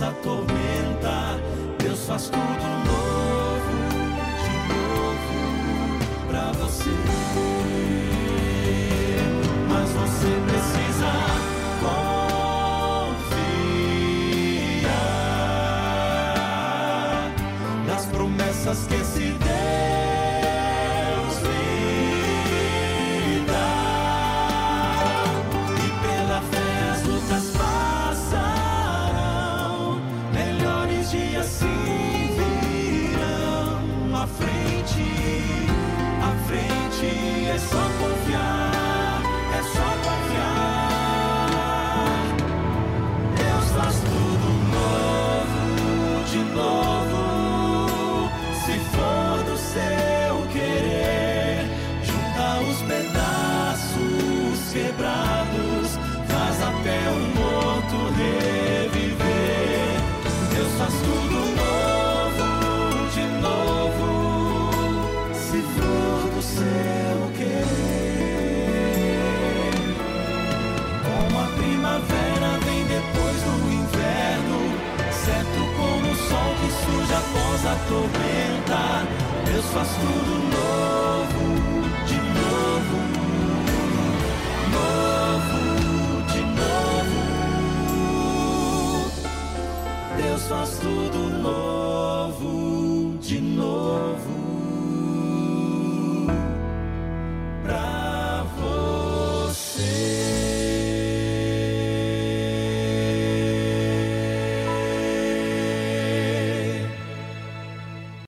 nossa 0.00 0.14
tormenta, 0.22 1.38
Deus 1.78 2.06
faz 2.06 2.30
tudo 2.30 2.40
novo, 2.86 3.70
de 4.42 4.54
novo 4.72 5.98
para 6.26 6.52
você. 6.52 6.90
Mas 9.68 9.90
você 9.90 10.40
precisa 10.48 11.12
confiar 13.10 13.34
nas 17.86 18.06
promessas 18.06 18.86
que 18.86 19.04
se 19.04 19.32
deu. 19.32 19.49
da 77.70 77.76
tormenta, 77.88 79.06
Deus 79.44 79.66
faz 79.66 79.88
tudo 79.90 80.34
novo, 80.56 81.44
de 82.06 82.18
novo, 82.40 82.98
novo, 84.72 85.60
de 86.32 86.42
novo. 86.58 87.20
Deus 90.16 90.42
faz 90.48 90.70
tudo 90.80 91.20
novo. 91.42 91.59